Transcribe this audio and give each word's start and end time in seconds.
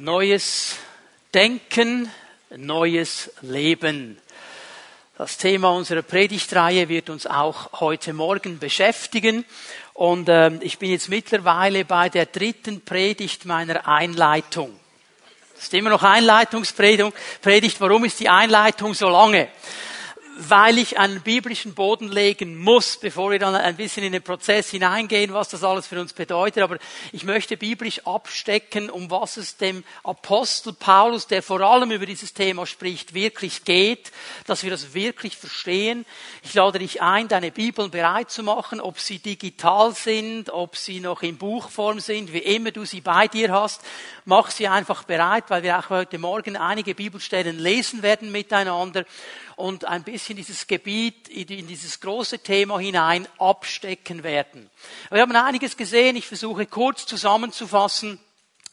Neues 0.00 0.74
Denken, 1.32 2.10
neues 2.56 3.30
Leben. 3.42 4.18
Das 5.16 5.36
Thema 5.36 5.70
unserer 5.70 6.02
Predigtreihe 6.02 6.88
wird 6.88 7.10
uns 7.10 7.28
auch 7.28 7.80
heute 7.80 8.12
Morgen 8.12 8.58
beschäftigen. 8.58 9.44
Und 9.92 10.28
äh, 10.28 10.50
ich 10.62 10.80
bin 10.80 10.90
jetzt 10.90 11.10
mittlerweile 11.10 11.84
bei 11.84 12.08
der 12.08 12.26
dritten 12.26 12.80
Predigt 12.80 13.44
meiner 13.44 13.86
Einleitung. 13.86 14.76
Das 15.54 15.66
ist 15.66 15.74
immer 15.74 15.90
noch 15.90 16.02
Einleitungspredigt. 16.02 17.80
Warum 17.80 18.04
ist 18.04 18.18
die 18.18 18.28
Einleitung 18.28 18.94
so 18.94 19.08
lange? 19.08 19.46
Weil 20.36 20.78
ich 20.78 20.98
einen 20.98 21.20
biblischen 21.20 21.74
Boden 21.74 22.08
legen 22.08 22.58
muss, 22.58 22.96
bevor 22.96 23.30
wir 23.30 23.38
dann 23.38 23.54
ein 23.54 23.76
bisschen 23.76 24.04
in 24.04 24.12
den 24.12 24.22
Prozess 24.22 24.70
hineingehen, 24.70 25.32
was 25.32 25.48
das 25.48 25.62
alles 25.62 25.86
für 25.86 26.00
uns 26.00 26.12
bedeutet. 26.12 26.62
Aber 26.62 26.78
ich 27.12 27.24
möchte 27.24 27.56
biblisch 27.56 28.00
abstecken, 28.06 28.90
um 28.90 29.10
was 29.10 29.36
es 29.36 29.56
dem 29.56 29.84
Apostel 30.02 30.72
Paulus, 30.72 31.26
der 31.26 31.42
vor 31.42 31.60
allem 31.60 31.90
über 31.90 32.06
dieses 32.06 32.34
Thema 32.34 32.66
spricht, 32.66 33.14
wirklich 33.14 33.64
geht, 33.64 34.10
dass 34.46 34.62
wir 34.64 34.70
das 34.70 34.94
wirklich 34.94 35.36
verstehen. 35.36 36.04
Ich 36.42 36.54
lade 36.54 36.78
dich 36.78 37.00
ein, 37.00 37.28
deine 37.28 37.50
Bibeln 37.50 37.90
bereit 37.90 38.30
zu 38.30 38.42
machen, 38.42 38.80
ob 38.80 38.98
sie 38.98 39.18
digital 39.18 39.94
sind, 39.94 40.50
ob 40.50 40.76
sie 40.76 41.00
noch 41.00 41.22
in 41.22 41.38
Buchform 41.38 42.00
sind, 42.00 42.32
wie 42.32 42.38
immer 42.38 42.72
du 42.72 42.84
sie 42.84 43.00
bei 43.00 43.28
dir 43.28 43.52
hast. 43.52 43.82
Mach 44.26 44.50
sie 44.50 44.68
einfach 44.68 45.04
bereit, 45.04 45.44
weil 45.48 45.62
wir 45.62 45.78
auch 45.78 45.90
heute 45.90 46.18
Morgen 46.18 46.56
einige 46.56 46.94
Bibelstellen 46.94 47.58
lesen 47.58 48.02
werden 48.02 48.32
miteinander 48.32 49.04
und 49.56 49.84
ein 49.84 50.02
bisschen 50.02 50.36
dieses 50.36 50.66
Gebiet 50.66 51.28
in 51.28 51.66
dieses 51.66 52.00
große 52.00 52.38
Thema 52.38 52.78
hinein 52.78 53.28
abstecken 53.38 54.22
werden. 54.22 54.70
Wir 55.10 55.20
haben 55.20 55.36
einiges 55.36 55.76
gesehen. 55.76 56.16
Ich 56.16 56.26
versuche 56.26 56.64
kurz 56.64 57.04
zusammenzufassen 57.04 58.18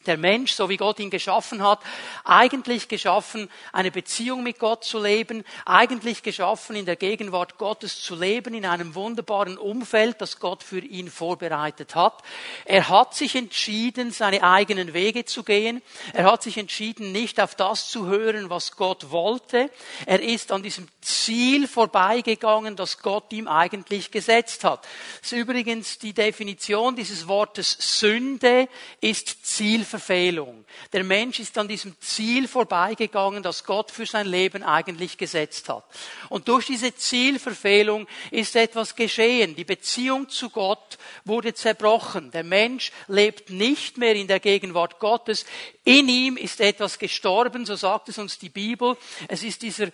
der 0.08 0.18
Mensch, 0.18 0.54
so 0.54 0.70
wie 0.70 0.78
Gott 0.78 1.00
ihn 1.00 1.10
geschaffen 1.10 1.64
hat, 1.64 1.80
eigentlich 2.24 2.88
geschaffen, 2.88 3.50
eine 3.74 3.92
Beziehung 3.92 4.44
mit 4.44 4.60
Gott 4.60 4.84
zu 4.84 5.02
leben, 5.02 5.44
eigentlich 5.66 6.24
geschaffen, 6.24 6.76
in 6.76 6.86
der 6.86 6.96
Gegenwart 6.96 7.58
Gottes 7.58 8.02
zu 8.02 8.16
leben, 8.16 8.54
in 8.54 8.66
einem 8.66 8.96
wunderbaren 8.96 9.58
Umfeld, 9.58 10.22
das 10.22 10.40
Gott 10.40 10.64
für 10.64 10.80
ihn 10.80 11.10
vorbereitet 11.10 11.96
hat. 11.96 12.22
Er 12.66 12.90
hat 12.90 13.16
sich 13.16 13.36
entschieden, 13.36 14.12
seine 14.12 14.44
eigenen 14.44 14.94
Wege 14.94 15.26
zu 15.26 15.44
gehen. 15.44 15.82
Er 16.14 16.32
hat 16.32 16.44
sich 16.44 16.58
entschieden, 16.58 17.12
nicht 17.12 17.40
auf 17.40 17.56
das 17.56 17.90
zu 17.90 18.06
hören, 18.06 18.50
was 18.50 18.76
Gott 18.76 19.12
wollte. 19.12 19.70
Er 20.06 20.22
ist 20.22 20.52
an 20.52 20.64
diesem 20.64 20.88
Ziel 21.02 21.68
vorbeigegangen, 21.68 22.76
das 22.76 23.00
Gott 23.00 23.32
ihm 23.34 23.48
eigentlich 23.48 24.12
gesetzt 24.12 24.64
hat. 24.64 24.86
Das 25.22 25.32
ist 25.32 25.38
übrigens 25.38 26.00
die 26.00 26.14
Definition 26.14 26.96
dieses 26.96 27.28
Wortes 27.28 27.78
Sünde 27.80 28.68
ist 29.00 29.46
Ziel 29.46 29.86
Zielverfehlung. 29.92 30.64
Der 30.94 31.04
Mensch 31.04 31.40
ist 31.40 31.58
an 31.58 31.68
diesem 31.68 32.00
Ziel 32.00 32.48
vorbeigegangen, 32.48 33.44
das 33.44 33.64
Gott 33.66 33.92
für 33.92 34.06
sein 34.06 34.26
Leben 34.26 34.64
eigentlich 34.64 35.18
gesetzt 35.18 35.68
hat. 35.68 35.84
Und 36.30 36.48
durch 36.48 36.68
diese 36.68 36.96
Zielverfehlung 36.96 38.08
ist 38.32 38.56
etwas 38.56 38.96
geschehen. 38.96 39.56
Die 39.56 39.66
Beziehung 39.66 40.30
zu 40.30 40.50
Gott 40.50 40.98
wurde 41.26 41.54
zerbrochen. 41.54 42.32
Der 42.32 42.44
Mensch 42.44 42.92
lebt 43.08 43.50
nicht 43.50 43.98
mehr 43.98 44.16
in 44.16 44.28
der 44.28 44.40
Gegenwart 44.40 45.00
Gottes. 45.00 45.46
In 45.84 46.08
ihm 46.08 46.38
ist 46.38 46.62
etwas 46.62 46.98
gestorben, 46.98 47.66
so 47.66 47.76
sagt 47.76 48.08
es 48.10 48.18
uns 48.18 48.40
die 48.40 48.50
Bibel. 48.50 48.96
Es 49.28 49.44
ist 49.44 49.62
dieser 49.62 49.90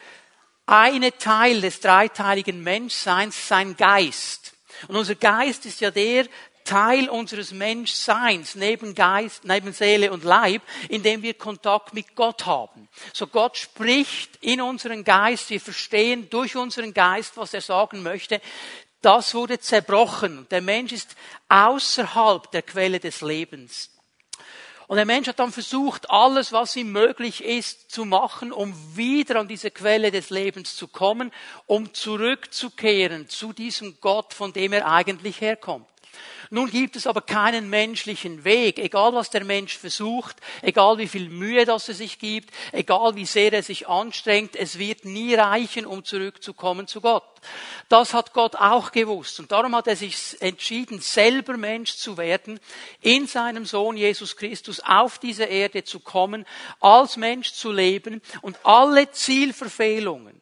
eine 0.68 1.18
Teil 1.18 1.62
des 1.62 1.80
dreiteiligen 1.80 2.62
Menschseins, 2.62 3.48
sein 3.48 3.76
Geist. 3.76 4.54
Und 4.88 4.96
unser 4.96 5.16
Geist 5.16 5.66
ist 5.66 5.82
ja 5.82 5.90
der, 5.90 6.28
Teil 6.68 7.08
unseres 7.08 7.52
Menschseins 7.54 8.56
neben 8.56 8.94
Geist, 8.94 9.46
neben 9.46 9.72
Seele 9.72 10.12
und 10.12 10.26
Leib, 10.26 10.62
indem 10.90 11.22
wir 11.22 11.34
Kontakt 11.34 11.94
mit 11.94 12.14
Gott 12.16 12.46
haben. 12.46 12.90
So 13.14 13.26
Gott 13.26 13.58
spricht 13.58 14.38
in 14.42 14.62
unseren 14.62 15.06
Geist, 15.06 15.50
wir 15.50 15.62
verstehen 15.62 16.30
durch 16.30 16.58
unseren 16.58 16.94
Geist, 16.94 17.38
was 17.38 17.54
er 17.54 17.62
sagen 17.62 18.04
möchte. 18.04 18.42
Das 19.02 19.34
wurde 19.34 19.60
zerbrochen. 19.60 20.46
Der 20.52 20.62
Mensch 20.62 20.92
ist 20.92 21.16
außerhalb 21.48 22.52
der 22.52 22.64
Quelle 22.64 23.00
des 23.00 23.22
Lebens. 23.22 23.90
Und 24.88 24.98
der 24.98 25.06
Mensch 25.06 25.28
hat 25.28 25.40
dann 25.40 25.52
versucht, 25.52 26.10
alles, 26.10 26.52
was 26.52 26.76
ihm 26.76 26.92
möglich 26.92 27.44
ist, 27.44 27.92
zu 27.92 28.04
machen, 28.04 28.52
um 28.52 28.74
wieder 28.96 29.40
an 29.40 29.48
diese 29.48 29.72
Quelle 29.72 30.12
des 30.12 30.30
Lebens 30.30 30.76
zu 30.76 30.88
kommen, 30.88 31.32
um 31.66 31.94
zurückzukehren 31.94 33.30
zu 33.30 33.54
diesem 33.54 34.00
Gott, 34.02 34.34
von 34.34 34.54
dem 34.54 34.74
er 34.74 34.92
eigentlich 34.92 35.40
herkommt. 35.40 35.88
Nun 36.50 36.70
gibt 36.70 36.96
es 36.96 37.08
aber 37.08 37.22
keinen 37.22 37.70
menschlichen 37.70 38.44
Weg, 38.44 38.80
egal 38.80 39.14
was 39.14 39.30
der 39.30 39.44
Mensch 39.44 39.78
versucht, 39.78 40.38
egal 40.62 40.98
wie 40.98 41.08
viel 41.08 41.30
Mühe 41.30 41.66
das 41.66 41.90
er 41.90 41.94
sich 41.94 42.20
gibt, 42.20 42.54
egal 42.72 43.16
wie 43.16 43.26
sehr 43.26 43.52
er 43.52 43.64
sich 43.64 43.88
anstrengt, 43.88 44.56
es 44.56 44.80
wird 44.80 45.04
nie 45.06 45.36
reichen, 45.36 45.86
um 45.86 46.06
zurückzukommen 46.06 46.88
zu 46.88 47.02
Gott. 47.02 47.24
Das 47.90 48.14
hat 48.14 48.34
Gott 48.34 48.56
auch 48.56 48.92
gewusst 48.92 49.40
und 49.40 49.52
darum 49.52 49.76
hat 49.76 49.88
er 49.88 49.96
sich 49.96 50.42
entschieden, 50.42 51.00
selber 51.00 51.58
Mensch 51.58 51.96
zu 51.96 52.18
werden, 52.18 52.60
in 53.02 53.28
seinem 53.28 53.66
Sohn 53.66 53.98
Jesus 53.98 54.36
Christus 54.36 54.80
auf 54.80 55.20
diese 55.20 55.46
Erde 55.46 55.84
zu 55.84 56.00
kommen, 56.00 56.46
als 56.80 57.18
Mensch 57.18 57.54
zu 57.54 57.72
leben 57.72 58.22
und 58.42 58.58
alle 58.64 59.12
Zielverfehlungen, 59.12 60.37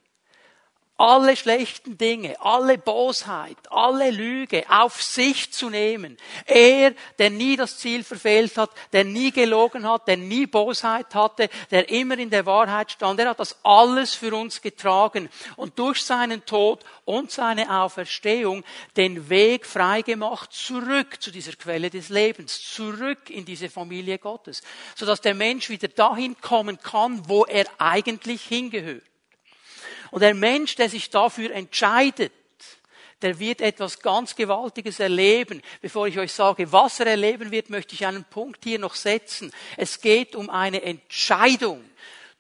alle 0.98 1.36
schlechten 1.36 1.98
Dinge, 1.98 2.40
alle 2.40 2.78
Bosheit, 2.78 3.58
alle 3.70 4.12
Lüge 4.12 4.64
auf 4.70 5.02
sich 5.02 5.52
zu 5.52 5.70
nehmen. 5.70 6.16
Er, 6.46 6.94
der 7.20 7.30
nie 7.30 7.58
das 7.58 7.80
Ziel 7.80 8.04
verfehlt 8.04 8.58
hat, 8.58 8.70
der 8.94 9.04
nie 9.04 9.32
gelogen 9.32 9.88
hat, 9.88 10.08
der 10.08 10.16
nie 10.16 10.46
Bosheit 10.46 11.14
hatte, 11.14 11.50
der 11.70 11.90
immer 11.90 12.18
in 12.18 12.30
der 12.30 12.46
Wahrheit 12.46 12.92
stand, 12.92 13.20
er 13.20 13.30
hat 13.30 13.40
das 13.42 13.58
alles 13.64 14.14
für 14.14 14.34
uns 14.34 14.62
getragen 14.62 15.30
und 15.58 15.78
durch 15.78 16.02
seinen 16.02 16.46
Tod 16.46 16.86
und 17.04 17.30
seine 17.30 17.82
Auferstehung 17.82 18.64
den 18.96 19.30
Weg 19.30 19.66
freigemacht 19.66 20.54
zurück 20.54 21.22
zu 21.22 21.30
dieser 21.30 21.54
Quelle 21.54 21.90
des 21.90 22.08
Lebens, 22.08 22.62
zurück 22.74 23.30
in 23.30 23.44
diese 23.44 23.70
Familie 23.70 24.18
Gottes, 24.18 24.62
sodass 24.96 25.20
der 25.20 25.34
Mensch 25.34 25.70
wieder 25.70 25.90
dahin 25.90 26.40
kommen 26.40 26.80
kann, 26.82 27.28
wo 27.28 27.44
er 27.44 27.66
eigentlich 27.80 28.44
hingehört. 28.44 29.04
Und 30.16 30.22
der 30.22 30.34
Mensch, 30.34 30.76
der 30.78 30.90
sich 30.90 31.10
dafür 31.10 31.52
entscheidet, 31.52 32.32
der 33.22 33.38
wird 33.38 33.60
etwas 33.60 34.00
ganz 34.00 34.34
Gewaltiges 34.34 35.02
erleben. 35.02 35.62
Bevor 35.82 36.08
ich 36.08 36.18
euch 36.18 36.32
sage, 36.32 36.72
was 36.72 37.02
er 37.02 37.08
erleben 37.08 37.52
wird, 37.52 37.70
möchte 37.70 37.96
ich 37.96 38.06
einen 38.06 38.24
Punkt 38.24 38.64
hier 38.64 38.80
noch 38.80 38.96
setzen. 38.96 39.52
Es 39.76 40.00
geht 40.00 40.38
um 40.38 40.50
eine 40.50 40.84
Entscheidung. 40.84 41.84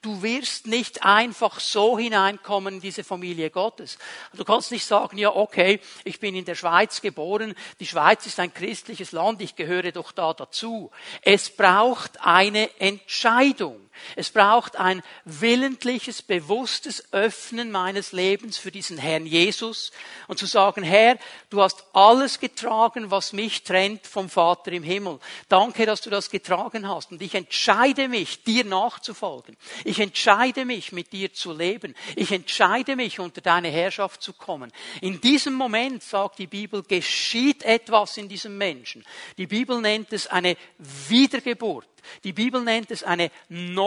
Du 0.01 0.23
wirst 0.23 0.67
nicht 0.67 1.03
einfach 1.03 1.59
so 1.59 1.99
hineinkommen 1.99 2.75
in 2.75 2.79
diese 2.79 3.03
Familie 3.03 3.49
Gottes. 3.49 3.97
Du 4.31 4.45
kannst 4.45 4.71
nicht 4.71 4.85
sagen, 4.85 5.17
ja, 5.17 5.35
okay, 5.35 5.81
ich 6.05 6.21
bin 6.21 6.33
in 6.33 6.45
der 6.45 6.55
Schweiz 6.55 7.01
geboren, 7.01 7.55
die 7.81 7.87
Schweiz 7.87 8.25
ist 8.25 8.39
ein 8.39 8.53
christliches 8.53 9.11
Land, 9.11 9.41
ich 9.41 9.57
gehöre 9.57 9.91
doch 9.91 10.13
da 10.13 10.33
dazu. 10.33 10.91
Es 11.23 11.49
braucht 11.49 12.21
eine 12.21 12.69
Entscheidung. 12.79 13.84
Es 14.15 14.29
braucht 14.29 14.77
ein 14.77 15.01
willentliches, 15.25 16.21
bewusstes 16.21 17.13
Öffnen 17.13 17.71
meines 17.71 18.11
Lebens 18.11 18.57
für 18.57 18.71
diesen 18.71 18.97
Herrn 18.97 19.25
Jesus 19.25 19.91
und 20.27 20.39
zu 20.39 20.45
sagen, 20.45 20.83
Herr, 20.83 21.17
du 21.49 21.61
hast 21.61 21.85
alles 21.93 22.39
getragen, 22.39 23.11
was 23.11 23.33
mich 23.33 23.63
trennt 23.63 24.07
vom 24.07 24.29
Vater 24.29 24.71
im 24.71 24.83
Himmel. 24.83 25.19
Danke, 25.49 25.85
dass 25.85 26.01
du 26.01 26.09
das 26.09 26.29
getragen 26.29 26.87
hast 26.87 27.11
und 27.11 27.21
ich 27.21 27.35
entscheide 27.35 28.07
mich, 28.07 28.43
dir 28.43 28.65
nachzufolgen. 28.65 29.57
Ich 29.83 29.99
entscheide 29.99 30.65
mich, 30.65 30.91
mit 30.91 31.11
dir 31.13 31.33
zu 31.33 31.53
leben. 31.53 31.95
Ich 32.15 32.31
entscheide 32.31 32.95
mich, 32.95 33.19
unter 33.19 33.41
deine 33.41 33.69
Herrschaft 33.69 34.21
zu 34.21 34.33
kommen. 34.33 34.71
In 35.01 35.21
diesem 35.21 35.53
Moment, 35.53 36.03
sagt 36.03 36.39
die 36.39 36.47
Bibel, 36.47 36.83
geschieht 36.83 37.63
etwas 37.63 38.17
in 38.17 38.29
diesem 38.29 38.57
Menschen. 38.57 39.03
Die 39.37 39.47
Bibel 39.47 39.81
nennt 39.81 40.13
es 40.13 40.27
eine 40.27 40.57
Wiedergeburt. 40.77 41.87
Die 42.23 42.33
Bibel 42.33 42.61
nennt 42.61 42.91
es 42.91 43.03
eine 43.03 43.31
neue 43.49 43.84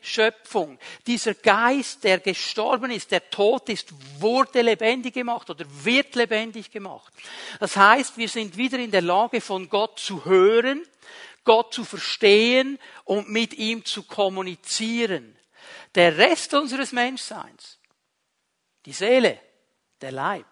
Schöpfung. 0.00 0.78
Dieser 1.06 1.34
Geist, 1.34 2.04
der 2.04 2.18
gestorben 2.18 2.90
ist, 2.90 3.10
der 3.10 3.30
tot 3.30 3.68
ist, 3.68 3.92
wurde 4.20 4.62
lebendig 4.62 5.14
gemacht 5.14 5.48
oder 5.48 5.64
wird 5.84 6.14
lebendig 6.14 6.70
gemacht. 6.70 7.12
Das 7.60 7.76
heißt, 7.76 8.18
wir 8.18 8.28
sind 8.28 8.56
wieder 8.56 8.78
in 8.78 8.90
der 8.90 9.02
Lage, 9.02 9.40
von 9.40 9.68
Gott 9.68 9.98
zu 9.98 10.24
hören, 10.24 10.82
Gott 11.44 11.72
zu 11.72 11.84
verstehen 11.84 12.78
und 13.04 13.30
mit 13.30 13.54
ihm 13.54 13.84
zu 13.84 14.02
kommunizieren. 14.02 15.36
Der 15.94 16.18
Rest 16.18 16.52
unseres 16.54 16.92
Menschseins, 16.92 17.78
die 18.84 18.92
Seele, 18.92 19.40
der 20.00 20.12
Leib, 20.12 20.46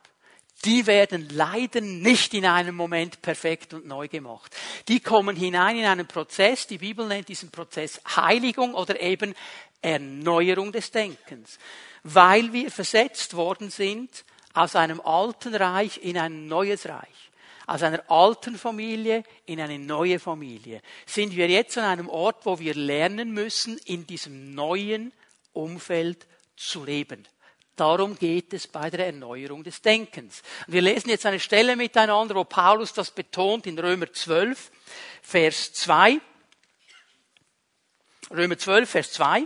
die 0.65 0.87
werden 0.87 1.29
leider 1.31 1.81
nicht 1.81 2.35
in 2.35 2.47
einem 2.47 2.75
Moment 2.75 3.23
perfekt 3.23 3.75
und 3.75 3.87
neu 3.87 4.09
gemacht. 4.09 4.55
Die 4.89 5.01
kommen 5.01 5.37
hinein 5.37 5.79
in 5.79 5.85
einen 5.85 6.07
Prozess, 6.07 6.67
die 6.67 6.79
Bibel 6.79 7.07
nennt 7.07 7.29
diesen 7.29 7.51
Prozess 7.51 8.01
Heiligung 8.17 8.75
oder 8.75 9.01
eben 9.01 9.35
Erneuerung 9.83 10.73
des 10.73 10.91
Denkens, 10.91 11.59
weil 12.03 12.53
wir 12.53 12.71
versetzt 12.71 13.35
worden 13.35 13.71
sind 13.71 14.25
aus 14.55 14.75
einem 14.75 15.01
alten 15.01 15.55
Reich 15.55 15.99
in 16.03 16.19
ein 16.19 16.47
neues 16.47 16.89
Reich 16.89 17.27
aus 17.67 17.83
einer 17.83 18.09
alten 18.09 18.57
Familie 18.57 19.25
in 19.45 19.61
eine 19.61 19.79
neue 19.79 20.19
Familie, 20.19 20.81
sind 21.05 21.35
wir 21.35 21.49
jetzt 21.49 21.77
an 21.77 21.85
einem 21.85 22.09
Ort, 22.09 22.47
wo 22.47 22.59
wir 22.59 22.75
lernen 22.75 23.33
müssen, 23.33 23.77
in 23.79 24.07
diesem 24.07 24.55
neuen 24.55 25.13
Umfeld 25.53 26.27
zu 26.57 26.85
leben. 26.85 27.27
Darum 27.77 28.19
geht 28.19 28.55
es 28.55 28.67
bei 28.67 28.89
der 28.89 29.07
Erneuerung 29.07 29.63
des 29.63 29.83
Denkens. 29.83 30.43
Wir 30.67 30.81
lesen 30.81 31.11
jetzt 31.11 31.27
eine 31.27 31.39
Stelle 31.39 31.77
miteinander, 31.77 32.35
wo 32.35 32.45
Paulus 32.45 32.95
das 32.95 33.11
betont 33.11 33.67
in 33.67 33.79
Römer 33.79 34.11
12, 34.11 34.71
Vers 35.21 35.75
2. 35.75 36.19
Römer 38.31 38.57
12, 38.57 38.89
Vers 38.91 39.13
2. 39.13 39.45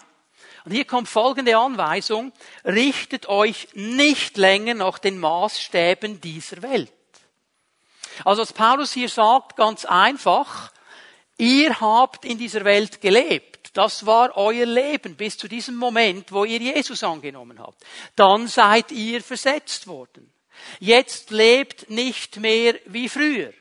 Und 0.65 0.73
hier 0.73 0.85
kommt 0.85 1.09
folgende 1.09 1.57
Anweisung. 1.57 2.33
Richtet 2.65 3.29
euch 3.29 3.67
nicht 3.75 4.37
länger 4.37 4.75
nach 4.75 5.01
den 5.01 5.19
Maßstäben 5.19 6.21
dieser 6.21 6.63
Welt. 6.63 6.93
Also 8.25 8.43
was 8.43 8.53
Paulus 8.53 8.93
hier 8.93 9.09
sagt, 9.09 9.57
ganz 9.57 9.85
einfach, 9.85 10.71
ihr 11.37 11.81
habt 11.81 12.25
in 12.25 12.39
dieser 12.39 12.65
Welt 12.65 13.01
gelebt. 13.01 13.50
Das 13.73 14.05
war 14.07 14.37
euer 14.37 14.67
Leben 14.67 15.17
bis 15.17 15.39
zu 15.39 15.49
diesem 15.49 15.77
Moment, 15.77 16.33
wo 16.33 16.45
ihr 16.45 16.59
Jesus 16.59 17.03
angenommen 17.05 17.59
habt. 17.59 17.85
Dann 18.17 18.49
seid 18.49 18.91
ihr 18.91 19.23
versetzt 19.23 19.87
worden. 19.87 20.33
Jetzt 20.79 21.31
lebt 21.31 21.89
nicht 21.89 22.39
mehr 22.39 22.75
wie 22.87 23.09
früher 23.09 23.53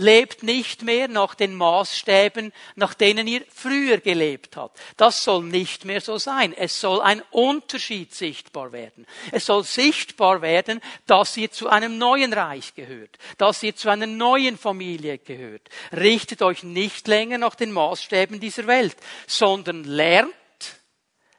lebt 0.00 0.42
nicht 0.42 0.82
mehr 0.82 1.08
nach 1.08 1.34
den 1.34 1.54
Maßstäben, 1.54 2.52
nach 2.76 2.94
denen 2.94 3.26
ihr 3.26 3.44
früher 3.54 3.98
gelebt 3.98 4.56
habt. 4.56 4.78
Das 4.96 5.24
soll 5.24 5.44
nicht 5.44 5.84
mehr 5.84 6.00
so 6.00 6.18
sein. 6.18 6.52
Es 6.52 6.80
soll 6.80 7.00
ein 7.00 7.22
Unterschied 7.30 8.14
sichtbar 8.14 8.72
werden. 8.72 9.06
Es 9.32 9.46
soll 9.46 9.64
sichtbar 9.64 10.42
werden, 10.42 10.80
dass 11.06 11.36
ihr 11.36 11.50
zu 11.50 11.68
einem 11.68 11.98
neuen 11.98 12.32
Reich 12.32 12.74
gehört, 12.74 13.18
dass 13.36 13.62
ihr 13.62 13.74
zu 13.74 13.88
einer 13.88 14.06
neuen 14.06 14.56
Familie 14.56 15.18
gehört. 15.18 15.68
Richtet 15.92 16.42
euch 16.42 16.62
nicht 16.62 17.08
länger 17.08 17.38
nach 17.38 17.54
den 17.54 17.72
Maßstäben 17.72 18.40
dieser 18.40 18.66
Welt, 18.66 18.96
sondern 19.26 19.84
lernt, 19.84 20.32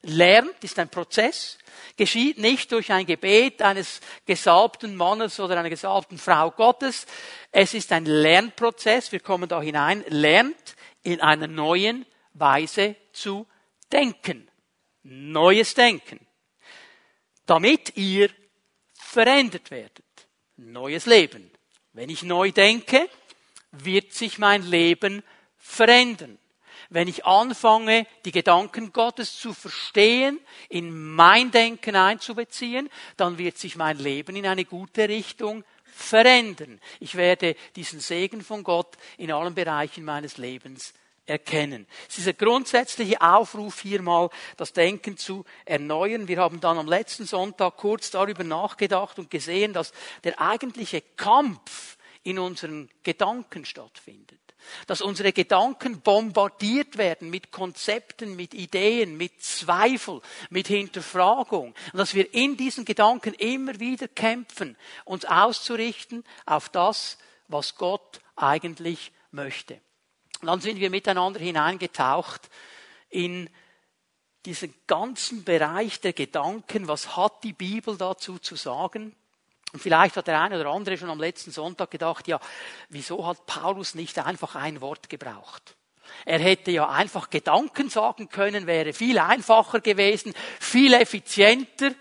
lernt 0.02 0.64
ist 0.64 0.80
ein 0.80 0.90
Prozess, 0.90 1.58
geschieht 2.00 2.38
nicht 2.38 2.72
durch 2.72 2.94
ein 2.94 3.06
Gebet 3.06 3.62
eines 3.62 4.00
gesalbten 4.26 4.96
Mannes 4.96 5.38
oder 5.40 5.60
einer 5.60 5.70
gesalbten 5.70 6.18
Frau 6.18 6.50
Gottes. 6.50 7.06
Es 7.52 7.74
ist 7.74 7.92
ein 7.92 8.06
Lernprozess. 8.06 9.12
Wir 9.12 9.20
kommen 9.20 9.50
da 9.50 9.62
hinein. 9.62 10.06
Lernt 10.08 10.78
in 11.04 11.20
einer 11.20 11.48
neuen 11.48 12.06
Weise 12.34 12.96
zu 13.12 13.46
denken. 13.92 14.50
Neues 15.04 15.74
Denken. 15.74 16.26
Damit 17.46 17.98
ihr 17.98 18.30
verändert 18.94 19.70
werdet. 19.70 20.06
Neues 20.56 21.06
Leben. 21.06 21.52
Wenn 21.92 22.10
ich 22.10 22.24
neu 22.24 22.52
denke, 22.52 23.10
wird 23.72 24.14
sich 24.14 24.40
mein 24.40 24.64
Leben 24.64 25.22
verändern 25.58 26.40
wenn 26.90 27.08
ich 27.08 27.26
anfange, 27.26 28.08
die 28.26 28.32
Gedanken 28.32 28.92
Gottes 28.92 29.38
zu 29.38 29.54
verstehen, 29.54 30.40
in 30.70 30.92
mein 31.14 31.52
Denken 31.52 31.96
einzubeziehen, 31.96 32.90
dann 33.16 33.38
wird 33.38 33.58
sich 33.58 33.76
mein 33.76 33.98
Leben 34.00 34.36
in 34.36 34.48
eine 34.48 34.66
gute 34.66 35.08
Richtung 35.08 35.64
verändern. 35.84 36.80
Ich 37.00 37.16
werde 37.16 37.56
diesen 37.76 38.00
Segen 38.00 38.42
von 38.42 38.64
Gott 38.64 38.98
in 39.18 39.32
allen 39.32 39.54
Bereichen 39.54 40.04
meines 40.04 40.38
Lebens 40.38 40.94
erkennen. 41.26 41.86
Es 42.08 42.18
ist 42.18 42.28
ein 42.28 42.38
grundsätzlicher 42.38 43.22
Aufruf 43.22 43.82
hier 43.82 44.02
mal, 44.02 44.30
das 44.58 44.74
Denken 44.74 45.16
zu 45.16 45.46
erneuern. 45.66 46.28
Wir 46.28 46.40
haben 46.40 46.60
dann 46.60 46.80
am 46.80 46.88
letzten 46.88 47.26
Sonntag 47.26 47.78
kurz 47.78 48.10
darüber 48.10 48.44
nachgedacht 48.44 49.20
und 49.20 49.30
gesehen, 49.30 49.74
dass 49.74 49.94
der 50.24 50.42
eigentliche 50.42 51.02
Kampf 51.16 51.98
in 52.24 52.40
unseren 52.40 52.90
Gedanken 53.04 53.64
stattfindet 53.64 54.39
dass 54.88 55.02
unsere 55.02 55.34
Gedanken 55.34 56.02
bombardiert 56.02 56.98
werden 56.98 57.30
mit 57.30 57.52
Konzepten, 57.52 58.36
mit 58.36 58.54
Ideen, 58.54 59.18
mit 59.18 59.42
Zweifel, 59.42 60.22
mit 60.50 60.68
Hinterfragung 60.68 61.74
und 61.94 61.98
dass 61.98 62.14
wir 62.16 62.34
in 62.34 62.58
diesen 62.58 62.86
Gedanken 62.86 63.34
immer 63.34 63.80
wieder 63.80 64.08
kämpfen, 64.08 64.78
uns 65.06 65.26
auszurichten 65.26 66.24
auf 66.46 66.70
das, 66.70 67.18
was 67.48 67.76
Gott 67.76 68.22
eigentlich 68.36 69.12
möchte. 69.32 69.82
Und 70.42 70.48
dann 70.48 70.62
sind 70.62 70.80
wir 70.80 70.90
miteinander 70.90 71.40
hineingetaucht 71.40 72.50
in 73.10 73.50
diesen 74.46 74.74
ganzen 74.88 75.44
Bereich 75.44 76.00
der 76.00 76.14
Gedanken, 76.14 76.88
was 76.88 77.18
hat 77.18 77.44
die 77.44 77.54
Bibel 77.54 77.98
dazu 77.98 78.40
zu 78.40 78.56
sagen? 78.56 79.16
Und 79.72 79.82
vielleicht 79.82 80.18
hat 80.18 80.28
der 80.28 80.42
eine 80.42 80.60
oder 80.60 80.70
andere 80.70 80.98
schon 80.98 81.10
am 81.10 81.20
letzten 81.20 81.52
Sonntag 81.52 81.92
gedacht, 81.92 82.28
ja, 82.28 82.40
wieso 82.90 83.26
hat 83.26 83.46
Paulus 83.46 83.96
nicht 83.96 84.18
einfach 84.18 84.56
ein 84.56 84.82
Wort 84.82 85.10
gebraucht? 85.10 85.76
Er 86.26 86.40
hätte 86.40 86.72
ja 86.72 86.90
einfach 86.90 87.30
Gedanken 87.30 87.90
sagen 87.90 88.30
können, 88.30 88.66
wäre 88.66 88.94
viel 88.94 89.20
einfacher 89.20 89.80
gewesen, 89.80 90.34
viel 90.60 90.94
effizienter. 90.94 91.92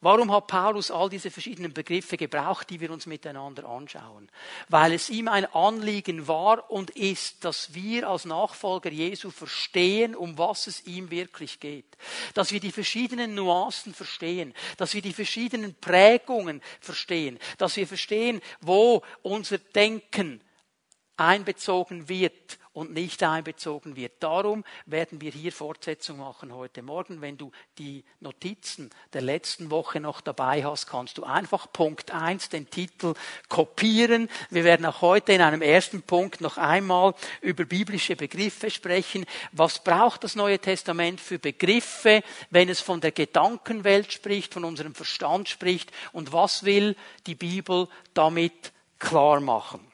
Warum 0.00 0.30
hat 0.30 0.46
Paulus 0.46 0.92
all 0.92 1.08
diese 1.08 1.28
verschiedenen 1.28 1.72
Begriffe 1.72 2.16
gebraucht, 2.16 2.70
die 2.70 2.78
wir 2.78 2.92
uns 2.92 3.06
miteinander 3.06 3.68
anschauen? 3.68 4.28
Weil 4.68 4.92
es 4.92 5.10
ihm 5.10 5.26
ein 5.26 5.44
Anliegen 5.46 6.28
war 6.28 6.70
und 6.70 6.90
ist, 6.90 7.44
dass 7.44 7.74
wir 7.74 8.08
als 8.08 8.24
Nachfolger 8.24 8.92
Jesu 8.92 9.30
verstehen, 9.30 10.14
um 10.14 10.38
was 10.38 10.68
es 10.68 10.86
ihm 10.86 11.10
wirklich 11.10 11.58
geht. 11.58 11.96
Dass 12.34 12.52
wir 12.52 12.60
die 12.60 12.70
verschiedenen 12.70 13.34
Nuancen 13.34 13.92
verstehen, 13.92 14.54
dass 14.76 14.94
wir 14.94 15.02
die 15.02 15.12
verschiedenen 15.12 15.74
Prägungen 15.74 16.62
verstehen, 16.80 17.36
dass 17.58 17.76
wir 17.76 17.88
verstehen, 17.88 18.40
wo 18.60 19.02
unser 19.22 19.58
Denken 19.58 20.40
einbezogen 21.18 22.08
wird 22.08 22.58
und 22.78 22.92
nicht 22.94 23.24
einbezogen 23.24 23.96
wird. 23.96 24.12
Darum 24.20 24.64
werden 24.86 25.20
wir 25.20 25.32
hier 25.32 25.50
Fortsetzung 25.50 26.18
machen 26.18 26.54
heute 26.54 26.80
Morgen. 26.80 27.20
Wenn 27.20 27.36
du 27.36 27.50
die 27.76 28.04
Notizen 28.20 28.90
der 29.12 29.22
letzten 29.22 29.72
Woche 29.72 29.98
noch 29.98 30.20
dabei 30.20 30.64
hast, 30.64 30.86
kannst 30.86 31.18
du 31.18 31.24
einfach 31.24 31.72
Punkt 31.72 32.12
1 32.12 32.50
den 32.50 32.70
Titel 32.70 33.14
kopieren. 33.48 34.28
Wir 34.50 34.62
werden 34.62 34.86
auch 34.86 35.02
heute 35.02 35.32
in 35.32 35.40
einem 35.40 35.60
ersten 35.60 36.02
Punkt 36.02 36.40
noch 36.40 36.56
einmal 36.56 37.14
über 37.40 37.64
biblische 37.64 38.14
Begriffe 38.14 38.70
sprechen. 38.70 39.26
Was 39.50 39.82
braucht 39.82 40.22
das 40.22 40.36
Neue 40.36 40.60
Testament 40.60 41.20
für 41.20 41.40
Begriffe, 41.40 42.22
wenn 42.50 42.68
es 42.68 42.80
von 42.80 43.00
der 43.00 43.10
Gedankenwelt 43.10 44.12
spricht, 44.12 44.54
von 44.54 44.64
unserem 44.64 44.94
Verstand 44.94 45.48
spricht 45.48 45.90
und 46.12 46.32
was 46.32 46.64
will 46.64 46.94
die 47.26 47.34
Bibel 47.34 47.88
damit 48.14 48.72
klar 49.00 49.40
machen? 49.40 49.84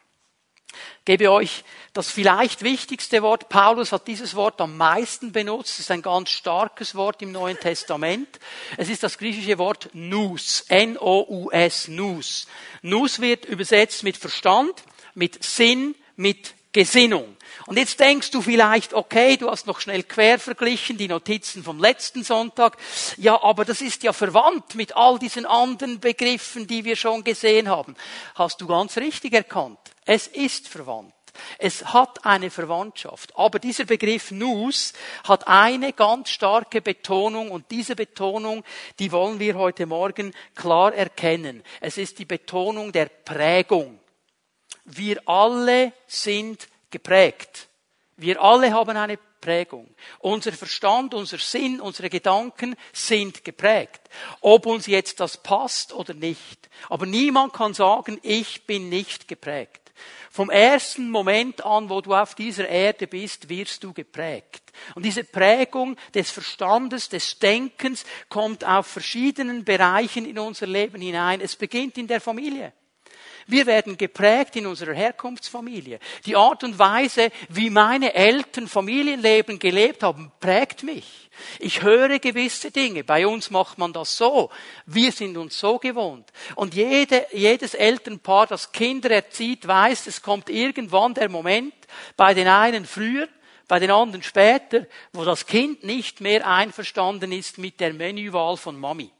Gebe 1.04 1.30
euch 1.30 1.64
das 1.92 2.10
vielleicht 2.10 2.62
wichtigste 2.62 3.22
Wort. 3.22 3.48
Paulus 3.48 3.92
hat 3.92 4.08
dieses 4.08 4.34
Wort 4.34 4.60
am 4.60 4.76
meisten 4.76 5.32
benutzt. 5.32 5.74
Es 5.74 5.80
ist 5.80 5.90
ein 5.90 6.02
ganz 6.02 6.30
starkes 6.30 6.94
Wort 6.94 7.22
im 7.22 7.32
Neuen 7.32 7.58
Testament. 7.58 8.40
Es 8.76 8.88
ist 8.88 9.02
das 9.02 9.18
griechische 9.18 9.58
Wort 9.58 9.90
nous. 9.92 10.64
N-O-U-S, 10.68 11.88
nous. 11.88 12.46
Nous 12.82 13.20
wird 13.20 13.44
übersetzt 13.44 14.02
mit 14.02 14.16
Verstand, 14.16 14.82
mit 15.14 15.42
Sinn, 15.44 15.94
mit 16.16 16.54
Gesinnung. 16.72 17.36
Und 17.66 17.78
jetzt 17.78 18.00
denkst 18.00 18.30
du 18.32 18.42
vielleicht, 18.42 18.92
okay, 18.92 19.36
du 19.36 19.48
hast 19.48 19.66
noch 19.66 19.80
schnell 19.80 20.02
quer 20.02 20.38
verglichen, 20.38 20.98
die 20.98 21.08
Notizen 21.08 21.62
vom 21.62 21.78
letzten 21.78 22.24
Sonntag. 22.24 22.76
Ja, 23.16 23.40
aber 23.42 23.64
das 23.64 23.80
ist 23.80 24.02
ja 24.02 24.12
verwandt 24.12 24.74
mit 24.74 24.96
all 24.96 25.18
diesen 25.18 25.46
anderen 25.46 26.00
Begriffen, 26.00 26.66
die 26.66 26.84
wir 26.84 26.96
schon 26.96 27.24
gesehen 27.24 27.68
haben. 27.68 27.94
Hast 28.34 28.60
du 28.60 28.66
ganz 28.66 28.96
richtig 28.96 29.32
erkannt. 29.32 29.78
Es 30.04 30.26
ist 30.26 30.68
verwandt. 30.68 31.14
Es 31.58 31.92
hat 31.92 32.24
eine 32.24 32.50
Verwandtschaft. 32.50 33.36
Aber 33.36 33.58
dieser 33.58 33.84
Begriff 33.84 34.30
Nus 34.30 34.92
hat 35.24 35.48
eine 35.48 35.92
ganz 35.92 36.30
starke 36.30 36.80
Betonung 36.80 37.50
und 37.50 37.70
diese 37.70 37.96
Betonung, 37.96 38.64
die 38.98 39.10
wollen 39.12 39.38
wir 39.38 39.56
heute 39.56 39.86
Morgen 39.86 40.32
klar 40.54 40.94
erkennen. 40.94 41.62
Es 41.80 41.98
ist 41.98 42.18
die 42.18 42.24
Betonung 42.24 42.92
der 42.92 43.06
Prägung. 43.06 43.98
Wir 44.84 45.20
alle 45.26 45.92
sind 46.06 46.68
geprägt. 46.90 47.68
Wir 48.16 48.40
alle 48.40 48.72
haben 48.72 48.96
eine 48.96 49.18
Prägung. 49.40 49.94
Unser 50.20 50.52
Verstand, 50.52 51.14
unser 51.14 51.38
Sinn, 51.38 51.80
unsere 51.80 52.08
Gedanken 52.08 52.76
sind 52.92 53.44
geprägt. 53.44 54.00
Ob 54.40 54.66
uns 54.66 54.86
jetzt 54.86 55.20
das 55.20 55.36
passt 55.36 55.92
oder 55.92 56.14
nicht. 56.14 56.68
Aber 56.88 57.06
niemand 57.06 57.52
kann 57.52 57.74
sagen, 57.74 58.18
ich 58.22 58.66
bin 58.66 58.88
nicht 58.88 59.26
geprägt. 59.26 59.83
Vom 60.34 60.50
ersten 60.50 61.10
Moment 61.10 61.64
an, 61.64 61.88
wo 61.88 62.00
du 62.00 62.12
auf 62.12 62.34
dieser 62.34 62.68
Erde 62.68 63.06
bist, 63.06 63.48
wirst 63.48 63.84
du 63.84 63.92
geprägt. 63.92 64.72
Und 64.96 65.04
diese 65.04 65.22
Prägung 65.22 65.96
des 66.12 66.32
Verstandes, 66.32 67.08
des 67.08 67.38
Denkens 67.38 68.04
kommt 68.28 68.64
auf 68.64 68.88
verschiedenen 68.88 69.64
Bereichen 69.64 70.26
in 70.26 70.40
unser 70.40 70.66
Leben 70.66 71.00
hinein. 71.00 71.40
Es 71.40 71.54
beginnt 71.54 71.98
in 71.98 72.08
der 72.08 72.20
Familie. 72.20 72.72
Wir 73.46 73.66
werden 73.66 73.96
geprägt 73.96 74.56
in 74.56 74.66
unserer 74.66 74.94
Herkunftsfamilie. 74.94 75.98
Die 76.24 76.36
Art 76.36 76.64
und 76.64 76.78
Weise, 76.78 77.30
wie 77.48 77.70
meine 77.70 78.14
Eltern 78.14 78.68
Familienleben 78.68 79.58
gelebt 79.58 80.02
haben, 80.02 80.32
prägt 80.40 80.82
mich. 80.82 81.30
Ich 81.58 81.82
höre 81.82 82.18
gewisse 82.18 82.70
Dinge. 82.70 83.04
Bei 83.04 83.26
uns 83.26 83.50
macht 83.50 83.78
man 83.78 83.92
das 83.92 84.16
so. 84.16 84.50
Wir 84.86 85.12
sind 85.12 85.36
uns 85.36 85.58
so 85.58 85.78
gewohnt. 85.78 86.32
Und 86.54 86.74
jede, 86.74 87.26
jedes 87.32 87.74
Elternpaar, 87.74 88.46
das 88.46 88.72
Kinder 88.72 89.10
erzieht, 89.10 89.66
weiß, 89.66 90.06
es 90.06 90.22
kommt 90.22 90.48
irgendwann 90.48 91.14
der 91.14 91.28
Moment, 91.28 91.74
bei 92.16 92.34
den 92.34 92.48
einen 92.48 92.86
früher, 92.86 93.28
bei 93.68 93.78
den 93.78 93.90
anderen 93.90 94.22
später, 94.22 94.86
wo 95.12 95.24
das 95.24 95.46
Kind 95.46 95.84
nicht 95.84 96.20
mehr 96.20 96.46
einverstanden 96.46 97.32
ist 97.32 97.58
mit 97.58 97.80
der 97.80 97.94
Menüwahl 97.94 98.56
von 98.56 98.78
Mami. 98.78 99.10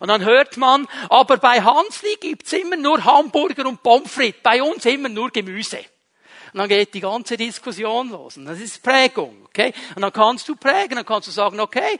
Und 0.00 0.08
dann 0.08 0.24
hört 0.24 0.56
man, 0.56 0.86
aber 1.08 1.36
bei 1.36 1.62
Hansli 1.62 2.16
gibt's 2.20 2.52
immer 2.52 2.76
nur 2.76 3.04
Hamburger 3.04 3.66
und 3.66 3.82
Pommes 3.82 4.12
frites, 4.12 4.42
bei 4.42 4.62
uns 4.62 4.84
immer 4.86 5.08
nur 5.08 5.30
Gemüse. 5.30 5.78
Und 6.52 6.58
dann 6.58 6.68
geht 6.68 6.94
die 6.94 7.00
ganze 7.00 7.36
Diskussion 7.36 8.10
los. 8.10 8.36
Und 8.36 8.44
das 8.44 8.60
ist 8.60 8.82
Prägung, 8.82 9.44
okay? 9.46 9.74
Und 9.96 10.02
dann 10.02 10.12
kannst 10.12 10.48
du 10.48 10.54
prägen, 10.54 10.96
dann 10.96 11.04
kannst 11.04 11.26
du 11.26 11.32
sagen, 11.32 11.58
okay, 11.58 11.98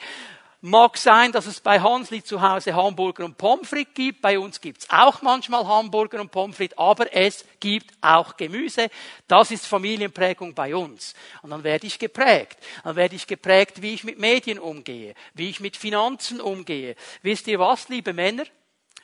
Mag 0.67 0.97
sein, 0.97 1.31
dass 1.31 1.45
es 1.45 1.61
bei 1.61 1.79
Hansli 1.79 2.25
zu 2.25 2.41
Hause 2.41 2.75
Hamburger 2.75 3.27
und 3.27 3.37
Pommes 3.37 3.69
frites 3.69 3.93
gibt. 3.93 4.23
Bei 4.23 4.39
uns 4.39 4.63
gibt's 4.63 4.89
auch 4.89 5.21
manchmal 5.21 5.67
Hamburger 5.67 6.23
und 6.23 6.31
Pommes 6.31 6.57
frites, 6.57 6.79
aber 6.79 7.15
es 7.15 7.45
gibt 7.61 7.93
auch 8.01 8.35
Gemüse. 8.39 8.89
Das 9.29 9.51
ist 9.51 9.67
Familienprägung 9.67 10.55
bei 10.55 10.75
uns. 10.75 11.13
Und 11.43 11.51
dann 11.51 11.65
werde 11.65 11.87
ich 11.87 11.99
geprägt. 11.99 12.57
Dann 12.83 12.97
werde 12.97 13.15
ich 13.15 13.27
geprägt, 13.27 13.83
wie 13.83 13.93
ich 13.93 14.05
mit 14.05 14.19
Medien 14.19 14.59
umgehe, 14.59 15.13
wie 15.35 15.51
ich 15.51 15.61
mit 15.61 15.77
Finanzen 15.77 16.41
umgehe. 16.41 16.97
Wisst 17.21 17.47
ihr 17.47 17.59
was, 17.59 17.91
liebe 17.91 18.15
Männer? 18.15 18.45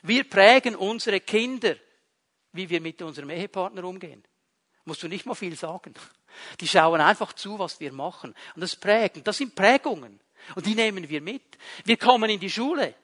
Wir 0.01 0.27
prägen 0.27 0.75
unsere 0.75 1.19
Kinder, 1.19 1.75
wie 2.53 2.71
wir 2.71 2.81
mit 2.81 3.03
unserem 3.03 3.29
Ehepartner 3.29 3.83
umgehen. 3.83 4.23
Musst 4.85 5.03
du 5.03 5.07
nicht 5.07 5.27
mal 5.27 5.35
viel 5.35 5.55
sagen. 5.55 5.93
Die 6.59 6.67
schauen 6.67 7.01
einfach 7.01 7.33
zu, 7.33 7.59
was 7.59 7.79
wir 7.79 7.93
machen. 7.93 8.33
Und 8.55 8.61
das 8.61 8.75
prägen. 8.75 9.23
Das 9.23 9.37
sind 9.37 9.53
Prägungen. 9.53 10.19
Und 10.55 10.65
die 10.65 10.75
nehmen 10.75 11.07
wir 11.09 11.21
mit. 11.21 11.57
Wir 11.85 11.97
kommen 11.97 12.29
in 12.29 12.39
die 12.39 12.49
Schule 12.49 12.95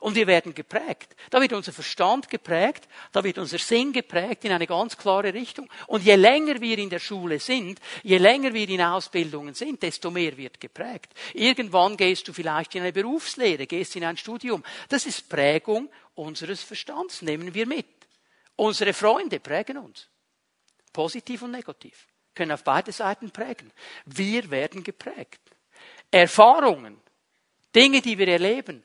und 0.00 0.14
wir 0.14 0.26
werden 0.26 0.54
geprägt. 0.54 1.16
Da 1.30 1.40
wird 1.40 1.52
unser 1.52 1.72
Verstand 1.72 2.28
geprägt, 2.28 2.88
da 3.12 3.24
wird 3.24 3.38
unser 3.38 3.58
Sinn 3.58 3.92
geprägt 3.92 4.44
in 4.44 4.52
eine 4.52 4.66
ganz 4.66 4.96
klare 4.96 5.32
Richtung. 5.32 5.68
Und 5.86 6.04
je 6.04 6.14
länger 6.16 6.60
wir 6.60 6.78
in 6.78 6.90
der 6.90 6.98
Schule 6.98 7.40
sind, 7.40 7.80
je 8.02 8.18
länger 8.18 8.52
wir 8.52 8.68
in 8.68 8.82
Ausbildungen 8.82 9.54
sind, 9.54 9.82
desto 9.82 10.10
mehr 10.10 10.36
wird 10.36 10.60
geprägt. 10.60 11.12
Irgendwann 11.34 11.96
gehst 11.96 12.28
du 12.28 12.32
vielleicht 12.32 12.74
in 12.74 12.82
eine 12.82 12.92
Berufslehre, 12.92 13.66
gehst 13.66 13.96
in 13.96 14.04
ein 14.04 14.16
Studium. 14.16 14.62
Das 14.88 15.06
ist 15.06 15.28
Prägung 15.28 15.90
unseres 16.14 16.62
Verstands, 16.62 17.22
nehmen 17.22 17.54
wir 17.54 17.66
mit. 17.66 17.86
Unsere 18.56 18.92
Freunde 18.92 19.40
prägen 19.40 19.78
uns. 19.78 20.08
Positiv 20.92 21.42
und 21.42 21.50
negativ. 21.50 22.06
Können 22.34 22.52
auf 22.52 22.64
beide 22.64 22.92
Seiten 22.92 23.30
prägen. 23.30 23.70
Wir 24.06 24.50
werden 24.50 24.82
geprägt. 24.82 25.40
Erfahrungen, 26.10 27.00
Dinge, 27.74 28.00
die 28.00 28.16
wir 28.18 28.28
erleben, 28.28 28.82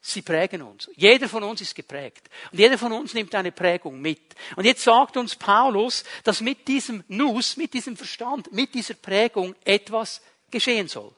sie 0.00 0.22
prägen 0.22 0.62
uns. 0.62 0.90
Jeder 0.96 1.28
von 1.28 1.42
uns 1.42 1.60
ist 1.60 1.74
geprägt. 1.74 2.28
Und 2.52 2.58
jeder 2.58 2.78
von 2.78 2.92
uns 2.92 3.14
nimmt 3.14 3.34
eine 3.34 3.52
Prägung 3.52 4.00
mit. 4.00 4.34
Und 4.56 4.64
jetzt 4.64 4.82
sagt 4.82 5.16
uns 5.16 5.34
Paulus, 5.36 6.04
dass 6.22 6.40
mit 6.40 6.68
diesem 6.68 7.04
Nus, 7.08 7.56
mit 7.56 7.74
diesem 7.74 7.96
Verstand, 7.96 8.52
mit 8.52 8.74
dieser 8.74 8.94
Prägung 8.94 9.54
etwas 9.64 10.20
geschehen 10.50 10.88
soll. 10.88 11.14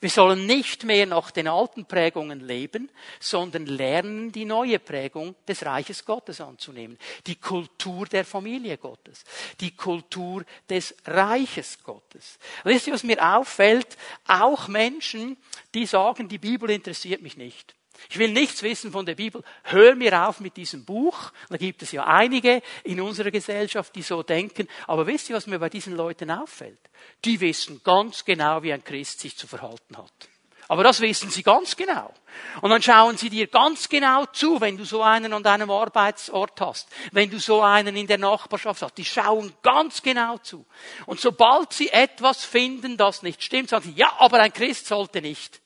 Wir 0.00 0.10
sollen 0.10 0.46
nicht 0.46 0.84
mehr 0.84 1.06
nach 1.06 1.30
den 1.30 1.48
alten 1.48 1.86
Prägungen 1.86 2.40
leben, 2.40 2.90
sondern 3.20 3.66
lernen, 3.66 4.32
die 4.32 4.44
neue 4.44 4.78
Prägung 4.78 5.34
des 5.46 5.64
Reiches 5.64 6.04
Gottes 6.04 6.40
anzunehmen. 6.40 6.98
Die 7.26 7.36
Kultur 7.36 8.06
der 8.06 8.24
Familie 8.24 8.78
Gottes. 8.78 9.24
Die 9.60 9.74
Kultur 9.74 10.44
des 10.68 10.94
Reiches 11.06 11.82
Gottes. 11.82 12.38
Wisst 12.64 12.86
ihr, 12.86 12.92
was 12.92 13.04
mir 13.04 13.22
auffällt? 13.36 13.96
Auch 14.26 14.68
Menschen, 14.68 15.36
die 15.74 15.86
sagen, 15.86 16.28
die 16.28 16.38
Bibel 16.38 16.70
interessiert 16.70 17.22
mich 17.22 17.36
nicht. 17.36 17.74
Ich 18.10 18.18
will 18.18 18.32
nichts 18.32 18.62
wissen 18.62 18.92
von 18.92 19.06
der 19.06 19.14
Bibel. 19.14 19.42
Hör 19.64 19.94
mir 19.94 20.28
auf 20.28 20.40
mit 20.40 20.56
diesem 20.56 20.84
Buch. 20.84 21.32
Da 21.48 21.56
gibt 21.56 21.82
es 21.82 21.92
ja 21.92 22.04
einige 22.04 22.62
in 22.84 23.00
unserer 23.00 23.30
Gesellschaft, 23.30 23.94
die 23.94 24.02
so 24.02 24.22
denken. 24.22 24.68
Aber 24.86 25.06
wisst 25.06 25.30
ihr, 25.30 25.36
was 25.36 25.46
mir 25.46 25.58
bei 25.58 25.68
diesen 25.68 25.96
Leuten 25.96 26.30
auffällt? 26.30 26.78
Die 27.24 27.40
wissen 27.40 27.80
ganz 27.84 28.24
genau, 28.24 28.62
wie 28.62 28.72
ein 28.72 28.84
Christ 28.84 29.20
sich 29.20 29.36
zu 29.36 29.46
verhalten 29.46 29.96
hat. 29.96 30.28
Aber 30.68 30.82
das 30.82 31.00
wissen 31.00 31.30
sie 31.30 31.42
ganz 31.42 31.76
genau. 31.76 32.12
Und 32.60 32.70
dann 32.70 32.82
schauen 32.82 33.16
sie 33.16 33.30
dir 33.30 33.46
ganz 33.46 33.88
genau 33.88 34.26
zu, 34.26 34.60
wenn 34.60 34.76
du 34.76 34.84
so 34.84 35.00
einen 35.00 35.32
an 35.32 35.42
deinem 35.42 35.70
Arbeitsort 35.70 36.60
hast, 36.60 36.88
wenn 37.12 37.30
du 37.30 37.38
so 37.38 37.62
einen 37.62 37.96
in 37.96 38.08
der 38.08 38.18
Nachbarschaft 38.18 38.82
hast. 38.82 38.98
Die 38.98 39.04
schauen 39.04 39.52
ganz 39.62 40.02
genau 40.02 40.38
zu. 40.38 40.66
Und 41.06 41.20
sobald 41.20 41.72
sie 41.72 41.90
etwas 41.90 42.44
finden, 42.44 42.96
das 42.96 43.22
nicht 43.22 43.42
stimmt, 43.42 43.68
sagen 43.68 43.84
sie, 43.84 43.98
ja, 43.98 44.12
aber 44.18 44.40
ein 44.40 44.52
Christ 44.52 44.86
sollte 44.86 45.22
nicht. 45.22 45.60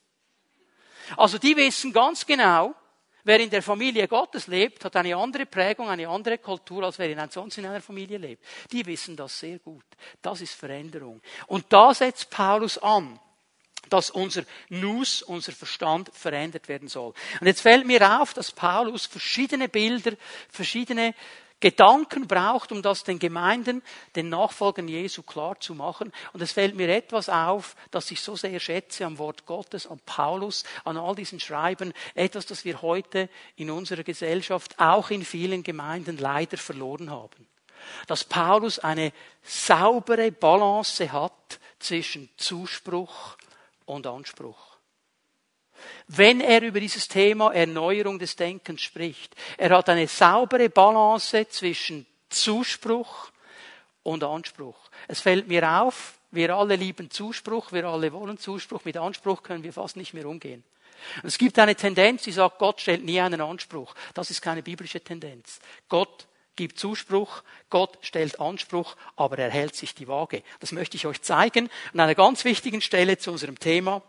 Also 1.17 1.37
die 1.37 1.55
wissen 1.55 1.93
ganz 1.93 2.25
genau, 2.25 2.75
wer 3.23 3.39
in 3.39 3.49
der 3.49 3.61
Familie 3.61 4.07
Gottes 4.07 4.47
lebt, 4.47 4.83
hat 4.85 4.95
eine 4.95 5.15
andere 5.15 5.45
Prägung, 5.45 5.89
eine 5.89 6.07
andere 6.07 6.37
Kultur, 6.37 6.83
als 6.83 6.99
wer 6.99 7.09
in 7.09 7.29
sonst 7.29 7.57
in 7.57 7.65
einer 7.65 7.81
Familie 7.81 8.17
lebt. 8.17 8.43
Die 8.71 8.85
wissen 8.85 9.15
das 9.15 9.39
sehr 9.39 9.59
gut. 9.59 9.85
Das 10.21 10.41
ist 10.41 10.53
Veränderung. 10.53 11.21
Und 11.47 11.65
da 11.69 11.93
setzt 11.93 12.29
Paulus 12.29 12.77
an 12.77 13.19
dass 13.89 14.09
unser 14.09 14.43
Nus, 14.69 15.21
unser 15.21 15.51
Verstand 15.51 16.11
verändert 16.13 16.67
werden 16.69 16.87
soll. 16.87 17.13
Und 17.39 17.47
jetzt 17.47 17.61
fällt 17.61 17.85
mir 17.85 18.21
auf, 18.21 18.33
dass 18.33 18.51
Paulus 18.51 19.05
verschiedene 19.05 19.67
Bilder, 19.67 20.13
verschiedene 20.49 21.13
Gedanken 21.61 22.27
braucht, 22.27 22.71
um 22.71 22.81
das 22.81 23.03
den 23.03 23.19
Gemeinden, 23.19 23.81
den 24.15 24.29
Nachfolgern 24.29 24.87
Jesu 24.87 25.21
klar 25.21 25.59
zu 25.59 25.73
machen. 25.75 26.11
Und 26.33 26.41
es 26.41 26.51
fällt 26.51 26.75
mir 26.75 26.89
etwas 26.89 27.29
auf, 27.29 27.75
das 27.91 28.11
ich 28.11 28.19
so 28.19 28.35
sehr 28.35 28.59
schätze 28.59 29.05
am 29.05 29.17
Wort 29.19 29.45
Gottes, 29.45 29.87
an 29.87 30.01
Paulus, 30.05 30.65
an 30.83 30.97
all 30.97 31.15
diesen 31.15 31.39
Schreiben, 31.39 31.93
etwas, 32.15 32.45
das 32.47 32.65
wir 32.65 32.81
heute 32.81 33.29
in 33.55 33.71
unserer 33.71 34.03
Gesellschaft, 34.03 34.79
auch 34.79 35.11
in 35.11 35.23
vielen 35.23 35.63
Gemeinden 35.63 36.17
leider 36.17 36.57
verloren 36.57 37.11
haben. 37.11 37.47
Dass 38.07 38.23
Paulus 38.23 38.79
eine 38.79 39.13
saubere 39.43 40.31
Balance 40.31 41.11
hat 41.11 41.59
zwischen 41.79 42.29
Zuspruch 42.37 43.37
und 43.85 44.05
Anspruch 44.05 44.70
wenn 46.07 46.41
er 46.41 46.61
über 46.61 46.79
dieses 46.79 47.07
Thema 47.07 47.53
Erneuerung 47.53 48.19
des 48.19 48.35
Denkens 48.35 48.81
spricht. 48.81 49.35
Er 49.57 49.69
hat 49.71 49.89
eine 49.89 50.07
saubere 50.07 50.69
Balance 50.69 51.47
zwischen 51.49 52.05
Zuspruch 52.29 53.31
und 54.03 54.23
Anspruch. 54.23 54.77
Es 55.07 55.21
fällt 55.21 55.47
mir 55.47 55.81
auf, 55.81 56.19
wir 56.31 56.55
alle 56.55 56.75
lieben 56.75 57.09
Zuspruch, 57.09 57.71
wir 57.71 57.85
alle 57.85 58.11
wollen 58.13 58.37
Zuspruch, 58.37 58.85
mit 58.85 58.97
Anspruch 58.97 59.43
können 59.43 59.63
wir 59.63 59.73
fast 59.73 59.97
nicht 59.97 60.13
mehr 60.13 60.25
umgehen. 60.25 60.63
es 61.23 61.37
gibt 61.37 61.59
eine 61.59 61.75
Tendenz, 61.75 62.23
die 62.23 62.31
sagt, 62.31 62.59
Gott 62.59 62.81
stellt 62.81 63.03
nie 63.03 63.19
einen 63.19 63.41
Anspruch. 63.41 63.93
Das 64.13 64.29
ist 64.29 64.41
keine 64.41 64.63
biblische 64.63 65.01
Tendenz. 65.01 65.59
Gott 65.89 66.27
gibt 66.55 66.79
Zuspruch, 66.79 67.43
Gott 67.69 67.97
stellt 68.01 68.39
Anspruch, 68.39 68.95
aber 69.15 69.37
er 69.37 69.49
hält 69.49 69.75
sich 69.75 69.95
die 69.95 70.07
Waage. 70.07 70.43
Das 70.59 70.71
möchte 70.71 70.97
ich 70.97 71.05
euch 71.05 71.21
zeigen 71.21 71.69
an 71.93 71.99
einer 71.99 72.15
ganz 72.15 72.45
wichtigen 72.45 72.81
Stelle 72.81 73.17
zu 73.17 73.31
unserem 73.31 73.59
Thema. 73.59 74.01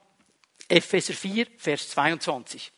Epheser 0.73 1.13
4, 1.13 1.49
Vers 1.59 1.89
22. 1.89 2.73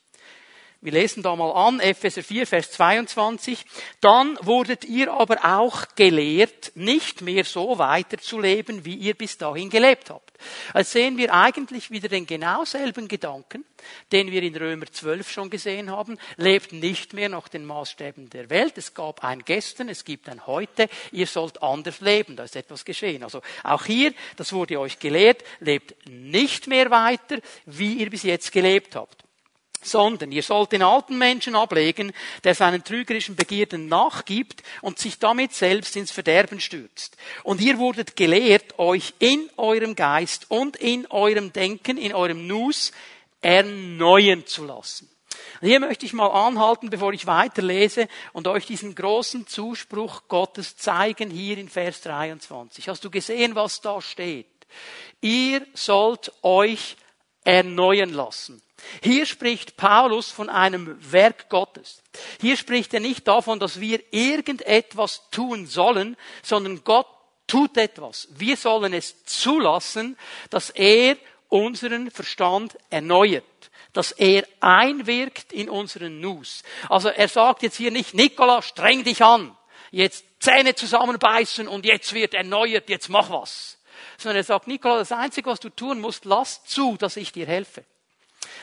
Wir 0.84 0.92
lesen 0.92 1.22
da 1.22 1.34
mal 1.34 1.50
an, 1.52 1.80
Epheser 1.80 2.22
4, 2.22 2.46
Vers 2.46 2.72
22. 2.72 3.64
Dann 4.02 4.38
wurdet 4.42 4.84
ihr 4.84 5.10
aber 5.14 5.42
auch 5.42 5.86
gelehrt, 5.96 6.72
nicht 6.74 7.22
mehr 7.22 7.44
so 7.44 7.78
weiterzuleben, 7.78 8.84
wie 8.84 8.94
ihr 8.94 9.14
bis 9.14 9.38
dahin 9.38 9.70
gelebt 9.70 10.10
habt. 10.10 10.36
Als 10.74 10.92
sehen 10.92 11.16
wir 11.16 11.32
eigentlich 11.32 11.90
wieder 11.90 12.10
den 12.10 12.26
genau 12.26 12.66
selben 12.66 13.08
Gedanken, 13.08 13.64
den 14.12 14.30
wir 14.30 14.42
in 14.42 14.54
Römer 14.54 14.84
12 14.84 15.30
schon 15.30 15.48
gesehen 15.48 15.90
haben. 15.90 16.18
Lebt 16.36 16.74
nicht 16.74 17.14
mehr 17.14 17.30
nach 17.30 17.48
den 17.48 17.64
Maßstäben 17.64 18.28
der 18.28 18.50
Welt. 18.50 18.76
Es 18.76 18.92
gab 18.92 19.24
ein 19.24 19.42
Gestern, 19.42 19.88
es 19.88 20.04
gibt 20.04 20.28
ein 20.28 20.46
Heute. 20.46 20.90
Ihr 21.12 21.26
sollt 21.26 21.62
anders 21.62 22.02
leben. 22.02 22.36
Da 22.36 22.44
ist 22.44 22.56
etwas 22.56 22.84
geschehen. 22.84 23.22
Also 23.22 23.40
auch 23.62 23.86
hier, 23.86 24.12
das 24.36 24.52
wurde 24.52 24.78
euch 24.78 24.98
gelehrt, 24.98 25.44
lebt 25.60 25.94
nicht 26.10 26.66
mehr 26.66 26.90
weiter, 26.90 27.38
wie 27.64 27.94
ihr 27.94 28.10
bis 28.10 28.24
jetzt 28.24 28.52
gelebt 28.52 28.96
habt 28.96 29.23
sondern 29.86 30.32
ihr 30.32 30.42
sollt 30.42 30.72
den 30.72 30.82
alten 30.82 31.18
Menschen 31.18 31.56
ablegen, 31.56 32.12
der 32.42 32.54
seinen 32.54 32.84
trügerischen 32.84 33.36
Begierden 33.36 33.88
nachgibt 33.88 34.62
und 34.80 34.98
sich 34.98 35.18
damit 35.18 35.52
selbst 35.52 35.96
ins 35.96 36.10
Verderben 36.10 36.60
stürzt. 36.60 37.16
Und 37.42 37.60
ihr 37.60 37.78
wurdet 37.78 38.16
gelehrt, 38.16 38.78
euch 38.78 39.14
in 39.18 39.48
eurem 39.56 39.94
Geist 39.94 40.50
und 40.50 40.76
in 40.76 41.06
eurem 41.08 41.52
Denken, 41.52 41.96
in 41.96 42.14
eurem 42.14 42.46
Nus 42.46 42.92
erneuern 43.40 44.46
zu 44.46 44.64
lassen. 44.64 45.08
Und 45.60 45.68
hier 45.68 45.80
möchte 45.80 46.06
ich 46.06 46.12
mal 46.12 46.28
anhalten, 46.28 46.90
bevor 46.90 47.12
ich 47.12 47.26
weiterlese 47.26 48.08
und 48.32 48.48
euch 48.48 48.66
diesen 48.66 48.94
großen 48.94 49.46
Zuspruch 49.46 50.22
Gottes 50.28 50.76
zeigen, 50.76 51.30
hier 51.30 51.58
in 51.58 51.68
Vers 51.68 52.00
23. 52.02 52.88
Hast 52.88 53.04
du 53.04 53.10
gesehen, 53.10 53.54
was 53.54 53.80
da 53.80 54.00
steht? 54.00 54.46
Ihr 55.20 55.66
sollt 55.74 56.32
euch 56.42 56.96
erneuern 57.44 58.10
lassen. 58.10 58.60
Hier 59.02 59.26
spricht 59.26 59.76
Paulus 59.76 60.30
von 60.30 60.48
einem 60.48 60.98
Werk 61.12 61.48
Gottes. 61.48 62.02
Hier 62.40 62.56
spricht 62.56 62.92
er 62.94 63.00
nicht 63.00 63.26
davon, 63.28 63.58
dass 63.58 63.80
wir 63.80 64.00
irgendetwas 64.10 65.22
tun 65.30 65.66
sollen, 65.66 66.16
sondern 66.42 66.84
Gott 66.84 67.06
tut 67.46 67.76
etwas. 67.76 68.28
Wir 68.30 68.56
sollen 68.56 68.92
es 68.92 69.24
zulassen, 69.24 70.16
dass 70.50 70.70
er 70.70 71.16
unseren 71.48 72.10
Verstand 72.10 72.76
erneuert 72.90 73.44
dass 73.94 74.10
er 74.10 74.44
einwirkt 74.60 75.52
in 75.52 75.70
unseren 75.70 76.20
Nus. 76.20 76.62
Also 76.88 77.08
er 77.08 77.28
sagt 77.28 77.62
jetzt 77.62 77.76
hier 77.76 77.92
nicht, 77.92 78.12
Nikola, 78.12 78.60
streng 78.60 79.04
dich 79.04 79.22
an, 79.22 79.56
jetzt 79.90 80.24
Zähne 80.40 80.74
zusammenbeißen 80.74 81.68
und 81.68 81.86
jetzt 81.86 82.12
wird 82.12 82.34
erneuert, 82.34 82.90
jetzt 82.90 83.08
mach 83.08 83.30
was. 83.30 83.78
Sondern 84.18 84.38
er 84.38 84.44
sagt, 84.44 84.66
Nikola, 84.66 84.98
das 84.98 85.12
Einzige, 85.12 85.48
was 85.48 85.60
du 85.60 85.70
tun 85.70 86.00
musst, 86.00 86.24
lass 86.24 86.64
zu, 86.64 86.96
dass 86.96 87.16
ich 87.16 87.30
dir 87.30 87.46
helfe. 87.46 87.84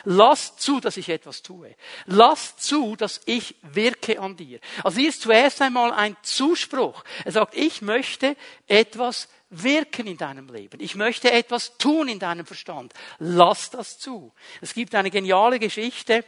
Lass 0.04 0.56
zu, 0.56 0.80
dass 0.80 0.96
ich 0.96 1.08
etwas 1.08 1.42
tue. 1.42 1.74
Lass 2.06 2.56
zu, 2.56 2.96
dass 2.96 3.20
ich 3.26 3.56
wirke 3.62 4.20
an 4.20 4.36
dir. 4.36 4.60
Also 4.84 4.98
hier 4.98 5.08
ist 5.08 5.22
zuerst 5.22 5.62
einmal 5.62 5.92
ein 5.92 6.16
Zuspruch. 6.22 7.04
Er 7.24 7.32
sagt, 7.32 7.54
ich 7.56 7.82
möchte 7.82 8.36
etwas 8.66 9.28
wirken 9.50 10.06
in 10.06 10.16
deinem 10.16 10.48
Leben. 10.48 10.80
Ich 10.80 10.94
möchte 10.94 11.30
etwas 11.30 11.76
tun 11.76 12.08
in 12.08 12.18
deinem 12.18 12.46
Verstand. 12.46 12.92
Lass 13.18 13.70
das 13.70 13.98
zu. 13.98 14.32
Es 14.60 14.74
gibt 14.74 14.94
eine 14.94 15.10
geniale 15.10 15.58
Geschichte 15.58 16.24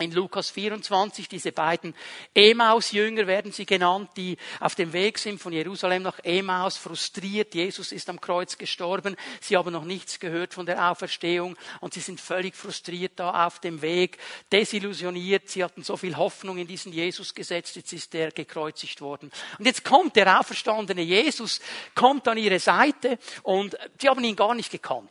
in 0.00 0.12
Lukas 0.12 0.50
24, 0.50 1.28
diese 1.28 1.52
beiden 1.52 1.94
Emaus-Jünger 2.34 3.26
werden 3.26 3.52
sie 3.52 3.66
genannt, 3.66 4.10
die 4.16 4.36
auf 4.60 4.74
dem 4.74 4.92
Weg 4.92 5.18
sind 5.18 5.40
von 5.40 5.52
Jerusalem 5.52 6.02
nach 6.02 6.18
Emaus, 6.22 6.76
frustriert. 6.76 7.54
Jesus 7.54 7.92
ist 7.92 8.08
am 8.08 8.20
Kreuz 8.20 8.58
gestorben. 8.58 9.16
Sie 9.40 9.56
haben 9.56 9.72
noch 9.72 9.84
nichts 9.84 10.20
gehört 10.20 10.54
von 10.54 10.66
der 10.66 10.90
Auferstehung 10.90 11.56
und 11.80 11.94
sie 11.94 12.00
sind 12.00 12.20
völlig 12.20 12.54
frustriert 12.54 13.12
da 13.16 13.46
auf 13.46 13.58
dem 13.60 13.82
Weg, 13.82 14.18
desillusioniert. 14.52 15.48
Sie 15.48 15.64
hatten 15.64 15.82
so 15.82 15.96
viel 15.96 16.16
Hoffnung 16.16 16.58
in 16.58 16.66
diesen 16.66 16.92
Jesus 16.92 17.34
gesetzt. 17.34 17.76
Jetzt 17.76 17.92
ist 17.92 18.14
er 18.14 18.30
gekreuzigt 18.30 19.00
worden. 19.00 19.30
Und 19.58 19.66
jetzt 19.66 19.84
kommt 19.84 20.16
der 20.16 20.38
auferstandene 20.40 21.02
Jesus, 21.02 21.60
kommt 21.94 22.28
an 22.28 22.38
ihre 22.38 22.58
Seite 22.58 23.18
und 23.42 23.76
sie 24.00 24.08
haben 24.08 24.22
ihn 24.24 24.36
gar 24.36 24.54
nicht 24.54 24.70
gekannt. 24.70 25.10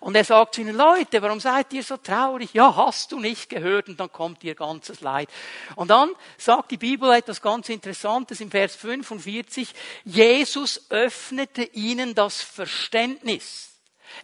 Und 0.00 0.16
er 0.16 0.24
sagt 0.24 0.54
zu 0.54 0.60
ihnen, 0.60 0.76
Leute, 0.76 1.22
warum 1.22 1.40
seid 1.40 1.72
ihr 1.72 1.82
so 1.82 1.96
traurig? 1.96 2.52
Ja, 2.52 2.74
hast 2.76 3.12
du 3.12 3.18
nicht 3.18 3.48
gehört 3.48 3.88
und 3.88 3.98
dann 3.98 4.12
kommt 4.12 4.44
ihr 4.44 4.54
ganzes 4.54 5.00
Leid. 5.00 5.28
Und 5.76 5.88
dann 5.88 6.10
sagt 6.38 6.70
die 6.70 6.76
Bibel 6.76 7.12
etwas 7.12 7.42
ganz 7.42 7.68
Interessantes 7.68 8.40
im 8.40 8.50
Vers 8.50 8.76
45. 8.76 9.74
Jesus 10.04 10.86
öffnete 10.90 11.62
ihnen 11.62 12.14
das 12.14 12.42
Verständnis. 12.42 13.70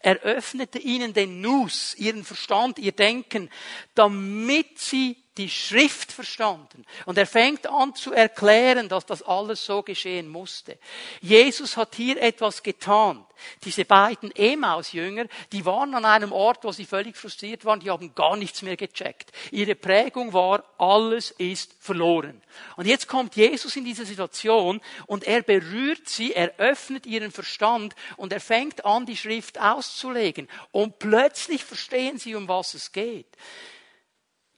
Er 0.00 0.16
öffnete 0.20 0.78
ihnen 0.78 1.14
den 1.14 1.40
Nus, 1.40 1.94
ihren 1.96 2.24
Verstand, 2.24 2.78
ihr 2.78 2.92
Denken, 2.92 3.50
damit 3.94 4.78
sie 4.78 5.16
die 5.38 5.48
Schrift 5.48 6.12
verstanden. 6.12 6.84
Und 7.06 7.16
er 7.16 7.26
fängt 7.26 7.66
an 7.66 7.94
zu 7.94 8.12
erklären, 8.12 8.88
dass 8.88 9.06
das 9.06 9.22
alles 9.22 9.64
so 9.64 9.82
geschehen 9.82 10.28
musste. 10.28 10.78
Jesus 11.20 11.76
hat 11.76 11.94
hier 11.94 12.20
etwas 12.20 12.62
getan. 12.62 13.24
Diese 13.64 13.84
beiden 13.84 14.34
Emaus-Jünger, 14.34 15.26
die 15.52 15.64
waren 15.64 15.94
an 15.94 16.04
einem 16.04 16.32
Ort, 16.32 16.64
wo 16.64 16.72
sie 16.72 16.84
völlig 16.84 17.16
frustriert 17.16 17.64
waren, 17.64 17.78
die 17.78 17.90
haben 17.90 18.12
gar 18.16 18.36
nichts 18.36 18.62
mehr 18.62 18.76
gecheckt. 18.76 19.30
Ihre 19.52 19.76
Prägung 19.76 20.32
war, 20.32 20.64
alles 20.76 21.30
ist 21.30 21.76
verloren. 21.78 22.42
Und 22.76 22.86
jetzt 22.86 23.06
kommt 23.06 23.36
Jesus 23.36 23.76
in 23.76 23.84
diese 23.84 24.04
Situation 24.04 24.80
und 25.06 25.24
er 25.24 25.42
berührt 25.42 26.08
sie, 26.08 26.34
er 26.34 26.58
öffnet 26.58 27.06
ihren 27.06 27.30
Verstand 27.30 27.94
und 28.16 28.32
er 28.32 28.40
fängt 28.40 28.84
an, 28.84 29.06
die 29.06 29.16
Schrift 29.16 29.60
auszulegen. 29.60 30.48
Und 30.72 30.98
plötzlich 30.98 31.62
verstehen 31.62 32.18
sie, 32.18 32.34
um 32.34 32.48
was 32.48 32.74
es 32.74 32.90
geht. 32.90 33.28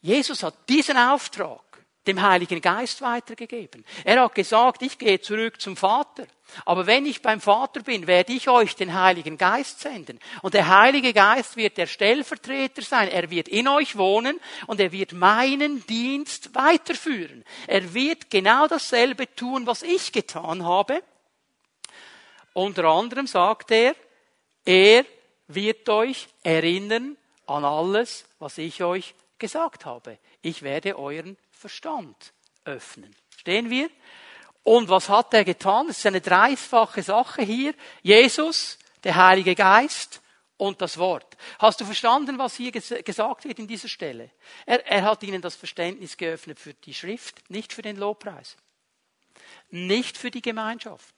Jesus 0.01 0.43
hat 0.43 0.55
diesen 0.69 0.97
Auftrag 0.97 1.61
dem 2.07 2.23
Heiligen 2.23 2.61
Geist 2.61 3.03
weitergegeben. 3.03 3.85
Er 4.05 4.23
hat 4.23 4.35
gesagt, 4.35 4.83
ich 4.83 4.99
gehe 4.99 5.21
zurück 5.21 5.61
zum 5.61 5.77
Vater. 5.77 6.27
Aber 6.65 6.87
wenn 6.87 7.05
ich 7.05 7.21
beim 7.21 7.41
Vater 7.41 7.83
bin, 7.83 8.07
werde 8.07 8.33
ich 8.33 8.49
euch 8.49 8.75
den 8.75 8.95
Heiligen 8.95 9.37
Geist 9.37 9.81
senden. 9.81 10.19
Und 10.43 10.55
der 10.55 10.69
Heilige 10.69 11.13
Geist 11.13 11.57
wird 11.57 11.77
der 11.77 11.87
Stellvertreter 11.87 12.83
sein. 12.83 13.09
Er 13.09 13.31
wird 13.31 13.49
in 13.49 13.69
euch 13.69 13.97
wohnen 13.99 14.41
und 14.67 14.81
er 14.81 14.93
wird 14.93 15.13
meinen 15.13 15.87
Dienst 15.87 16.55
weiterführen. 16.55 17.45
Er 17.67 17.93
wird 17.93 18.31
genau 18.31 18.67
dasselbe 18.67 19.33
tun, 19.35 19.67
was 19.67 19.83
ich 19.83 20.11
getan 20.11 20.65
habe. 20.65 21.03
Unter 22.55 22.85
anderem 22.87 23.27
sagt 23.27 23.71
er, 23.71 23.95
er 24.65 25.05
wird 25.47 25.89
euch 25.89 26.29
erinnern 26.43 27.17
an 27.47 27.65
alles, 27.65 28.25
was 28.39 28.59
ich 28.59 28.83
euch 28.83 29.15
gesagt 29.41 29.85
habe. 29.85 30.19
Ich 30.43 30.63
werde 30.63 30.97
euren 30.97 31.37
Verstand 31.51 32.33
öffnen. 32.65 33.15
Stehen 33.37 33.71
wir? 33.71 33.91
Und 34.63 34.89
was 34.89 35.09
hat 35.09 35.35
er 35.35 35.45
getan? 35.45 35.89
Das 35.89 35.99
ist 35.99 36.07
eine 36.07 36.21
dreifache 36.21 37.03
Sache 37.03 37.43
hier. 37.43 37.75
Jesus, 38.03 38.79
der 39.03 39.17
Heilige 39.17 39.55
Geist 39.55 40.21
und 40.57 40.83
das 40.83 40.99
Wort. 40.99 41.37
Hast 41.59 41.81
du 41.81 41.85
verstanden, 41.85 42.39
was 42.39 42.55
hier 42.55 42.71
gesagt 42.71 43.45
wird 43.45 43.59
in 43.59 43.67
dieser 43.67 43.89
Stelle? 43.89 44.31
Er, 44.67 44.87
er 44.87 45.03
hat 45.03 45.23
ihnen 45.23 45.41
das 45.41 45.57
Verständnis 45.57 46.17
geöffnet 46.17 46.61
für 46.61 46.75
die 46.75 46.95
Schrift, 46.95 47.51
nicht 47.51 47.73
für 47.73 47.83
den 47.83 47.97
Lobpreis, 47.97 48.57
nicht 49.71 50.19
für 50.19 50.31
die 50.31 50.43
Gemeinschaft. 50.43 51.15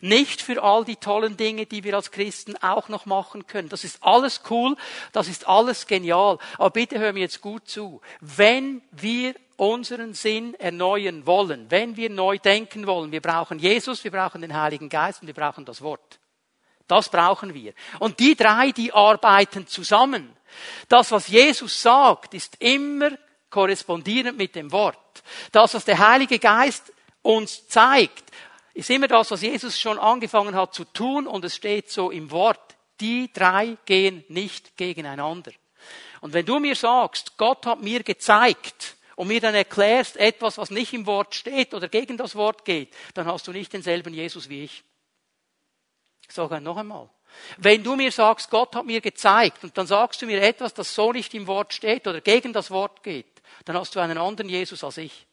Nicht 0.00 0.42
für 0.42 0.62
all 0.62 0.84
die 0.84 0.96
tollen 0.96 1.36
Dinge, 1.36 1.66
die 1.66 1.84
wir 1.84 1.94
als 1.94 2.10
Christen 2.10 2.56
auch 2.62 2.88
noch 2.88 3.06
machen 3.06 3.46
können. 3.46 3.68
Das 3.68 3.84
ist 3.84 4.02
alles 4.02 4.42
cool, 4.50 4.76
das 5.12 5.28
ist 5.28 5.48
alles 5.48 5.86
genial. 5.86 6.38
Aber 6.58 6.70
bitte 6.70 6.98
hör 6.98 7.12
mir 7.12 7.20
jetzt 7.20 7.40
gut 7.40 7.68
zu. 7.68 8.00
Wenn 8.20 8.82
wir 8.92 9.34
unseren 9.56 10.14
Sinn 10.14 10.54
erneuern 10.54 11.26
wollen, 11.26 11.70
wenn 11.70 11.96
wir 11.96 12.10
neu 12.10 12.38
denken 12.38 12.86
wollen, 12.86 13.12
wir 13.12 13.20
brauchen 13.20 13.58
Jesus, 13.58 14.04
wir 14.04 14.10
brauchen 14.10 14.40
den 14.40 14.54
Heiligen 14.54 14.88
Geist 14.88 15.22
und 15.22 15.26
wir 15.28 15.34
brauchen 15.34 15.64
das 15.64 15.80
Wort. 15.82 16.18
Das 16.86 17.08
brauchen 17.08 17.54
wir. 17.54 17.72
Und 17.98 18.18
die 18.20 18.34
drei, 18.34 18.72
die 18.72 18.92
arbeiten 18.92 19.66
zusammen. 19.66 20.36
Das, 20.88 21.10
was 21.12 21.28
Jesus 21.28 21.80
sagt, 21.80 22.34
ist 22.34 22.56
immer 22.60 23.10
korrespondierend 23.50 24.36
mit 24.36 24.54
dem 24.54 24.70
Wort. 24.72 24.98
Das, 25.52 25.74
was 25.74 25.84
der 25.84 25.98
Heilige 25.98 26.38
Geist 26.38 26.92
uns 27.22 27.66
zeigt, 27.68 28.24
ist 28.74 28.90
immer 28.90 29.08
das, 29.08 29.30
was 29.30 29.42
Jesus 29.42 29.78
schon 29.78 29.98
angefangen 29.98 30.54
hat 30.54 30.74
zu 30.74 30.84
tun 30.84 31.26
und 31.26 31.44
es 31.44 31.54
steht 31.54 31.90
so 31.90 32.10
im 32.10 32.30
Wort. 32.30 32.60
Die 33.00 33.32
drei 33.32 33.76
gehen 33.86 34.24
nicht 34.28 34.76
gegeneinander. 34.76 35.52
Und 36.20 36.32
wenn 36.32 36.46
du 36.46 36.58
mir 36.58 36.74
sagst, 36.74 37.36
Gott 37.36 37.66
hat 37.66 37.82
mir 37.82 38.02
gezeigt 38.02 38.96
und 39.16 39.28
mir 39.28 39.40
dann 39.40 39.54
erklärst 39.54 40.16
etwas, 40.16 40.58
was 40.58 40.70
nicht 40.70 40.92
im 40.92 41.06
Wort 41.06 41.34
steht 41.34 41.72
oder 41.72 41.88
gegen 41.88 42.16
das 42.16 42.34
Wort 42.34 42.64
geht, 42.64 42.92
dann 43.14 43.26
hast 43.26 43.46
du 43.46 43.52
nicht 43.52 43.72
denselben 43.72 44.12
Jesus 44.12 44.48
wie 44.48 44.64
ich. 44.64 44.82
Ich 46.28 46.34
sage 46.34 46.60
noch 46.60 46.76
einmal. 46.76 47.08
Wenn 47.58 47.82
du 47.82 47.96
mir 47.96 48.10
sagst, 48.10 48.50
Gott 48.50 48.74
hat 48.74 48.86
mir 48.86 49.00
gezeigt 49.00 49.62
und 49.64 49.76
dann 49.76 49.86
sagst 49.86 50.22
du 50.22 50.26
mir 50.26 50.42
etwas, 50.42 50.74
das 50.74 50.94
so 50.94 51.12
nicht 51.12 51.34
im 51.34 51.46
Wort 51.46 51.72
steht 51.72 52.06
oder 52.06 52.20
gegen 52.20 52.52
das 52.52 52.70
Wort 52.70 53.02
geht, 53.02 53.42
dann 53.64 53.76
hast 53.76 53.94
du 53.94 54.00
einen 54.00 54.18
anderen 54.18 54.48
Jesus 54.48 54.82
als 54.82 54.98
ich. 54.98 55.26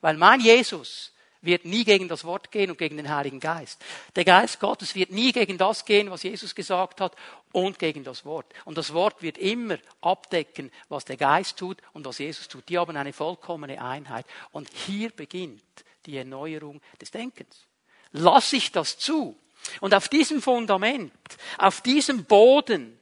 Weil 0.00 0.16
mein 0.16 0.40
Jesus 0.40 1.12
wird 1.46 1.64
nie 1.64 1.84
gegen 1.84 2.08
das 2.08 2.24
Wort 2.24 2.50
gehen 2.50 2.70
und 2.70 2.78
gegen 2.78 2.96
den 2.96 3.08
Heiligen 3.08 3.40
Geist. 3.40 3.82
Der 4.14 4.24
Geist 4.24 4.60
Gottes 4.60 4.94
wird 4.94 5.10
nie 5.10 5.32
gegen 5.32 5.58
das 5.58 5.84
gehen, 5.84 6.10
was 6.10 6.22
Jesus 6.22 6.54
gesagt 6.54 7.00
hat 7.00 7.16
und 7.52 7.78
gegen 7.78 8.04
das 8.04 8.24
Wort. 8.24 8.46
Und 8.64 8.76
das 8.76 8.92
Wort 8.92 9.22
wird 9.22 9.38
immer 9.38 9.78
abdecken, 10.00 10.70
was 10.88 11.04
der 11.04 11.16
Geist 11.16 11.58
tut 11.58 11.78
und 11.92 12.04
was 12.04 12.18
Jesus 12.18 12.48
tut. 12.48 12.68
Die 12.68 12.78
haben 12.78 12.96
eine 12.96 13.12
vollkommene 13.12 13.80
Einheit. 13.80 14.26
Und 14.52 14.68
hier 14.86 15.10
beginnt 15.10 15.62
die 16.04 16.16
Erneuerung 16.16 16.80
des 17.00 17.10
Denkens. 17.10 17.66
Lass 18.12 18.52
ich 18.52 18.72
das 18.72 18.98
zu? 18.98 19.36
Und 19.80 19.94
auf 19.94 20.08
diesem 20.08 20.42
Fundament, 20.42 21.12
auf 21.58 21.80
diesem 21.80 22.24
Boden 22.24 22.98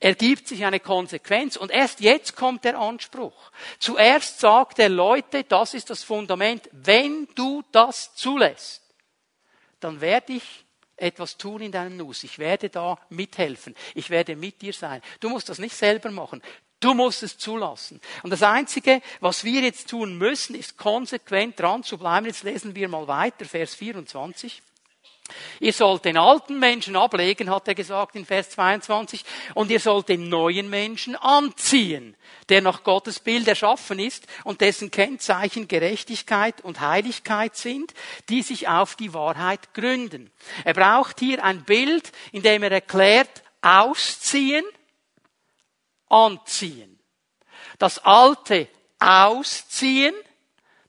ergibt 0.00 0.48
sich 0.48 0.64
eine 0.64 0.80
Konsequenz 0.80 1.56
und 1.56 1.70
erst 1.70 2.00
jetzt 2.00 2.36
kommt 2.36 2.64
der 2.64 2.78
Anspruch. 2.78 3.50
Zuerst 3.78 4.40
sagt 4.40 4.78
er 4.78 4.88
Leute, 4.88 5.44
das 5.44 5.74
ist 5.74 5.90
das 5.90 6.02
Fundament, 6.02 6.68
wenn 6.72 7.28
du 7.34 7.62
das 7.72 8.14
zulässt, 8.14 8.82
dann 9.80 10.00
werde 10.00 10.34
ich 10.34 10.64
etwas 10.96 11.36
tun 11.36 11.62
in 11.62 11.72
deinem 11.72 11.96
Nuss. 11.96 12.24
Ich 12.24 12.38
werde 12.38 12.68
da 12.68 12.98
mithelfen. 13.08 13.74
Ich 13.94 14.10
werde 14.10 14.36
mit 14.36 14.62
dir 14.62 14.72
sein. 14.72 15.02
Du 15.20 15.28
musst 15.28 15.48
das 15.48 15.58
nicht 15.58 15.74
selber 15.74 16.10
machen. 16.10 16.42
Du 16.80 16.94
musst 16.94 17.22
es 17.22 17.38
zulassen. 17.38 18.00
Und 18.22 18.30
das 18.30 18.42
Einzige, 18.42 19.02
was 19.20 19.44
wir 19.44 19.62
jetzt 19.62 19.88
tun 19.88 20.18
müssen, 20.18 20.54
ist 20.56 20.76
konsequent 20.76 21.58
dran 21.58 21.84
zu 21.84 21.96
bleiben. 21.96 22.26
Jetzt 22.26 22.42
lesen 22.42 22.74
wir 22.74 22.88
mal 22.88 23.06
weiter, 23.06 23.44
Vers 23.44 23.74
24. 23.74 24.62
Ihr 25.60 25.72
sollt 25.72 26.04
den 26.04 26.16
alten 26.16 26.58
Menschen 26.58 26.96
ablegen, 26.96 27.50
hat 27.50 27.68
er 27.68 27.74
gesagt 27.74 28.16
in 28.16 28.26
Vers 28.26 28.50
22, 28.50 29.24
und 29.54 29.70
ihr 29.70 29.80
sollt 29.80 30.08
den 30.08 30.28
neuen 30.28 30.68
Menschen 30.70 31.16
anziehen, 31.16 32.16
der 32.48 32.62
nach 32.62 32.84
Gottes 32.84 33.20
Bild 33.20 33.48
erschaffen 33.48 33.98
ist 33.98 34.26
und 34.44 34.60
dessen 34.60 34.90
Kennzeichen 34.90 35.68
Gerechtigkeit 35.68 36.60
und 36.62 36.80
Heiligkeit 36.80 37.56
sind, 37.56 37.94
die 38.28 38.42
sich 38.42 38.68
auf 38.68 38.96
die 38.96 39.14
Wahrheit 39.14 39.74
gründen. 39.74 40.30
Er 40.64 40.74
braucht 40.74 41.20
hier 41.20 41.42
ein 41.44 41.64
Bild, 41.64 42.12
in 42.32 42.42
dem 42.42 42.62
er 42.62 42.72
erklärt, 42.72 43.42
ausziehen, 43.60 44.64
anziehen. 46.08 46.98
Das 47.78 47.98
Alte 48.04 48.68
ausziehen, 48.98 50.14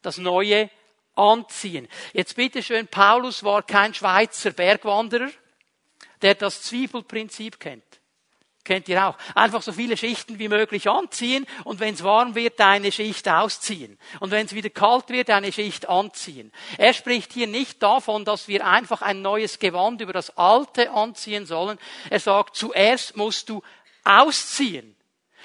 das 0.02 0.18
Neue. 0.18 0.70
Jetzt 1.16 2.36
bitte 2.36 2.64
schön, 2.64 2.88
Paulus 2.88 3.44
war 3.44 3.64
kein 3.64 3.94
Schweizer 3.94 4.52
Bergwanderer, 4.52 5.30
der 6.22 6.36
das 6.36 6.64
Zwiebelprinzip 6.64 7.60
kennt. 7.60 7.84
Kennt 8.64 8.88
ihr 8.88 9.06
auch? 9.06 9.18
Einfach 9.36 9.62
so 9.62 9.74
viele 9.74 9.98
Schichten 9.98 10.40
wie 10.40 10.48
möglich 10.48 10.90
anziehen 10.90 11.46
und 11.66 11.82
wenn 11.82 11.96
es 11.96 12.04
warm 12.04 12.34
wird, 12.34 12.62
eine 12.62 12.94
Schicht 12.94 13.28
ausziehen. 13.28 14.00
Und 14.22 14.32
wenn 14.32 14.46
es 14.46 14.56
wieder 14.56 14.70
kalt 14.70 15.10
wird, 15.10 15.30
eine 15.30 15.52
Schicht 15.52 15.90
anziehen. 15.90 16.50
Er 16.78 16.94
spricht 16.94 17.34
hier 17.34 17.48
nicht 17.48 17.84
davon, 17.84 18.24
dass 18.24 18.48
wir 18.48 18.66
einfach 18.66 19.02
ein 19.02 19.22
neues 19.22 19.60
Gewand 19.60 20.00
über 20.00 20.14
das 20.14 20.38
alte 20.38 20.92
anziehen 20.92 21.46
sollen. 21.46 21.78
Er 22.10 22.22
sagt, 22.22 22.56
zuerst 22.56 23.18
musst 23.18 23.50
du 23.50 23.62
ausziehen. 24.06 24.96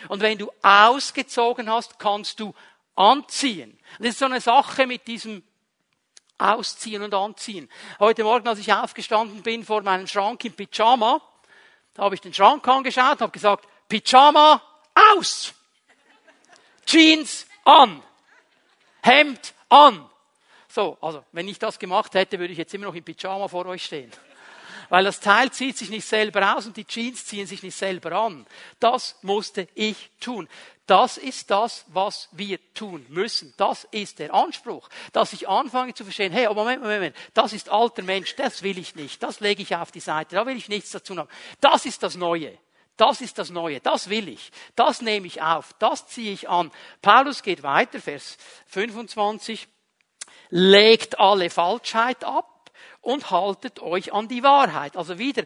Und 0.06 0.20
wenn 0.20 0.38
du 0.38 0.52
ausgezogen 0.62 1.68
hast, 1.68 1.98
kannst 1.98 2.38
du 2.38 2.54
anziehen. 2.94 3.80
Das 3.98 4.10
ist 4.10 4.18
so 4.20 4.26
eine 4.26 4.40
Sache 4.40 4.86
mit 4.86 5.08
diesem 5.08 5.42
Ausziehen 6.38 7.02
und 7.02 7.12
Anziehen. 7.12 7.68
Heute 7.98 8.24
Morgen, 8.24 8.46
als 8.46 8.60
ich 8.60 8.72
aufgestanden 8.72 9.42
bin 9.42 9.64
vor 9.64 9.82
meinem 9.82 10.06
Schrank 10.06 10.44
im 10.44 10.52
Pyjama, 10.52 11.20
da 11.94 12.04
habe 12.04 12.14
ich 12.14 12.20
den 12.20 12.32
Schrank 12.32 12.66
angeschaut 12.66 13.12
und 13.12 13.20
habe 13.22 13.32
gesagt, 13.32 13.68
Pyjama 13.88 14.62
aus, 15.16 15.52
Jeans 16.86 17.46
an, 17.64 18.02
Hemd 19.02 19.54
an. 19.68 20.08
So, 20.68 20.96
also 21.00 21.24
wenn 21.32 21.48
ich 21.48 21.58
das 21.58 21.78
gemacht 21.78 22.14
hätte, 22.14 22.38
würde 22.38 22.52
ich 22.52 22.58
jetzt 22.58 22.72
immer 22.72 22.86
noch 22.86 22.94
im 22.94 23.04
Pyjama 23.04 23.48
vor 23.48 23.66
euch 23.66 23.84
stehen. 23.84 24.12
Weil 24.88 25.04
das 25.04 25.20
Teil 25.20 25.50
zieht 25.50 25.76
sich 25.76 25.90
nicht 25.90 26.06
selber 26.06 26.56
aus 26.56 26.66
und 26.66 26.76
die 26.76 26.84
Jeans 26.86 27.26
ziehen 27.26 27.46
sich 27.46 27.62
nicht 27.62 27.76
selber 27.76 28.12
an. 28.12 28.46
Das 28.80 29.16
musste 29.22 29.68
ich 29.74 30.10
tun. 30.20 30.48
Das 30.86 31.18
ist 31.18 31.50
das, 31.50 31.84
was 31.88 32.30
wir 32.32 32.58
tun 32.72 33.04
müssen. 33.10 33.52
Das 33.58 33.84
ist 33.90 34.18
der 34.18 34.32
Anspruch, 34.32 34.88
dass 35.12 35.34
ich 35.34 35.46
anfange 35.46 35.92
zu 35.92 36.02
verstehen, 36.02 36.32
hey, 36.32 36.46
Moment, 36.46 36.80
Moment, 36.80 37.00
Moment, 37.00 37.16
das 37.34 37.52
ist 37.52 37.68
alter 37.68 38.02
Mensch, 38.02 38.34
das 38.36 38.62
will 38.62 38.78
ich 38.78 38.94
nicht, 38.94 39.22
das 39.22 39.40
lege 39.40 39.62
ich 39.62 39.76
auf 39.76 39.92
die 39.92 40.00
Seite, 40.00 40.36
da 40.36 40.46
will 40.46 40.56
ich 40.56 40.70
nichts 40.70 40.90
dazu 40.90 41.14
haben. 41.18 41.28
Das 41.60 41.84
ist 41.84 42.02
das 42.02 42.16
Neue. 42.16 42.56
Das 42.96 43.20
ist 43.20 43.38
das 43.38 43.50
Neue, 43.50 43.78
das 43.78 44.08
will 44.08 44.28
ich, 44.28 44.50
das 44.74 45.02
nehme 45.02 45.28
ich 45.28 45.40
auf, 45.40 45.72
das 45.78 46.08
ziehe 46.08 46.32
ich 46.32 46.48
an. 46.48 46.72
Paulus 47.00 47.44
geht 47.44 47.62
weiter, 47.62 48.00
Vers 48.00 48.38
25, 48.66 49.68
legt 50.50 51.20
alle 51.20 51.48
Falschheit 51.48 52.24
ab 52.24 52.57
und 53.08 53.30
haltet 53.30 53.80
euch 53.80 54.12
an 54.12 54.28
die 54.28 54.42
Wahrheit. 54.42 54.94
Also 54.94 55.18
wieder 55.18 55.44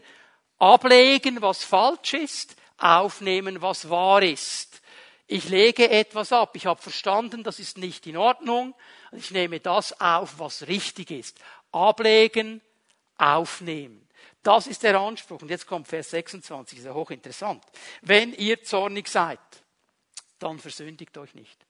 ablegen, 0.59 1.41
was 1.41 1.63
falsch 1.63 2.13
ist, 2.13 2.57
aufnehmen, 2.77 3.61
was 3.61 3.89
wahr 3.89 4.21
ist. 4.21 4.81
Ich 5.27 5.47
lege 5.47 5.89
etwas 5.89 6.33
ab. 6.33 6.57
Ich 6.57 6.65
habe 6.65 6.81
verstanden, 6.81 7.41
das 7.41 7.59
ist 7.59 7.77
nicht 7.77 8.05
in 8.05 8.17
Ordnung. 8.17 8.75
Ich 9.13 9.31
nehme 9.31 9.61
das 9.61 9.97
auf, 10.01 10.39
was 10.39 10.67
richtig 10.67 11.09
ist. 11.09 11.39
Ablegen, 11.71 12.59
aufnehmen. 13.17 14.09
Das 14.43 14.67
ist 14.67 14.83
der 14.83 14.99
Anspruch. 14.99 15.41
Und 15.41 15.49
jetzt 15.49 15.65
kommt 15.65 15.87
Vers 15.87 16.09
26, 16.09 16.79
ist 16.79 16.85
ja 16.85 16.93
hochinteressant. 16.93 17.63
Wenn 18.01 18.33
ihr 18.33 18.61
zornig 18.61 19.07
seid, 19.07 19.39
dann 20.37 20.59
versündigt 20.59 21.17
euch 21.17 21.33
nicht. 21.33 21.62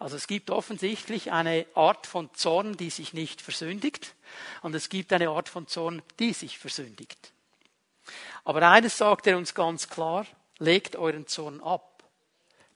Also 0.00 0.16
es 0.16 0.26
gibt 0.26 0.50
offensichtlich 0.50 1.30
eine 1.30 1.66
Art 1.74 2.08
von 2.08 2.34
Zorn, 2.34 2.76
die 2.76 2.90
sich 2.90 3.12
nicht 3.12 3.40
versündigt. 3.40 4.16
Und 4.62 4.74
es 4.74 4.88
gibt 4.88 5.12
eine 5.12 5.28
Art 5.28 5.48
von 5.48 5.68
Zorn, 5.68 6.02
die 6.18 6.32
sich 6.32 6.58
versündigt. 6.58 7.32
Aber 8.44 8.68
eines 8.68 8.96
sagt 8.98 9.28
er 9.28 9.36
uns 9.36 9.54
ganz 9.54 9.88
klar, 9.88 10.26
legt 10.58 10.96
euren 10.96 11.28
Zorn 11.28 11.62
ab 11.62 11.90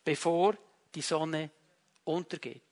bevor 0.05 0.55
die 0.95 1.03
Sonne 1.03 1.51
untergeht. 2.05 2.63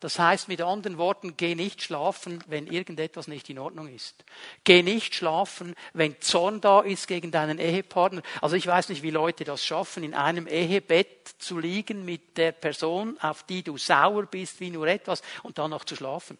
Das 0.00 0.18
heißt 0.18 0.48
mit 0.48 0.62
anderen 0.62 0.96
Worten, 0.96 1.36
geh 1.36 1.54
nicht 1.54 1.82
schlafen, 1.82 2.42
wenn 2.46 2.66
irgendetwas 2.66 3.28
nicht 3.28 3.50
in 3.50 3.58
Ordnung 3.58 3.86
ist. 3.86 4.24
Geh 4.64 4.82
nicht 4.82 5.14
schlafen, 5.14 5.74
wenn 5.92 6.18
Zorn 6.22 6.62
da 6.62 6.80
ist 6.80 7.06
gegen 7.06 7.30
deinen 7.30 7.58
Ehepartner. 7.58 8.22
Also 8.40 8.56
ich 8.56 8.66
weiß 8.66 8.88
nicht, 8.88 9.02
wie 9.02 9.10
Leute 9.10 9.44
das 9.44 9.62
schaffen, 9.62 10.02
in 10.02 10.14
einem 10.14 10.46
Ehebett 10.46 11.28
zu 11.38 11.58
liegen 11.58 12.06
mit 12.06 12.38
der 12.38 12.52
Person, 12.52 13.18
auf 13.20 13.42
die 13.42 13.62
du 13.62 13.76
sauer 13.76 14.24
bist, 14.24 14.60
wie 14.60 14.70
nur 14.70 14.86
etwas, 14.86 15.20
und 15.42 15.58
dann 15.58 15.70
noch 15.70 15.84
zu 15.84 15.96
schlafen. 15.96 16.38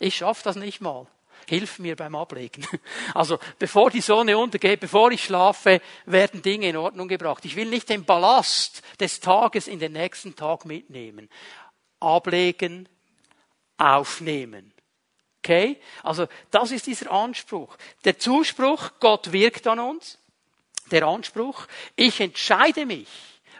Ich 0.00 0.16
schaffe 0.16 0.42
das 0.42 0.56
nicht 0.56 0.80
mal. 0.80 1.06
Hilf 1.46 1.78
mir 1.78 1.94
beim 1.94 2.14
Ablegen. 2.14 2.66
Also 3.14 3.38
bevor 3.58 3.90
die 3.90 4.00
Sonne 4.00 4.36
untergeht, 4.36 4.80
bevor 4.80 5.12
ich 5.12 5.22
schlafe, 5.22 5.80
werden 6.06 6.42
Dinge 6.42 6.68
in 6.68 6.76
Ordnung 6.76 7.06
gebracht. 7.06 7.44
Ich 7.44 7.54
will 7.54 7.68
nicht 7.68 7.88
den 7.88 8.04
Ballast 8.04 8.82
des 8.98 9.20
Tages 9.20 9.68
in 9.68 9.78
den 9.78 9.92
nächsten 9.92 10.34
Tag 10.34 10.64
mitnehmen. 10.64 11.28
Ablegen, 12.04 12.88
aufnehmen. 13.76 14.72
Okay? 15.38 15.80
Also 16.02 16.26
das 16.50 16.70
ist 16.70 16.86
dieser 16.86 17.10
Anspruch. 17.10 17.76
Der 18.04 18.18
Zuspruch, 18.18 18.92
Gott 19.00 19.32
wirkt 19.32 19.66
an 19.66 19.78
uns. 19.78 20.18
Der 20.90 21.04
Anspruch, 21.06 21.66
ich 21.96 22.20
entscheide 22.20 22.86
mich, 22.86 23.08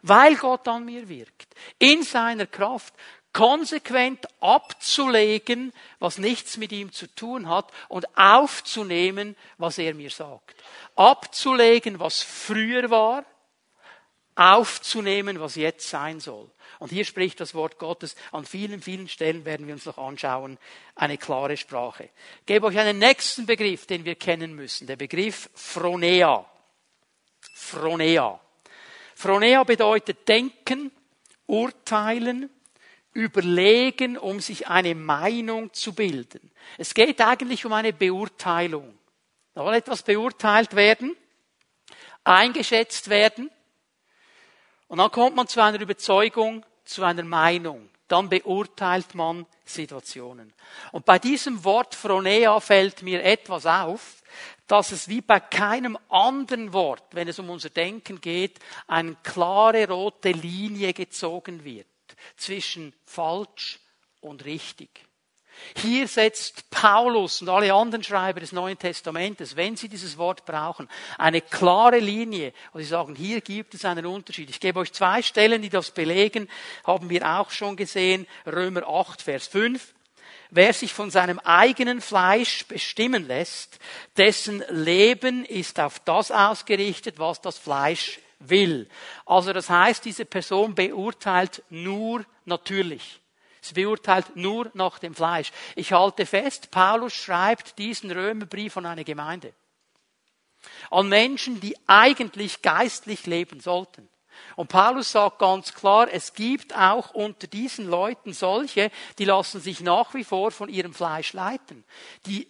weil 0.02 0.36
Gott 0.36 0.68
an 0.68 0.84
mir 0.84 1.08
wirkt, 1.08 1.54
in 1.78 2.02
seiner 2.02 2.46
Kraft, 2.46 2.94
konsequent 3.32 4.26
abzulegen, 4.40 5.72
was 5.98 6.18
nichts 6.18 6.56
mit 6.56 6.70
ihm 6.72 6.92
zu 6.92 7.12
tun 7.14 7.48
hat 7.48 7.70
und 7.88 8.06
aufzunehmen, 8.16 9.36
was 9.58 9.76
er 9.78 9.92
mir 9.94 10.10
sagt. 10.10 10.54
Abzulegen, 10.94 11.98
was 11.98 12.22
früher 12.22 12.90
war, 12.90 13.24
aufzunehmen, 14.36 15.40
was 15.40 15.56
jetzt 15.56 15.88
sein 15.88 16.20
soll. 16.20 16.50
Und 16.78 16.90
hier 16.90 17.04
spricht 17.04 17.40
das 17.40 17.54
Wort 17.54 17.78
Gottes. 17.78 18.16
An 18.32 18.44
vielen, 18.44 18.80
vielen 18.80 19.08
Stellen 19.08 19.44
werden 19.44 19.66
wir 19.66 19.74
uns 19.74 19.86
noch 19.86 19.98
anschauen. 19.98 20.58
Eine 20.94 21.18
klare 21.18 21.56
Sprache. 21.56 22.10
Ich 22.40 22.46
gebe 22.46 22.66
euch 22.66 22.78
einen 22.78 22.98
nächsten 22.98 23.46
Begriff, 23.46 23.86
den 23.86 24.04
wir 24.04 24.14
kennen 24.14 24.54
müssen. 24.54 24.86
Der 24.86 24.96
Begriff 24.96 25.50
Phronea. 25.54 26.44
Phronea. 27.54 28.40
Phronea 29.14 29.64
bedeutet 29.64 30.28
denken, 30.28 30.90
urteilen, 31.46 32.50
überlegen, 33.12 34.18
um 34.18 34.40
sich 34.40 34.66
eine 34.68 34.94
Meinung 34.94 35.72
zu 35.72 35.94
bilden. 35.94 36.50
Es 36.78 36.94
geht 36.94 37.20
eigentlich 37.20 37.64
um 37.64 37.72
eine 37.72 37.92
Beurteilung. 37.92 38.98
Da 39.54 39.62
soll 39.62 39.74
etwas 39.74 40.02
beurteilt 40.02 40.74
werden, 40.74 41.16
eingeschätzt 42.24 43.08
werden, 43.08 43.50
und 44.88 44.98
dann 44.98 45.10
kommt 45.10 45.36
man 45.36 45.48
zu 45.48 45.62
einer 45.62 45.80
Überzeugung, 45.80 46.64
zu 46.84 47.02
einer 47.04 47.24
Meinung. 47.24 47.88
Dann 48.08 48.28
beurteilt 48.28 49.14
man 49.14 49.46
Situationen. 49.64 50.52
Und 50.92 51.06
bei 51.06 51.18
diesem 51.18 51.64
Wort 51.64 51.94
Phronea 51.94 52.60
fällt 52.60 53.02
mir 53.02 53.24
etwas 53.24 53.64
auf, 53.64 54.22
dass 54.66 54.92
es 54.92 55.08
wie 55.08 55.20
bei 55.20 55.40
keinem 55.40 55.98
anderen 56.08 56.72
Wort, 56.72 57.04
wenn 57.12 57.28
es 57.28 57.38
um 57.38 57.50
unser 57.50 57.70
Denken 57.70 58.20
geht, 58.20 58.58
eine 58.86 59.16
klare 59.22 59.88
rote 59.88 60.32
Linie 60.32 60.92
gezogen 60.92 61.64
wird 61.64 61.86
zwischen 62.36 62.94
falsch 63.04 63.80
und 64.20 64.44
richtig. 64.44 64.90
Hier 65.76 66.08
setzt 66.08 66.70
Paulus 66.70 67.42
und 67.42 67.48
alle 67.48 67.72
anderen 67.72 68.04
Schreiber 68.04 68.40
des 68.40 68.52
Neuen 68.52 68.78
Testamentes, 68.78 69.56
wenn 69.56 69.76
sie 69.76 69.88
dieses 69.88 70.18
Wort 70.18 70.44
brauchen, 70.44 70.88
eine 71.18 71.40
klare 71.40 71.98
Linie, 71.98 72.52
wo 72.72 72.78
sie 72.78 72.84
sagen, 72.84 73.14
hier 73.14 73.40
gibt 73.40 73.74
es 73.74 73.84
einen 73.84 74.06
Unterschied. 74.06 74.50
Ich 74.50 74.60
gebe 74.60 74.80
euch 74.80 74.92
zwei 74.92 75.22
Stellen, 75.22 75.62
die 75.62 75.70
das 75.70 75.90
belegen, 75.90 76.48
haben 76.84 77.10
wir 77.10 77.38
auch 77.38 77.50
schon 77.50 77.76
gesehen, 77.76 78.26
Römer 78.46 78.86
8, 78.86 79.22
Vers 79.22 79.46
5. 79.48 79.94
Wer 80.50 80.72
sich 80.72 80.92
von 80.92 81.10
seinem 81.10 81.40
eigenen 81.40 82.00
Fleisch 82.00 82.64
bestimmen 82.66 83.26
lässt, 83.26 83.78
dessen 84.16 84.62
Leben 84.68 85.44
ist 85.44 85.80
auf 85.80 85.98
das 86.00 86.30
ausgerichtet, 86.30 87.18
was 87.18 87.40
das 87.40 87.58
Fleisch 87.58 88.20
will. 88.38 88.88
Also 89.26 89.52
das 89.52 89.68
heißt, 89.68 90.04
diese 90.04 90.24
Person 90.24 90.74
beurteilt 90.74 91.62
nur 91.70 92.24
natürlich. 92.44 93.20
Sie 93.64 93.72
beurteilt 93.72 94.36
nur 94.36 94.70
nach 94.74 94.98
dem 94.98 95.14
Fleisch. 95.14 95.50
Ich 95.74 95.92
halte 95.92 96.26
fest, 96.26 96.70
Paulus 96.70 97.14
schreibt 97.14 97.78
diesen 97.78 98.10
Römerbrief 98.10 98.76
an 98.76 98.84
eine 98.84 99.04
Gemeinde. 99.04 99.54
An 100.90 101.08
Menschen, 101.08 101.60
die 101.60 101.74
eigentlich 101.86 102.60
geistlich 102.60 103.24
leben 103.24 103.60
sollten. 103.60 104.06
Und 104.56 104.68
Paulus 104.68 105.12
sagt 105.12 105.38
ganz 105.38 105.72
klar, 105.72 106.08
es 106.12 106.34
gibt 106.34 106.76
auch 106.76 107.14
unter 107.14 107.46
diesen 107.46 107.88
Leuten 107.88 108.34
solche, 108.34 108.90
die 109.18 109.24
lassen 109.24 109.62
sich 109.62 109.80
nach 109.80 110.12
wie 110.12 110.24
vor 110.24 110.50
von 110.50 110.68
ihrem 110.68 110.92
Fleisch 110.92 111.32
leiten. 111.32 111.84
Die 112.26 112.46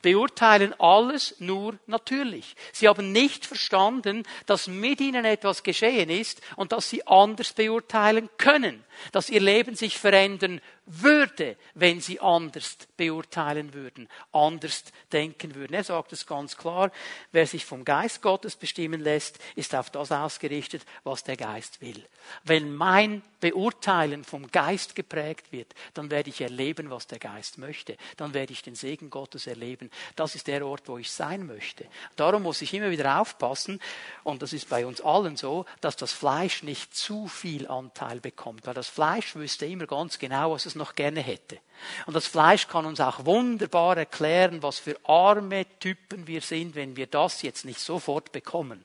beurteilen 0.00 0.72
alles 0.78 1.34
nur 1.38 1.78
natürlich. 1.86 2.54
Sie 2.72 2.88
haben 2.88 3.12
nicht 3.12 3.44
verstanden, 3.44 4.22
dass 4.46 4.68
mit 4.68 5.00
ihnen 5.00 5.26
etwas 5.26 5.62
geschehen 5.62 6.08
ist 6.08 6.40
und 6.56 6.72
dass 6.72 6.88
sie 6.88 7.06
anders 7.06 7.52
beurteilen 7.52 8.30
können, 8.38 8.84
dass 9.12 9.30
ihr 9.30 9.40
Leben 9.40 9.74
sich 9.74 9.98
verändern 9.98 10.60
würde, 10.86 11.56
wenn 11.74 12.00
sie 12.00 12.20
anders 12.20 12.76
beurteilen 12.96 13.74
würden, 13.74 14.08
anders 14.32 14.84
denken 15.12 15.56
würden. 15.56 15.74
Er 15.74 15.82
sagt 15.82 16.12
es 16.12 16.26
ganz 16.26 16.56
klar, 16.56 16.92
wer 17.32 17.46
sich 17.46 17.64
vom 17.64 17.84
Geist 17.84 18.22
Gottes 18.22 18.54
bestimmen 18.54 19.00
lässt, 19.00 19.38
ist 19.56 19.74
auf 19.74 19.90
das 19.90 20.12
ausgerichtet, 20.12 20.84
was 21.02 21.24
der 21.24 21.36
Geist 21.36 21.80
will. 21.80 22.06
Wenn 22.44 22.74
mein 22.74 23.22
Beurteilen 23.40 24.24
vom 24.24 24.50
Geist 24.50 24.94
geprägt 24.94 25.52
wird, 25.52 25.74
dann 25.94 26.10
werde 26.10 26.30
ich 26.30 26.40
erleben, 26.40 26.90
was 26.90 27.06
der 27.06 27.18
Geist 27.18 27.58
möchte. 27.58 27.96
Dann 28.16 28.32
werde 28.32 28.52
ich 28.52 28.62
den 28.62 28.76
Segen 28.76 29.10
Gottes 29.10 29.46
erleben. 29.46 29.90
Das 30.14 30.34
ist 30.34 30.46
der 30.46 30.64
Ort, 30.64 30.82
wo 30.86 30.98
ich 30.98 31.10
sein 31.10 31.46
möchte. 31.46 31.86
Darum 32.14 32.44
muss 32.44 32.62
ich 32.62 32.72
immer 32.72 32.90
wieder 32.90 33.20
aufpassen, 33.20 33.80
und 34.24 34.42
das 34.42 34.52
ist 34.52 34.68
bei 34.68 34.86
uns 34.86 35.00
allen 35.00 35.36
so, 35.36 35.66
dass 35.80 35.96
das 35.96 36.12
Fleisch 36.12 36.62
nicht 36.62 36.94
zu 36.94 37.26
viel 37.26 37.66
Anteil 37.66 38.20
bekommt, 38.20 38.66
weil 38.66 38.74
das 38.74 38.85
Fleisch 38.88 39.34
wüsste 39.34 39.66
immer 39.66 39.86
ganz 39.86 40.18
genau, 40.18 40.52
was 40.52 40.66
es 40.66 40.74
noch 40.74 40.94
gerne 40.94 41.20
hätte. 41.20 41.58
Und 42.06 42.14
das 42.14 42.26
Fleisch 42.26 42.68
kann 42.68 42.86
uns 42.86 43.00
auch 43.00 43.24
wunderbar 43.24 43.96
erklären, 43.96 44.62
was 44.62 44.78
für 44.78 44.96
arme 45.04 45.66
Typen 45.78 46.26
wir 46.26 46.40
sind, 46.40 46.74
wenn 46.74 46.96
wir 46.96 47.06
das 47.06 47.42
jetzt 47.42 47.64
nicht 47.64 47.80
sofort 47.80 48.32
bekommen. 48.32 48.84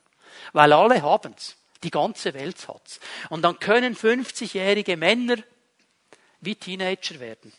Weil 0.54 0.74
alle 0.74 1.02
haben's. 1.02 1.56
Die 1.84 1.92
ganze 1.92 2.34
Welt 2.34 2.68
hat's. 2.68 3.00
Und 3.30 3.42
dann 3.42 3.60
können 3.60 3.96
50-jährige 3.96 4.98
Männer 4.98 5.38
wie 6.40 6.56
Teenager 6.56 7.20
werden. 7.20 7.52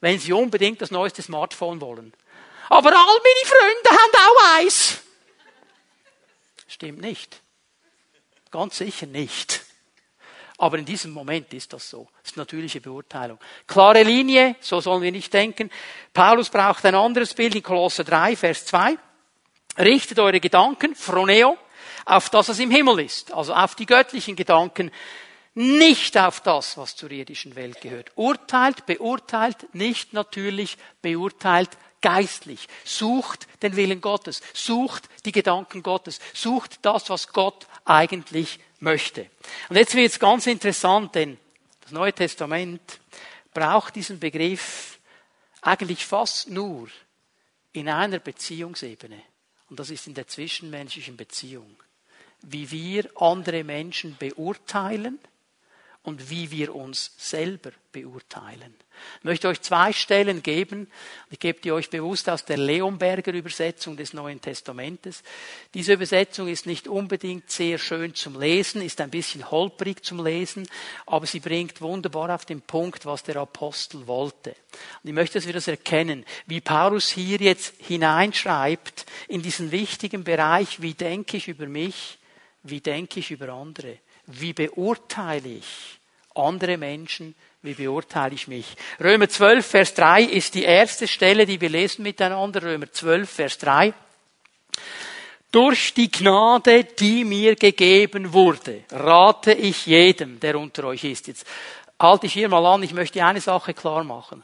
Wenn 0.00 0.18
sie 0.18 0.32
unbedingt 0.32 0.82
das 0.82 0.90
neueste 0.90 1.22
Smartphone 1.22 1.80
wollen. 1.80 2.12
Aber 2.68 2.90
all 2.90 3.18
meine 3.18 3.46
Freunde 3.46 3.90
haben 3.90 4.12
auch 4.14 4.58
eins. 4.58 5.00
Stimmt 6.66 7.00
nicht. 7.00 7.40
Ganz 8.50 8.78
sicher 8.78 9.06
nicht. 9.06 9.63
Aber 10.58 10.78
in 10.78 10.84
diesem 10.84 11.12
Moment 11.12 11.52
ist 11.52 11.72
das 11.72 11.90
so. 11.90 12.08
Das 12.22 12.32
ist 12.32 12.36
natürliche 12.36 12.80
Beurteilung. 12.80 13.38
Klare 13.66 14.02
Linie, 14.02 14.56
so 14.60 14.80
sollen 14.80 15.02
wir 15.02 15.10
nicht 15.10 15.32
denken. 15.32 15.70
Paulus 16.12 16.48
braucht 16.48 16.84
ein 16.86 16.94
anderes 16.94 17.34
Bild 17.34 17.56
in 17.56 17.62
Kolosse 17.62 18.04
3, 18.04 18.36
Vers 18.36 18.66
2. 18.66 18.96
Richtet 19.78 20.20
eure 20.20 20.38
Gedanken, 20.38 20.94
Phroneo, 20.94 21.58
auf 22.04 22.30
das, 22.30 22.48
was 22.48 22.58
im 22.60 22.70
Himmel 22.70 23.00
ist. 23.00 23.32
Also 23.32 23.52
auf 23.52 23.74
die 23.74 23.86
göttlichen 23.86 24.36
Gedanken, 24.36 24.92
nicht 25.54 26.18
auf 26.18 26.40
das, 26.40 26.76
was 26.76 26.96
zur 26.96 27.10
irdischen 27.10 27.54
Welt 27.56 27.80
gehört. 27.80 28.10
Urteilt, 28.16 28.86
beurteilt, 28.86 29.72
nicht 29.74 30.12
natürlich, 30.12 30.76
beurteilt 31.00 31.70
geistlich. 32.00 32.68
Sucht 32.84 33.46
den 33.62 33.76
Willen 33.76 34.00
Gottes, 34.00 34.42
sucht 34.52 35.08
die 35.24 35.32
Gedanken 35.32 35.82
Gottes, 35.82 36.20
sucht 36.34 36.78
das, 36.82 37.08
was 37.08 37.28
Gott 37.28 37.66
eigentlich 37.84 38.58
möchte. 38.84 39.28
Und 39.68 39.76
jetzt 39.76 39.96
wird 39.96 40.12
es 40.12 40.20
ganz 40.20 40.46
interessant, 40.46 41.16
denn 41.16 41.38
das 41.80 41.90
Neue 41.90 42.12
Testament 42.12 43.00
braucht 43.52 43.96
diesen 43.96 44.20
Begriff 44.20 45.00
eigentlich 45.60 46.06
fast 46.06 46.48
nur 46.50 46.88
in 47.72 47.88
einer 47.88 48.20
Beziehungsebene. 48.20 49.20
Und 49.68 49.80
das 49.80 49.90
ist 49.90 50.06
in 50.06 50.14
der 50.14 50.28
zwischenmenschlichen 50.28 51.16
Beziehung. 51.16 51.76
Wie 52.42 52.70
wir 52.70 53.10
andere 53.20 53.64
Menschen 53.64 54.16
beurteilen 54.16 55.18
und 56.04 56.30
wie 56.30 56.50
wir 56.50 56.74
uns 56.74 57.12
selber 57.16 57.72
beurteilen. 57.90 58.74
Ich 59.18 59.24
möchte 59.24 59.48
euch 59.48 59.60
zwei 59.62 59.92
Stellen 59.92 60.42
geben. 60.42 60.86
Ich 61.30 61.38
gebe 61.38 61.60
die 61.60 61.72
euch 61.72 61.88
bewusst 61.88 62.28
aus 62.28 62.44
der 62.44 62.58
Leonberger 62.58 63.32
Übersetzung 63.32 63.96
des 63.96 64.12
Neuen 64.12 64.40
Testamentes. 64.40 65.22
Diese 65.72 65.94
Übersetzung 65.94 66.46
ist 66.48 66.66
nicht 66.66 66.88
unbedingt 66.88 67.50
sehr 67.50 67.78
schön 67.78 68.14
zum 68.14 68.38
Lesen, 68.38 68.82
ist 68.82 69.00
ein 69.00 69.10
bisschen 69.10 69.50
holprig 69.50 70.04
zum 70.04 70.24
Lesen, 70.24 70.68
aber 71.06 71.26
sie 71.26 71.40
bringt 71.40 71.80
wunderbar 71.80 72.34
auf 72.34 72.44
den 72.44 72.60
Punkt, 72.60 73.06
was 73.06 73.22
der 73.22 73.36
Apostel 73.36 74.06
wollte. 74.06 74.50
Und 75.02 75.08
ich 75.08 75.14
möchte, 75.14 75.38
dass 75.38 75.46
wir 75.46 75.54
das 75.54 75.68
erkennen, 75.68 76.24
wie 76.46 76.60
Paulus 76.60 77.08
hier 77.08 77.38
jetzt 77.38 77.74
hineinschreibt 77.78 79.06
in 79.28 79.42
diesen 79.42 79.72
wichtigen 79.72 80.22
Bereich, 80.22 80.82
wie 80.82 80.94
denke 80.94 81.38
ich 81.38 81.48
über 81.48 81.66
mich, 81.66 82.18
wie 82.62 82.80
denke 82.80 83.20
ich 83.20 83.30
über 83.30 83.48
andere. 83.50 83.98
Wie 84.26 84.52
beurteile 84.52 85.48
ich 85.48 85.98
andere 86.34 86.76
Menschen? 86.76 87.34
Wie 87.62 87.74
beurteile 87.74 88.34
ich 88.34 88.48
mich? 88.48 88.76
Römer 89.00 89.28
12, 89.28 89.66
Vers 89.66 89.94
3 89.94 90.22
ist 90.22 90.54
die 90.54 90.64
erste 90.64 91.08
Stelle, 91.08 91.46
die 91.46 91.60
wir 91.60 91.70
lesen 91.70 92.02
miteinander. 92.02 92.62
Römer 92.62 92.90
12, 92.90 93.30
Vers 93.30 93.58
3. 93.58 93.94
Durch 95.50 95.94
die 95.94 96.10
Gnade, 96.10 96.84
die 96.84 97.24
mir 97.24 97.54
gegeben 97.54 98.32
wurde, 98.32 98.84
rate 98.90 99.52
ich 99.52 99.86
jedem, 99.86 100.40
der 100.40 100.58
unter 100.58 100.84
euch 100.84 101.04
ist. 101.04 101.28
Jetzt 101.28 101.46
halte 101.98 102.26
ich 102.26 102.32
hier 102.32 102.48
mal 102.48 102.66
an, 102.66 102.82
ich 102.82 102.92
möchte 102.92 103.24
eine 103.24 103.40
Sache 103.40 103.72
klar 103.72 104.02
machen. 104.04 104.42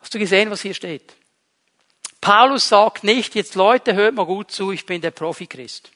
Hast 0.00 0.12
du 0.12 0.18
gesehen, 0.18 0.50
was 0.50 0.60
hier 0.60 0.74
steht? 0.74 1.14
Paulus 2.20 2.68
sagt 2.68 3.02
nicht, 3.02 3.34
jetzt 3.34 3.54
Leute, 3.54 3.94
hört 3.94 4.14
mal 4.14 4.26
gut 4.26 4.50
zu, 4.50 4.72
ich 4.72 4.84
bin 4.84 5.00
der 5.00 5.10
Profi-Christ. 5.10 5.90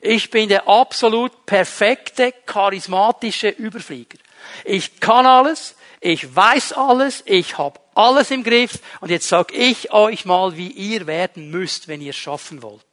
Ich 0.00 0.30
bin 0.30 0.48
der 0.48 0.68
absolut 0.68 1.46
perfekte, 1.46 2.32
charismatische 2.46 3.48
Überflieger. 3.48 4.18
Ich 4.64 5.00
kann 5.00 5.26
alles, 5.26 5.74
ich 6.00 6.34
weiß 6.34 6.72
alles, 6.74 7.22
ich 7.26 7.58
habe 7.58 7.80
alles 7.94 8.30
im 8.30 8.44
Griff 8.44 8.80
und 9.00 9.10
jetzt 9.10 9.28
sage 9.28 9.54
ich 9.54 9.92
euch 9.92 10.24
mal, 10.24 10.56
wie 10.56 10.70
ihr 10.70 11.06
werden 11.06 11.50
müsst, 11.50 11.88
wenn 11.88 12.00
ihr 12.00 12.10
es 12.10 12.16
schaffen 12.16 12.62
wollt. 12.62 12.84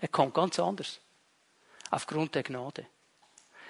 Er 0.00 0.08
kommt 0.08 0.34
ganz 0.34 0.58
anders. 0.58 1.00
Aufgrund 1.90 2.34
der 2.34 2.42
Gnade. 2.42 2.86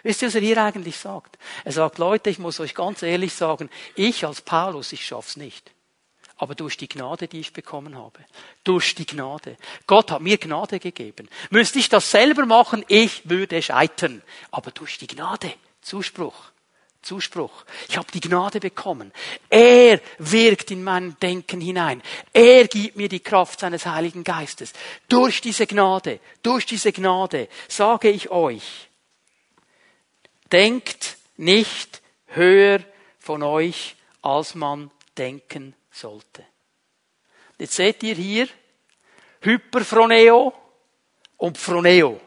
Wisst 0.02 0.22
ihr, 0.22 0.28
was 0.28 0.34
er 0.34 0.40
hier 0.40 0.58
eigentlich 0.62 0.96
sagt? 0.96 1.38
Er 1.64 1.72
sagt, 1.72 1.98
Leute, 1.98 2.30
ich 2.30 2.38
muss 2.38 2.58
euch 2.60 2.74
ganz 2.74 3.02
ehrlich 3.02 3.34
sagen, 3.34 3.68
ich 3.94 4.24
als 4.24 4.40
Paulus, 4.40 4.92
ich 4.92 5.04
schaff's 5.04 5.36
nicht 5.36 5.72
aber 6.42 6.56
durch 6.56 6.76
die 6.76 6.88
Gnade, 6.88 7.28
die 7.28 7.38
ich 7.38 7.52
bekommen 7.52 7.96
habe. 7.96 8.18
Durch 8.64 8.96
die 8.96 9.06
Gnade. 9.06 9.56
Gott 9.86 10.10
hat 10.10 10.22
mir 10.22 10.38
Gnade 10.38 10.80
gegeben. 10.80 11.28
Müsste 11.50 11.78
ich 11.78 11.88
das 11.88 12.10
selber 12.10 12.46
machen, 12.46 12.84
ich 12.88 13.30
würde 13.30 13.62
scheitern. 13.62 14.22
Aber 14.50 14.72
durch 14.72 14.98
die 14.98 15.06
Gnade. 15.06 15.54
Zuspruch. 15.82 16.34
Zuspruch. 17.00 17.64
Ich 17.88 17.96
habe 17.96 18.10
die 18.12 18.18
Gnade 18.18 18.58
bekommen. 18.58 19.12
Er 19.50 20.00
wirkt 20.18 20.72
in 20.72 20.82
mein 20.82 21.16
Denken 21.22 21.60
hinein. 21.60 22.02
Er 22.32 22.66
gibt 22.66 22.96
mir 22.96 23.08
die 23.08 23.20
Kraft 23.20 23.60
seines 23.60 23.86
Heiligen 23.86 24.24
Geistes. 24.24 24.72
Durch 25.08 25.42
diese 25.42 25.68
Gnade, 25.68 26.18
durch 26.42 26.66
diese 26.66 26.90
Gnade 26.90 27.48
sage 27.68 28.10
ich 28.10 28.30
euch, 28.30 28.88
denkt 30.50 31.18
nicht 31.36 32.02
höher 32.26 32.80
von 33.20 33.44
euch, 33.44 33.94
als 34.22 34.56
man 34.56 34.90
denken 35.16 35.76
sollte. 35.92 36.44
Jetzt 37.58 37.74
seht 37.74 38.02
ihr 38.02 38.14
hier 38.14 38.48
Hyperphroneo 39.40 40.52
und 41.36 41.58
Phroneo. 41.58 42.20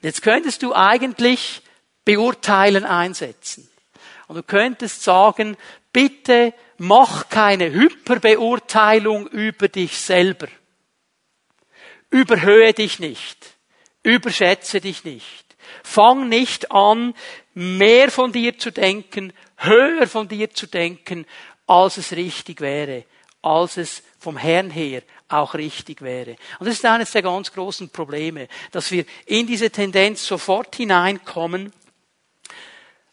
Jetzt 0.00 0.22
könntest 0.22 0.62
du 0.62 0.74
eigentlich 0.74 1.62
beurteilen 2.04 2.84
einsetzen. 2.84 3.68
Und 4.28 4.36
du 4.36 4.42
könntest 4.42 5.02
sagen, 5.02 5.56
bitte 5.92 6.54
mach 6.76 7.28
keine 7.28 7.72
Hyperbeurteilung 7.72 9.26
über 9.28 9.68
dich 9.68 9.98
selber. 9.98 10.48
Überhöhe 12.10 12.72
dich 12.72 12.98
nicht. 12.98 13.54
Überschätze 14.02 14.80
dich 14.80 15.04
nicht. 15.04 15.56
Fang 15.82 16.28
nicht 16.28 16.72
an, 16.72 17.14
mehr 17.54 18.10
von 18.10 18.32
dir 18.32 18.58
zu 18.58 18.70
denken, 18.70 19.32
höher 19.56 20.06
von 20.06 20.28
dir 20.28 20.50
zu 20.50 20.66
denken, 20.66 21.26
als 21.68 21.98
es 21.98 22.12
richtig 22.12 22.60
wäre, 22.60 23.04
als 23.42 23.76
es 23.76 24.02
vom 24.18 24.36
Herrn 24.36 24.70
her 24.70 25.02
auch 25.28 25.54
richtig 25.54 26.02
wäre. 26.02 26.36
Und 26.58 26.66
das 26.66 26.74
ist 26.74 26.84
eines 26.84 27.12
der 27.12 27.22
ganz 27.22 27.52
großen 27.52 27.90
Probleme, 27.90 28.48
dass 28.72 28.90
wir 28.90 29.04
in 29.26 29.46
diese 29.46 29.70
Tendenz 29.70 30.26
sofort 30.26 30.74
hineinkommen, 30.74 31.72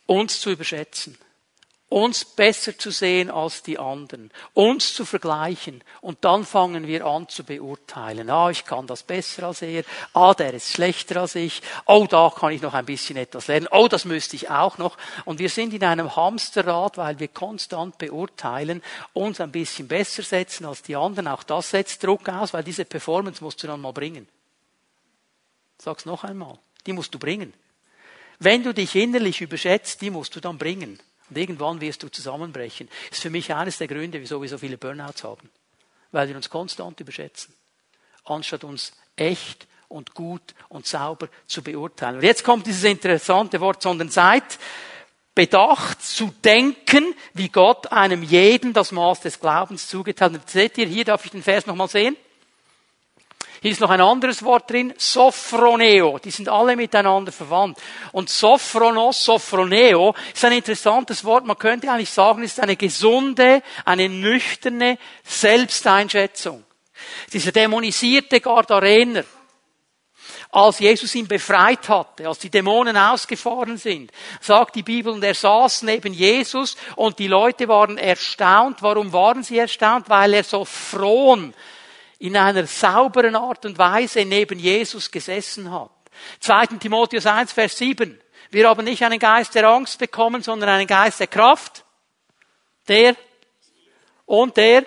uns 0.07 0.39
zu 0.39 0.51
überschätzen 0.51 1.17
uns 1.87 2.25
besser 2.25 2.77
zu 2.77 2.89
sehen 2.89 3.29
als 3.29 3.61
die 3.61 3.77
anderen, 3.77 4.31
uns 4.53 4.93
zu 4.95 5.05
vergleichen 5.05 5.83
und 6.01 6.25
dann 6.25 6.43
fangen 6.43 6.87
wir 6.87 7.05
an 7.05 7.29
zu 7.29 7.43
beurteilen. 7.43 8.29
Ah, 8.29 8.49
ich 8.49 8.65
kann 8.65 8.87
das 8.87 9.03
besser 9.03 9.43
als 9.47 9.61
er. 9.61 9.83
Ah, 10.13 10.33
der 10.33 10.55
ist 10.55 10.71
schlechter 10.71 11.21
als 11.21 11.35
ich. 11.35 11.61
Oh, 11.85 12.07
da 12.09 12.33
kann 12.35 12.53
ich 12.53 12.61
noch 12.61 12.73
ein 12.73 12.85
bisschen 12.85 13.17
etwas 13.17 13.47
lernen. 13.47 13.67
Oh, 13.71 13.87
das 13.87 14.05
müsste 14.05 14.35
ich 14.35 14.49
auch 14.49 14.79
noch. 14.79 14.97
Und 15.25 15.37
wir 15.37 15.49
sind 15.49 15.73
in 15.73 15.83
einem 15.83 16.15
Hamsterrad, 16.15 16.97
weil 16.97 17.19
wir 17.19 17.27
konstant 17.27 17.99
beurteilen, 17.99 18.81
uns 19.13 19.39
ein 19.39 19.51
bisschen 19.51 19.87
besser 19.87 20.23
setzen 20.23 20.65
als 20.65 20.81
die 20.81 20.95
anderen. 20.95 21.27
Auch 21.27 21.43
das 21.43 21.69
setzt 21.69 22.03
Druck 22.03 22.27
aus, 22.29 22.53
weil 22.53 22.63
diese 22.63 22.85
Performance 22.85 23.43
musst 23.43 23.61
du 23.61 23.67
dann 23.67 23.81
mal 23.81 23.93
bringen. 23.93 24.27
Sag's 25.77 26.05
noch 26.05 26.23
einmal. 26.23 26.57
Die 26.87 26.93
musst 26.93 27.13
du 27.13 27.19
bringen. 27.19 27.53
Wenn 28.39 28.63
du 28.63 28.73
dich 28.73 28.95
innerlich 28.95 29.41
überschätzt, 29.41 30.01
die 30.01 30.09
musst 30.09 30.35
du 30.35 30.39
dann 30.39 30.57
bringen. 30.57 30.99
Und 31.29 31.37
irgendwann 31.37 31.81
wirst 31.81 32.03
du 32.03 32.09
zusammenbrechen. 32.09 32.87
Das 33.09 33.17
ist 33.17 33.23
für 33.23 33.29
mich 33.29 33.53
eines 33.53 33.77
der 33.77 33.87
Gründe, 33.87 34.21
wieso 34.21 34.41
wir 34.41 34.49
so 34.49 34.57
viele 34.57 34.77
Burnouts 34.77 35.23
haben. 35.23 35.49
Weil 36.11 36.27
wir 36.27 36.35
uns 36.35 36.49
konstant 36.49 36.99
überschätzen. 36.99 37.53
Anstatt 38.25 38.63
uns 38.63 38.93
echt 39.15 39.67
und 39.87 40.13
gut 40.13 40.53
und 40.69 40.85
sauber 40.85 41.29
zu 41.47 41.63
beurteilen. 41.63 42.17
Und 42.17 42.23
jetzt 42.23 42.43
kommt 42.43 42.67
dieses 42.67 42.83
interessante 42.83 43.59
Wort, 43.59 43.81
sondern 43.81 44.09
seid 44.09 44.59
bedacht 45.33 46.01
zu 46.01 46.33
denken, 46.43 47.13
wie 47.33 47.49
Gott 47.49 47.91
einem 47.91 48.23
jeden 48.23 48.73
das 48.73 48.91
Maß 48.91 49.19
des 49.19 49.39
Glaubens 49.39 49.87
zugeteilt 49.87 50.33
hat. 50.33 50.49
Seht 50.49 50.77
ihr, 50.77 50.87
hier 50.87 51.05
darf 51.05 51.25
ich 51.25 51.31
den 51.31 51.43
Vers 51.43 51.65
nochmal 51.65 51.89
sehen. 51.89 52.15
Hier 53.65 53.71
ist 53.71 53.81
noch 53.81 53.89
ein 53.89 53.99
anderes 53.99 54.43
Wort 54.43 54.69
drin, 54.69 54.93
Sophroneo. 54.95 56.19
Die 56.19 56.29
sind 56.29 56.49
alle 56.49 56.75
miteinander 56.75 57.31
verwandt. 57.31 57.79
Und 58.11 58.29
Sophronos, 58.29 59.25
Sophroneo 59.25 60.13
ist 60.31 60.45
ein 60.45 60.51
interessantes 60.51 61.23
Wort. 61.25 61.47
Man 61.47 61.57
könnte 61.57 61.89
eigentlich 61.89 62.11
sagen, 62.11 62.43
es 62.43 62.51
ist 62.51 62.59
eine 62.59 62.75
gesunde, 62.75 63.63
eine 63.83 64.07
nüchterne 64.07 64.99
Selbsteinschätzung. 65.23 66.63
Dieser 67.33 67.51
dämonisierte 67.51 68.39
Gardarener, 68.39 69.23
als 70.51 70.77
Jesus 70.77 71.15
ihn 71.15 71.27
befreit 71.27 71.89
hatte, 71.89 72.27
als 72.27 72.37
die 72.37 72.51
Dämonen 72.51 72.95
ausgefahren 72.95 73.77
sind, 73.77 74.11
sagt 74.41 74.75
die 74.75 74.83
Bibel, 74.83 75.11
und 75.11 75.23
er 75.23 75.33
saß 75.33 75.81
neben 75.81 76.13
Jesus 76.13 76.77
und 76.95 77.17
die 77.17 77.27
Leute 77.27 77.67
waren 77.67 77.97
erstaunt. 77.97 78.83
Warum 78.83 79.11
waren 79.11 79.41
sie 79.41 79.57
erstaunt? 79.57 80.07
Weil 80.07 80.35
er 80.35 80.43
so 80.43 80.65
frohen, 80.65 81.55
in 82.19 82.37
einer 82.37 82.65
sauberen 82.65 83.35
Art 83.35 83.65
und 83.65 83.77
Weise 83.77 84.25
neben 84.25 84.59
Jesus 84.59 85.11
gesessen 85.11 85.71
hat. 85.71 85.89
2. 86.39 86.77
Timotheus 86.77 87.25
1, 87.25 87.51
Vers 87.51 87.77
7. 87.77 88.19
Wir 88.51 88.69
haben 88.69 88.85
nicht 88.85 89.03
einen 89.03 89.19
Geist 89.19 89.55
der 89.55 89.67
Angst 89.67 89.99
bekommen, 89.99 90.41
sondern 90.41 90.69
einen 90.69 90.87
Geist 90.87 91.19
der 91.19 91.27
Kraft, 91.27 91.83
der 92.87 93.15
und 94.25 94.55
der 94.57 94.85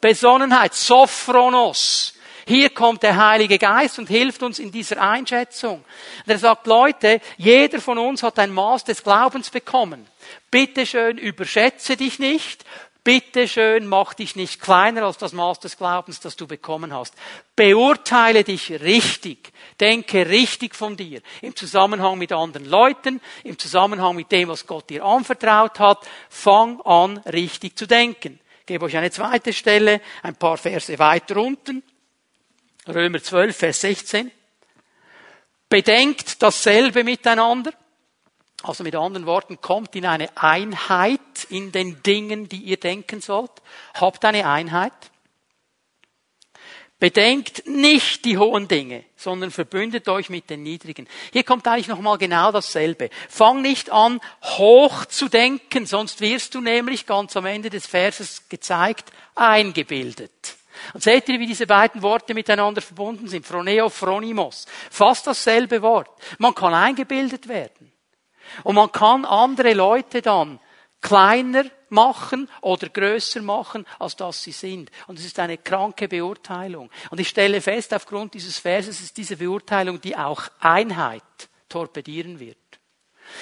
Besonnenheit, 0.00 0.74
Sophronos. 0.74 2.14
Hier 2.46 2.70
kommt 2.70 3.02
der 3.02 3.16
Heilige 3.16 3.58
Geist 3.58 3.98
und 3.98 4.08
hilft 4.08 4.42
uns 4.42 4.58
in 4.58 4.72
dieser 4.72 5.00
Einschätzung. 5.00 5.84
Und 6.24 6.30
er 6.30 6.38
sagt, 6.38 6.66
Leute, 6.66 7.20
jeder 7.36 7.80
von 7.80 7.98
uns 7.98 8.22
hat 8.22 8.38
ein 8.38 8.50
Maß 8.50 8.84
des 8.84 9.02
Glaubens 9.02 9.50
bekommen. 9.50 10.06
Bitte 10.50 10.84
schön, 10.86 11.18
überschätze 11.18 11.96
dich 11.96 12.18
nicht. 12.18 12.64
Bitte 13.04 13.48
schön, 13.48 13.88
mach 13.88 14.14
dich 14.14 14.36
nicht 14.36 14.60
kleiner 14.60 15.02
als 15.02 15.18
das 15.18 15.32
Maß 15.32 15.58
des 15.58 15.76
Glaubens, 15.76 16.20
das 16.20 16.36
du 16.36 16.46
bekommen 16.46 16.94
hast. 16.94 17.14
Beurteile 17.56 18.44
dich 18.44 18.70
richtig. 18.70 19.52
Denke 19.80 20.28
richtig 20.28 20.76
von 20.76 20.96
dir. 20.96 21.20
Im 21.40 21.56
Zusammenhang 21.56 22.16
mit 22.16 22.32
anderen 22.32 22.64
Leuten, 22.64 23.20
im 23.42 23.58
Zusammenhang 23.58 24.14
mit 24.14 24.30
dem, 24.30 24.48
was 24.48 24.68
Gott 24.68 24.88
dir 24.88 25.04
anvertraut 25.04 25.80
hat. 25.80 26.08
Fang 26.28 26.80
an, 26.82 27.18
richtig 27.18 27.76
zu 27.76 27.88
denken. 27.88 28.38
Ich 28.60 28.66
gebe 28.66 28.84
euch 28.84 28.96
eine 28.96 29.10
zweite 29.10 29.52
Stelle, 29.52 30.00
ein 30.22 30.36
paar 30.36 30.56
Verse 30.56 30.96
weiter 30.96 31.38
unten. 31.38 31.82
Römer 32.86 33.20
12, 33.20 33.56
Vers 33.56 33.80
16. 33.80 34.30
Bedenkt 35.68 36.40
dasselbe 36.40 37.02
miteinander. 37.02 37.72
Also 38.62 38.84
mit 38.84 38.94
anderen 38.94 39.26
Worten, 39.26 39.60
kommt 39.60 39.96
in 39.96 40.06
eine 40.06 40.28
Einheit 40.36 41.20
in 41.48 41.72
den 41.72 42.02
Dingen, 42.02 42.48
die 42.48 42.62
ihr 42.62 42.78
denken 42.78 43.20
sollt. 43.20 43.50
Habt 43.94 44.24
eine 44.24 44.48
Einheit. 44.48 44.92
Bedenkt 47.00 47.66
nicht 47.66 48.24
die 48.24 48.38
hohen 48.38 48.68
Dinge, 48.68 49.02
sondern 49.16 49.50
verbündet 49.50 50.08
euch 50.08 50.30
mit 50.30 50.48
den 50.50 50.62
niedrigen. 50.62 51.08
Hier 51.32 51.42
kommt 51.42 51.66
eigentlich 51.66 51.88
nochmal 51.88 52.16
genau 52.16 52.52
dasselbe. 52.52 53.10
Fang 53.28 53.60
nicht 53.60 53.90
an, 53.90 54.20
hoch 54.42 55.04
zu 55.06 55.28
denken, 55.28 55.84
sonst 55.84 56.20
wirst 56.20 56.54
du 56.54 56.60
nämlich 56.60 57.04
ganz 57.04 57.36
am 57.36 57.46
Ende 57.46 57.70
des 57.70 57.88
Verses 57.88 58.48
gezeigt, 58.48 59.10
eingebildet. 59.34 60.30
Und 60.94 61.02
seht 61.02 61.28
ihr, 61.28 61.40
wie 61.40 61.46
diese 61.46 61.66
beiden 61.66 62.02
Worte 62.02 62.34
miteinander 62.34 62.80
verbunden 62.80 63.26
sind? 63.26 63.46
Phroneo, 63.46 63.88
Phronimos. 63.88 64.66
Fast 64.90 65.26
dasselbe 65.26 65.82
Wort. 65.82 66.10
Man 66.38 66.54
kann 66.54 66.72
eingebildet 66.72 67.48
werden. 67.48 67.91
Und 68.64 68.74
man 68.74 68.92
kann 68.92 69.24
andere 69.24 69.74
Leute 69.74 70.22
dann 70.22 70.58
kleiner 71.00 71.64
machen 71.90 72.48
oder 72.62 72.88
größer 72.88 73.42
machen, 73.42 73.86
als 73.98 74.16
dass 74.16 74.42
sie 74.42 74.52
sind. 74.52 74.90
Und 75.06 75.18
es 75.18 75.26
ist 75.26 75.38
eine 75.38 75.58
kranke 75.58 76.08
Beurteilung. 76.08 76.90
Und 77.10 77.20
ich 77.20 77.28
stelle 77.28 77.60
fest, 77.60 77.92
aufgrund 77.92 78.34
dieses 78.34 78.58
Verses 78.58 79.00
ist 79.00 79.16
diese 79.16 79.36
Beurteilung, 79.36 80.00
die 80.00 80.16
auch 80.16 80.44
Einheit 80.60 81.22
torpedieren 81.68 82.40
wird. 82.40 82.56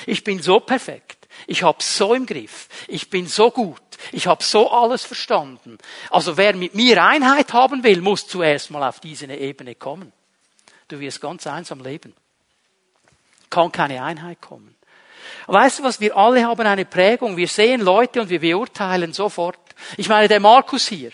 Ich 0.06 0.24
bin 0.24 0.42
so 0.42 0.60
perfekt. 0.60 1.28
Ich 1.46 1.62
habe 1.62 1.82
so 1.82 2.14
im 2.14 2.26
Griff. 2.26 2.68
Ich 2.88 3.08
bin 3.08 3.26
so 3.26 3.50
gut. 3.50 3.80
Ich 4.12 4.26
habe 4.26 4.42
so 4.42 4.70
alles 4.70 5.04
verstanden. 5.04 5.78
Also 6.10 6.36
wer 6.36 6.54
mit 6.54 6.74
mir 6.74 7.02
Einheit 7.02 7.52
haben 7.52 7.82
will, 7.82 8.00
muss 8.00 8.26
zuerst 8.26 8.70
mal 8.70 8.86
auf 8.88 9.00
diese 9.00 9.26
Ebene 9.26 9.74
kommen. 9.74 10.12
Du 10.88 10.98
wirst 10.98 11.20
ganz 11.20 11.46
einsam 11.46 11.80
leben. 11.80 12.14
Kann 13.48 13.70
keine 13.70 14.02
Einheit 14.02 14.40
kommen. 14.40 14.74
Weißt 15.46 15.78
du 15.78 15.82
was? 15.82 16.00
Wir 16.00 16.16
alle 16.16 16.44
haben 16.44 16.66
eine 16.66 16.84
Prägung. 16.84 17.36
Wir 17.36 17.48
sehen 17.48 17.80
Leute 17.80 18.20
und 18.20 18.30
wir 18.30 18.40
beurteilen 18.40 19.12
sofort. 19.12 19.58
Ich 19.96 20.08
meine, 20.08 20.28
der 20.28 20.40
Markus 20.40 20.88
hier. 20.88 21.12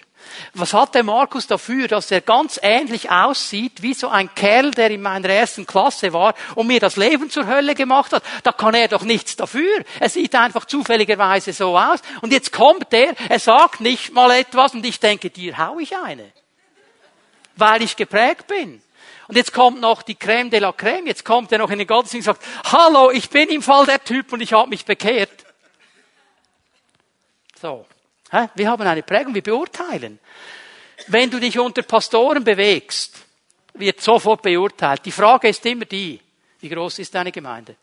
Was 0.55 0.72
hat 0.72 0.94
der 0.94 1.05
Markus 1.05 1.46
dafür, 1.46 1.88
dass 1.88 2.11
er 2.11 2.20
ganz 2.20 2.59
ähnlich 2.62 3.11
aussieht 3.11 3.83
wie 3.83 3.94
so 3.94 4.09
ein 4.09 4.35
Kerl, 4.35 4.70
der 4.72 4.90
in 4.90 5.02
meiner 5.02 5.29
ersten 5.29 5.66
Klasse 5.66 6.12
war 6.12 6.35
und 6.55 6.66
mir 6.66 6.81
das 6.81 6.96
Leben 6.96 7.31
zur 7.31 7.46
Hölle 7.46 7.74
gemacht 7.74 8.12
hat? 8.12 8.22
Da 8.42 8.52
kann 8.52 8.74
er 8.74 8.88
doch 8.88 9.02
nichts 9.02 9.37
dafür. 9.37 9.85
Er 10.00 10.09
sieht 10.09 10.35
einfach 10.35 10.64
zufälligerweise 10.64 11.52
so 11.52 11.79
aus. 11.79 12.00
Und 12.22 12.33
jetzt 12.33 12.52
kommt 12.52 12.92
er, 12.92 13.14
er 13.29 13.38
sagt 13.38 13.81
nicht 13.81 14.12
mal 14.12 14.31
etwas 14.33 14.74
und 14.74 14.85
ich 14.85 14.98
denke, 15.00 15.31
dir 15.31 15.57
hau 15.59 15.79
ich 15.79 15.96
eine. 15.96 16.33
Weil 17.57 17.83
ich 17.83 17.96
geprägt 17.96 18.46
bin. 18.46 18.83
Und 19.28 19.36
jetzt 19.36 19.52
kommt 19.52 19.80
noch 19.80 20.02
die 20.02 20.14
Crème 20.14 20.50
de 20.50 20.60
la 20.60 20.70
Crème. 20.70 21.06
Jetzt 21.06 21.24
kommt 21.24 21.50
er 21.52 21.58
noch 21.58 21.70
in 21.70 21.78
den 21.78 21.86
Gottesdienst 21.86 22.28
und 22.28 22.36
sagt, 22.36 22.72
hallo, 22.72 23.10
ich 23.10 23.28
bin 23.28 23.48
im 23.48 23.62
Fall 23.62 23.86
der 23.86 24.02
Typ 24.02 24.32
und 24.32 24.40
ich 24.40 24.52
habe 24.52 24.68
mich 24.68 24.84
bekehrt. 24.84 25.44
So. 27.60 27.86
Wir 28.54 28.68
haben 28.68 28.86
eine 28.86 29.02
Prägung, 29.02 29.34
wir 29.34 29.42
beurteilen. 29.42 30.18
Wenn 31.08 31.30
du 31.30 31.40
dich 31.40 31.58
unter 31.58 31.82
Pastoren 31.82 32.44
bewegst, 32.44 33.24
wird 33.74 34.00
sofort 34.00 34.42
beurteilt. 34.42 35.04
Die 35.04 35.12
Frage 35.12 35.48
ist 35.48 35.64
immer 35.66 35.84
die, 35.84 36.20
wie 36.60 36.68
groß 36.68 36.98
ist 36.98 37.14
deine 37.14 37.32
Gemeinde? 37.32 37.76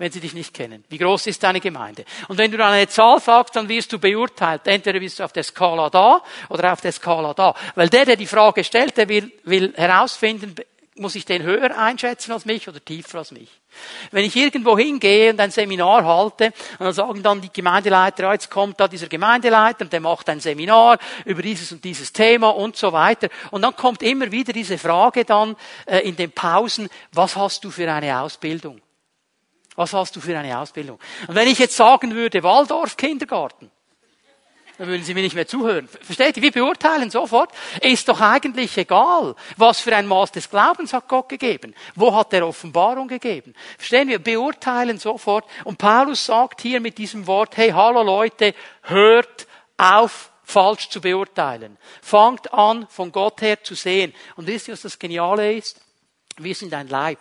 Wenn 0.00 0.10
sie 0.10 0.20
dich 0.20 0.32
nicht 0.32 0.54
kennen. 0.54 0.82
Wie 0.88 0.96
groß 0.96 1.26
ist 1.26 1.42
deine 1.42 1.60
Gemeinde? 1.60 2.06
Und 2.28 2.38
wenn 2.38 2.50
du 2.50 2.56
dann 2.56 2.72
eine 2.72 2.88
Zahl 2.88 3.20
sagst, 3.20 3.54
dann 3.54 3.68
wirst 3.68 3.92
du 3.92 3.98
beurteilt. 3.98 4.62
Entweder 4.64 4.98
bist 4.98 5.18
du 5.18 5.24
auf 5.24 5.34
der 5.34 5.42
Skala 5.42 5.90
da 5.90 6.22
oder 6.48 6.72
auf 6.72 6.80
der 6.80 6.92
Skala 6.92 7.34
da. 7.34 7.54
Weil 7.74 7.90
der, 7.90 8.06
der 8.06 8.16
die 8.16 8.24
Frage 8.24 8.64
stellt, 8.64 8.96
der 8.96 9.10
will, 9.10 9.30
will 9.44 9.74
herausfinden, 9.76 10.54
muss 10.94 11.16
ich 11.16 11.26
den 11.26 11.42
höher 11.42 11.76
einschätzen 11.76 12.32
als 12.32 12.46
mich 12.46 12.66
oder 12.66 12.82
tiefer 12.82 13.18
als 13.18 13.30
mich? 13.30 13.50
Wenn 14.10 14.24
ich 14.24 14.34
irgendwo 14.34 14.78
hingehe 14.78 15.32
und 15.32 15.40
ein 15.40 15.50
Seminar 15.50 16.02
halte, 16.06 16.46
und 16.78 16.86
dann 16.86 16.94
sagen 16.94 17.22
dann 17.22 17.42
die 17.42 17.52
Gemeindeleiter, 17.52 18.22
ja, 18.22 18.32
jetzt 18.32 18.50
kommt 18.50 18.80
da 18.80 18.88
dieser 18.88 19.08
Gemeindeleiter 19.08 19.84
und 19.84 19.92
der 19.92 20.00
macht 20.00 20.30
ein 20.30 20.40
Seminar 20.40 20.96
über 21.26 21.42
dieses 21.42 21.72
und 21.72 21.84
dieses 21.84 22.10
Thema 22.10 22.48
und 22.48 22.74
so 22.74 22.90
weiter. 22.94 23.28
Und 23.50 23.60
dann 23.60 23.76
kommt 23.76 24.02
immer 24.02 24.32
wieder 24.32 24.54
diese 24.54 24.78
Frage 24.78 25.26
dann 25.26 25.56
äh, 25.84 25.98
in 26.08 26.16
den 26.16 26.32
Pausen, 26.32 26.88
was 27.12 27.36
hast 27.36 27.64
du 27.64 27.70
für 27.70 27.92
eine 27.92 28.18
Ausbildung? 28.18 28.80
Was 29.76 29.92
hast 29.92 30.16
du 30.16 30.20
für 30.20 30.36
eine 30.36 30.58
Ausbildung? 30.58 30.98
Und 31.26 31.34
wenn 31.34 31.48
ich 31.48 31.58
jetzt 31.58 31.76
sagen 31.76 32.14
würde, 32.14 32.42
Waldorf 32.42 32.96
Kindergarten, 32.96 33.70
dann 34.80 34.88
würden 34.88 35.04
Sie 35.04 35.12
mir 35.12 35.20
nicht 35.20 35.34
mehr 35.34 35.46
zuhören. 35.46 35.86
Versteht 35.88 36.38
ihr? 36.38 36.42
Wir 36.42 36.52
beurteilen 36.52 37.10
sofort. 37.10 37.52
Ist 37.82 38.08
doch 38.08 38.18
eigentlich 38.22 38.78
egal, 38.78 39.34
was 39.58 39.80
für 39.80 39.94
ein 39.94 40.06
Maß 40.06 40.32
des 40.32 40.48
Glaubens 40.48 40.94
hat 40.94 41.06
Gott 41.06 41.28
gegeben. 41.28 41.74
Wo 41.96 42.14
hat 42.14 42.32
er 42.32 42.46
Offenbarung 42.46 43.06
gegeben? 43.06 43.54
Verstehen 43.76 44.08
wir? 44.08 44.18
Beurteilen 44.20 44.98
sofort. 44.98 45.44
Und 45.64 45.76
Paulus 45.76 46.24
sagt 46.24 46.62
hier 46.62 46.80
mit 46.80 46.96
diesem 46.96 47.26
Wort, 47.26 47.58
hey, 47.58 47.72
hallo 47.72 48.02
Leute, 48.02 48.54
hört 48.84 49.46
auf, 49.76 50.32
falsch 50.44 50.88
zu 50.88 51.02
beurteilen. 51.02 51.76
Fangt 52.00 52.50
an, 52.54 52.86
von 52.88 53.12
Gott 53.12 53.42
her 53.42 53.62
zu 53.62 53.74
sehen. 53.74 54.14
Und 54.36 54.46
wisst 54.46 54.68
ihr, 54.68 54.72
was 54.72 54.80
das 54.80 54.98
Geniale 54.98 55.52
ist? 55.58 55.78
Wir 56.38 56.54
sind 56.54 56.72
ein 56.72 56.88
Leib. 56.88 57.18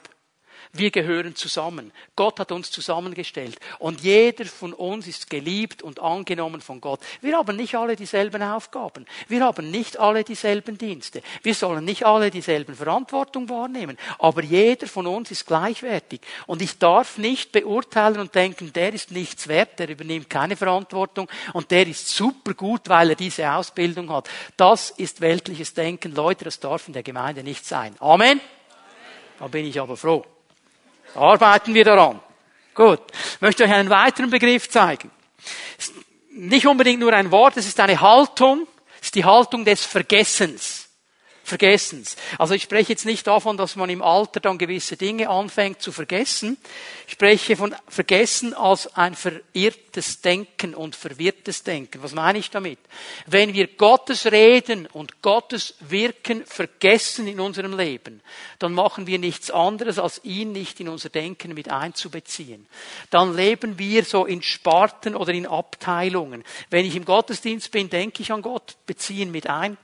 Wir 0.71 0.91
gehören 0.91 1.35
zusammen. 1.35 1.91
Gott 2.15 2.39
hat 2.39 2.51
uns 2.51 2.69
zusammengestellt. 2.69 3.57
Und 3.79 4.01
jeder 4.01 4.45
von 4.45 4.71
uns 4.73 5.07
ist 5.07 5.27
geliebt 5.27 5.81
und 5.81 5.99
angenommen 5.99 6.61
von 6.61 6.79
Gott. 6.79 6.99
Wir 7.21 7.37
haben 7.37 7.55
nicht 7.55 7.73
alle 7.73 7.95
dieselben 7.95 8.43
Aufgaben. 8.43 9.07
Wir 9.27 9.43
haben 9.43 9.71
nicht 9.71 9.97
alle 9.97 10.23
dieselben 10.23 10.77
Dienste. 10.77 11.23
Wir 11.41 11.55
sollen 11.55 11.85
nicht 11.85 12.05
alle 12.05 12.29
dieselben 12.29 12.75
Verantwortung 12.75 13.49
wahrnehmen. 13.49 13.97
Aber 14.19 14.43
jeder 14.43 14.85
von 14.85 15.07
uns 15.07 15.31
ist 15.31 15.47
gleichwertig. 15.47 16.21
Und 16.45 16.61
ich 16.61 16.77
darf 16.77 17.17
nicht 17.17 17.51
beurteilen 17.51 18.19
und 18.19 18.35
denken, 18.35 18.71
der 18.71 18.93
ist 18.93 19.09
nichts 19.09 19.47
wert, 19.47 19.79
der 19.79 19.89
übernimmt 19.89 20.29
keine 20.29 20.55
Verantwortung 20.55 21.27
und 21.53 21.71
der 21.71 21.87
ist 21.87 22.09
super 22.09 22.53
gut, 22.53 22.81
weil 22.89 23.09
er 23.09 23.15
diese 23.15 23.51
Ausbildung 23.51 24.11
hat. 24.11 24.29
Das 24.55 24.91
ist 24.91 25.19
weltliches 25.19 25.73
Denken. 25.73 26.13
Leute, 26.13 26.45
das 26.45 26.59
darf 26.59 26.87
in 26.87 26.93
der 26.93 27.03
Gemeinde 27.03 27.41
nicht 27.41 27.65
sein. 27.65 27.95
Amen. 27.99 28.39
Da 29.39 29.47
bin 29.47 29.65
ich 29.65 29.79
aber 29.79 29.97
froh. 29.97 30.23
Arbeiten 31.15 31.73
wir 31.73 31.85
daran. 31.85 32.19
Gut. 32.73 33.01
Ich 33.35 33.41
möchte 33.41 33.63
euch 33.63 33.71
einen 33.71 33.89
weiteren 33.89 34.29
Begriff 34.29 34.69
zeigen. 34.69 35.11
Nicht 36.31 36.67
unbedingt 36.67 36.99
nur 36.99 37.13
ein 37.13 37.31
Wort, 37.31 37.57
es 37.57 37.67
ist 37.67 37.79
eine 37.79 37.99
Haltung, 37.99 38.67
Das 38.99 39.07
ist 39.07 39.15
die 39.15 39.25
Haltung 39.25 39.65
des 39.65 39.85
Vergessens. 39.85 40.88
Vergessens. 41.49 42.15
Also 42.37 42.53
ich 42.53 42.61
spreche 42.61 42.93
jetzt 42.93 43.07
nicht 43.07 43.25
davon, 43.25 43.57
dass 43.57 43.75
man 43.75 43.89
im 43.89 44.03
Alter 44.03 44.39
dann 44.39 44.59
gewisse 44.59 44.95
Dinge 44.95 45.29
anfängt 45.29 45.81
zu 45.81 45.91
vergessen. 45.91 46.57
Ich 47.07 47.13
spreche 47.13 47.55
von 47.55 47.75
Vergessen 47.87 48.53
als 48.53 48.95
ein 48.95 49.15
verirrtes 49.15 50.21
Denken 50.21 50.75
und 50.75 50.95
verwirrtes 50.95 51.63
Denken. 51.63 52.03
Was 52.03 52.13
meine 52.13 52.37
ich 52.37 52.51
damit? 52.51 52.77
Wenn 53.25 53.55
wir 53.55 53.65
Gottes 53.65 54.31
Reden 54.31 54.85
und 54.85 55.23
Gottes 55.23 55.73
Wirken 55.79 56.45
vergessen 56.45 57.27
in 57.27 57.39
unserem 57.39 57.75
Leben, 57.75 58.21
dann 58.59 58.73
machen 58.73 59.07
wir 59.07 59.17
nichts 59.17 59.49
anderes, 59.49 59.97
als 59.97 60.23
ihn 60.23 60.51
nicht 60.51 60.79
in 60.79 60.87
unser 60.87 61.09
Denken 61.09 61.55
mit 61.55 61.69
einzubeziehen. 61.69 62.67
Dann 63.09 63.35
leben 63.35 63.79
wir 63.79 64.05
so 64.05 64.27
in 64.27 64.43
Sparten 64.43 65.15
oder 65.15 65.33
in 65.33 65.47
Abteilungen. 65.47 66.43
Wenn 66.69 66.85
ich 66.85 66.95
im 66.95 67.05
Gottesdienst 67.05 67.71
bin, 67.71 67.89
denke 67.89 68.21
ich 68.21 68.31
an 68.31 68.43
Gott, 68.43 68.77
beziehe 68.85 69.23
ihn 69.23 69.31
mit 69.31 69.47
ein 69.47 69.77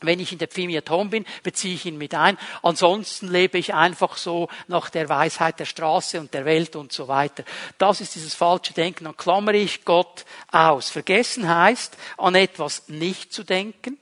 wenn 0.00 0.20
ich 0.20 0.32
in 0.32 0.38
der 0.38 0.48
Pfimiatom 0.48 1.10
bin, 1.10 1.26
beziehe 1.42 1.74
ich 1.74 1.86
ihn 1.86 1.98
mit 1.98 2.14
ein. 2.14 2.38
Ansonsten 2.62 3.28
lebe 3.28 3.58
ich 3.58 3.74
einfach 3.74 4.16
so 4.16 4.48
nach 4.68 4.90
der 4.90 5.08
Weisheit 5.08 5.60
der 5.60 5.66
Straße 5.66 6.18
und 6.20 6.32
der 6.34 6.44
Welt 6.44 6.76
und 6.76 6.92
so 6.92 7.08
weiter. 7.08 7.44
Das 7.78 8.00
ist 8.00 8.14
dieses 8.14 8.34
falsche 8.34 8.72
Denken. 8.72 9.04
Dann 9.04 9.16
klammere 9.16 9.56
ich 9.56 9.84
Gott 9.84 10.24
aus. 10.50 10.90
Vergessen 10.90 11.48
heißt, 11.48 11.96
an 12.16 12.34
etwas 12.34 12.88
nicht 12.88 13.32
zu 13.32 13.44
denken, 13.44 13.98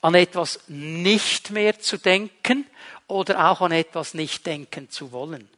an 0.00 0.14
etwas 0.14 0.60
nicht 0.68 1.50
mehr 1.50 1.78
zu 1.78 1.98
denken 1.98 2.66
oder 3.06 3.50
auch 3.50 3.60
an 3.60 3.72
etwas 3.72 4.14
nicht 4.14 4.46
denken 4.46 4.90
zu 4.90 5.12
wollen. 5.12 5.48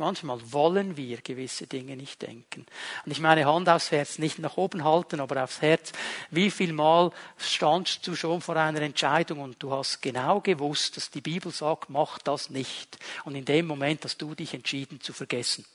Manchmal 0.00 0.40
wollen 0.50 0.96
wir 0.96 1.20
gewisse 1.20 1.66
Dinge 1.66 1.94
nicht 1.94 2.22
denken. 2.22 2.64
Und 3.04 3.12
ich 3.12 3.20
meine 3.20 3.44
Hand 3.44 3.68
aufs 3.68 3.90
Herz, 3.90 4.18
nicht 4.18 4.38
nach 4.38 4.56
oben 4.56 4.82
halten, 4.82 5.20
aber 5.20 5.44
aufs 5.44 5.60
Herz. 5.60 5.92
Wie 6.30 6.50
viel 6.50 6.72
Mal 6.72 7.12
standst 7.36 8.06
du 8.06 8.16
schon 8.16 8.40
vor 8.40 8.56
einer 8.56 8.80
Entscheidung 8.80 9.40
und 9.40 9.62
du 9.62 9.70
hast 9.72 10.00
genau 10.00 10.40
gewusst, 10.40 10.96
dass 10.96 11.10
die 11.10 11.20
Bibel 11.20 11.52
sagt, 11.52 11.90
mach 11.90 12.18
das 12.18 12.48
nicht. 12.48 12.98
Und 13.26 13.34
in 13.34 13.44
dem 13.44 13.66
Moment 13.66 14.02
hast 14.04 14.22
du 14.22 14.34
dich 14.34 14.54
entschieden 14.54 15.02
zu 15.02 15.12
vergessen. 15.12 15.66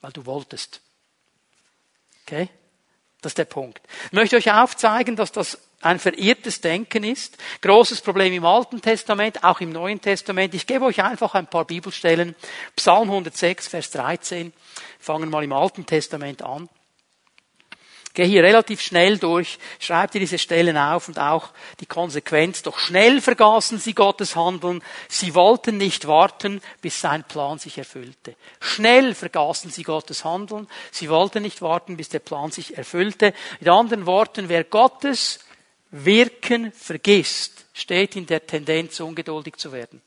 Weil 0.00 0.12
du 0.12 0.24
wolltest. 0.24 0.80
Okay? 2.22 2.48
Das 3.20 3.30
ist 3.30 3.38
der 3.38 3.46
Punkt. 3.46 3.80
Ich 4.06 4.12
möchte 4.12 4.36
euch 4.36 4.52
aufzeigen, 4.52 5.16
dass 5.16 5.32
das 5.32 5.58
ein 5.80 5.98
verirrtes 5.98 6.60
Denken 6.60 7.04
ist. 7.04 7.36
Großes 7.62 8.00
Problem 8.00 8.32
im 8.32 8.44
Alten 8.44 8.80
Testament, 8.80 9.44
auch 9.44 9.60
im 9.60 9.70
Neuen 9.70 10.00
Testament. 10.00 10.54
Ich 10.54 10.66
gebe 10.66 10.84
euch 10.84 11.02
einfach 11.02 11.34
ein 11.34 11.46
paar 11.46 11.64
Bibelstellen. 11.64 12.34
Psalm 12.76 13.10
106, 13.10 13.68
Vers 13.68 13.90
13. 13.90 14.52
Fangen 14.98 15.30
mal 15.30 15.44
im 15.44 15.52
Alten 15.52 15.86
Testament 15.86 16.42
an 16.42 16.68
gehe 18.18 18.26
hier 18.26 18.42
relativ 18.42 18.80
schnell 18.80 19.16
durch, 19.16 19.60
schreibt 19.78 20.16
ihr 20.16 20.20
diese 20.20 20.38
Stellen 20.38 20.76
auf 20.76 21.06
und 21.06 21.20
auch 21.20 21.50
die 21.78 21.86
Konsequenz. 21.86 22.62
Doch 22.62 22.76
schnell 22.76 23.20
vergaßen 23.20 23.78
sie 23.78 23.94
Gottes 23.94 24.34
Handeln. 24.34 24.82
Sie 25.06 25.36
wollten 25.36 25.76
nicht 25.76 26.08
warten, 26.08 26.60
bis 26.80 27.00
sein 27.00 27.22
Plan 27.22 27.60
sich 27.60 27.78
erfüllte. 27.78 28.34
Schnell 28.58 29.14
vergaßen 29.14 29.70
sie 29.70 29.84
Gottes 29.84 30.24
Handeln. 30.24 30.66
Sie 30.90 31.08
wollten 31.08 31.44
nicht 31.44 31.62
warten, 31.62 31.96
bis 31.96 32.08
der 32.08 32.18
Plan 32.18 32.50
sich 32.50 32.76
erfüllte. 32.76 33.32
Mit 33.60 33.68
anderen 33.68 34.04
Worten, 34.04 34.48
wer 34.48 34.64
Gottes 34.64 35.38
Wirken 35.92 36.72
vergisst, 36.72 37.66
steht 37.72 38.16
in 38.16 38.26
der 38.26 38.44
Tendenz, 38.44 38.98
ungeduldig 38.98 39.58
zu 39.58 39.70
werden. 39.70 40.02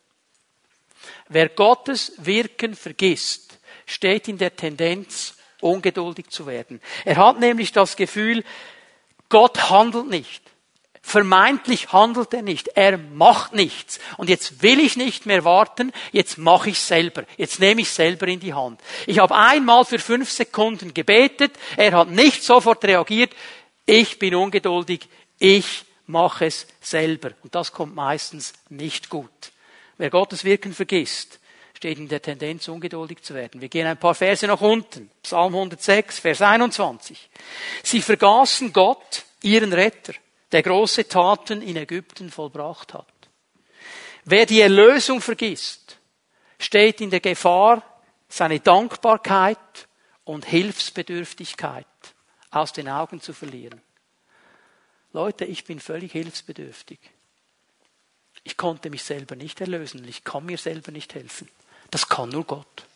Wer 1.29 1.47
Gottes 1.47 2.11
Wirken 2.17 2.75
vergisst, 2.75 3.57
steht 3.85 4.27
in 4.27 4.37
der 4.37 4.53
Tendenz, 4.53 5.35
ungeduldig 5.61 6.29
zu 6.29 6.47
werden. 6.47 6.81
Er 7.05 7.17
hat 7.17 7.39
nämlich 7.39 7.71
das 7.71 7.95
Gefühl, 7.95 8.43
Gott 9.29 9.69
handelt 9.69 10.07
nicht. 10.07 10.41
Vermeintlich 11.03 11.91
handelt 11.91 12.33
er 12.33 12.43
nicht. 12.43 12.69
Er 12.75 12.97
macht 12.97 13.53
nichts. 13.53 13.99
Und 14.17 14.29
jetzt 14.29 14.61
will 14.61 14.79
ich 14.79 14.97
nicht 14.97 15.25
mehr 15.25 15.43
warten. 15.43 15.91
Jetzt 16.11 16.37
mache 16.37 16.69
ich 16.69 16.79
selber. 16.79 17.23
Jetzt 17.37 17.59
nehme 17.59 17.81
ich 17.81 17.89
selber 17.89 18.27
in 18.27 18.39
die 18.39 18.53
Hand. 18.53 18.79
Ich 19.07 19.17
habe 19.19 19.35
einmal 19.35 19.83
für 19.83 19.97
fünf 19.97 20.29
Sekunden 20.29 20.93
gebetet. 20.93 21.53
Er 21.75 21.93
hat 21.93 22.09
nicht 22.09 22.43
sofort 22.43 22.83
reagiert. 22.85 23.33
Ich 23.85 24.19
bin 24.19 24.35
ungeduldig. 24.35 25.07
Ich 25.39 25.85
mache 26.05 26.45
es 26.45 26.67
selber. 26.81 27.31
Und 27.41 27.55
das 27.55 27.71
kommt 27.71 27.95
meistens 27.95 28.53
nicht 28.69 29.09
gut. 29.09 29.29
Wer 29.97 30.11
Gottes 30.11 30.43
Wirken 30.43 30.73
vergisst, 30.73 31.39
steht 31.81 31.97
in 31.97 32.07
der 32.07 32.21
Tendenz, 32.21 32.67
ungeduldig 32.67 33.23
zu 33.23 33.33
werden. 33.33 33.59
Wir 33.59 33.67
gehen 33.67 33.87
ein 33.87 33.97
paar 33.97 34.13
Verse 34.13 34.45
nach 34.45 34.61
unten. 34.61 35.09
Psalm 35.23 35.55
106, 35.55 36.19
Vers 36.19 36.39
21. 36.39 37.27
Sie 37.81 38.03
vergaßen 38.03 38.71
Gott, 38.71 39.25
ihren 39.41 39.73
Retter, 39.73 40.13
der 40.51 40.61
große 40.61 41.07
Taten 41.07 41.63
in 41.63 41.77
Ägypten 41.77 42.29
vollbracht 42.29 42.93
hat. 42.93 43.07
Wer 44.25 44.45
die 44.45 44.61
Erlösung 44.61 45.21
vergisst, 45.21 45.97
steht 46.59 47.01
in 47.01 47.09
der 47.09 47.19
Gefahr, 47.19 47.81
seine 48.29 48.59
Dankbarkeit 48.59 49.87
und 50.23 50.45
Hilfsbedürftigkeit 50.45 51.87
aus 52.51 52.73
den 52.73 52.89
Augen 52.89 53.21
zu 53.21 53.33
verlieren. 53.33 53.81
Leute, 55.13 55.45
ich 55.45 55.63
bin 55.63 55.79
völlig 55.79 56.11
hilfsbedürftig. 56.11 56.99
Ich 58.43 58.55
konnte 58.55 58.91
mich 58.91 59.01
selber 59.01 59.35
nicht 59.35 59.59
erlösen. 59.61 60.07
Ich 60.07 60.23
kann 60.23 60.45
mir 60.45 60.59
selber 60.59 60.91
nicht 60.91 61.15
helfen. 61.15 61.49
Das 61.91 62.07
kann 62.07 62.29
nur 62.29 62.45
Gott. 62.45 62.87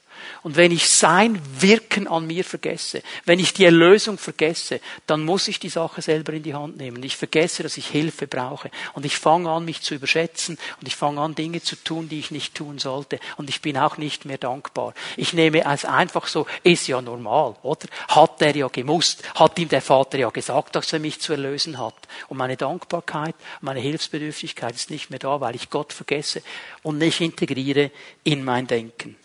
Und 0.43 0.55
wenn 0.55 0.71
ich 0.71 0.89
sein 0.89 1.41
Wirken 1.59 2.07
an 2.07 2.27
mir 2.27 2.43
vergesse, 2.43 3.01
wenn 3.25 3.39
ich 3.39 3.53
die 3.53 3.65
Erlösung 3.65 4.17
vergesse, 4.17 4.79
dann 5.07 5.23
muss 5.23 5.47
ich 5.47 5.59
die 5.59 5.69
Sache 5.69 6.01
selber 6.01 6.33
in 6.33 6.43
die 6.43 6.53
Hand 6.53 6.77
nehmen. 6.77 7.01
Ich 7.03 7.17
vergesse, 7.17 7.63
dass 7.63 7.77
ich 7.77 7.87
Hilfe 7.87 8.27
brauche. 8.27 8.69
Und 8.93 9.05
ich 9.05 9.17
fange 9.17 9.49
an, 9.49 9.65
mich 9.65 9.81
zu 9.81 9.95
überschätzen. 9.95 10.57
Und 10.79 10.87
ich 10.87 10.95
fange 10.95 11.21
an, 11.21 11.35
Dinge 11.35 11.61
zu 11.61 11.75
tun, 11.75 12.09
die 12.09 12.19
ich 12.19 12.31
nicht 12.31 12.55
tun 12.55 12.79
sollte. 12.79 13.19
Und 13.37 13.49
ich 13.49 13.61
bin 13.61 13.77
auch 13.77 13.97
nicht 13.97 14.25
mehr 14.25 14.37
dankbar. 14.37 14.93
Ich 15.17 15.33
nehme 15.33 15.65
es 15.65 15.85
einfach 15.85 16.27
so, 16.27 16.45
ist 16.63 16.87
ja 16.87 17.01
normal, 17.01 17.55
oder? 17.63 17.87
Hat 18.07 18.41
er 18.41 18.55
ja 18.55 18.67
gemusst. 18.67 19.23
Hat 19.35 19.57
ihm 19.59 19.69
der 19.69 19.81
Vater 19.81 20.17
ja 20.17 20.29
gesagt, 20.29 20.75
dass 20.75 20.93
er 20.93 20.99
mich 20.99 21.19
zu 21.21 21.33
erlösen 21.33 21.77
hat. 21.77 21.95
Und 22.27 22.37
meine 22.37 22.57
Dankbarkeit, 22.57 23.35
meine 23.61 23.79
Hilfsbedürftigkeit 23.79 24.75
ist 24.75 24.89
nicht 24.89 25.09
mehr 25.09 25.19
da, 25.19 25.41
weil 25.41 25.55
ich 25.55 25.69
Gott 25.69 25.93
vergesse 25.93 26.41
und 26.83 26.97
nicht 26.97 27.21
integriere 27.21 27.91
in 28.23 28.43
mein 28.43 28.67
Denken. 28.67 29.17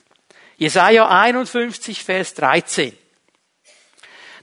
Jesaja 0.61 1.09
51, 1.09 2.05
Vers 2.05 2.35
13. 2.35 2.95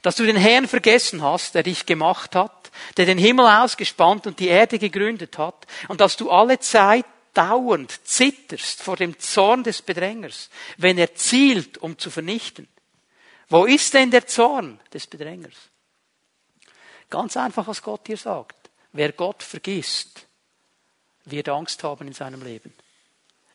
Dass 0.02 0.16
du 0.16 0.26
den 0.26 0.34
Herrn 0.34 0.66
vergessen 0.66 1.22
hast, 1.22 1.54
der 1.54 1.62
dich 1.62 1.86
gemacht 1.86 2.34
hat, 2.34 2.72
der 2.96 3.06
den 3.06 3.18
Himmel 3.18 3.46
ausgespannt 3.46 4.26
und 4.26 4.40
die 4.40 4.48
Erde 4.48 4.80
gegründet 4.80 5.38
hat, 5.38 5.68
und 5.86 6.00
dass 6.00 6.16
du 6.16 6.28
alle 6.28 6.58
Zeit 6.58 7.06
dauernd 7.34 8.00
zitterst 8.04 8.82
vor 8.82 8.96
dem 8.96 9.16
Zorn 9.20 9.62
des 9.62 9.80
Bedrängers, 9.80 10.50
wenn 10.76 10.98
er 10.98 11.14
zielt, 11.14 11.78
um 11.78 11.96
zu 11.96 12.10
vernichten. 12.10 12.66
Wo 13.48 13.64
ist 13.64 13.94
denn 13.94 14.10
der 14.10 14.26
Zorn 14.26 14.80
des 14.92 15.06
Bedrängers? 15.06 15.54
Ganz 17.10 17.36
einfach, 17.36 17.68
was 17.68 17.80
Gott 17.80 18.08
dir 18.08 18.16
sagt. 18.16 18.70
Wer 18.90 19.12
Gott 19.12 19.44
vergisst, 19.44 20.26
wird 21.26 21.48
Angst 21.48 21.84
haben 21.84 22.08
in 22.08 22.12
seinem 22.12 22.42
Leben. 22.42 22.74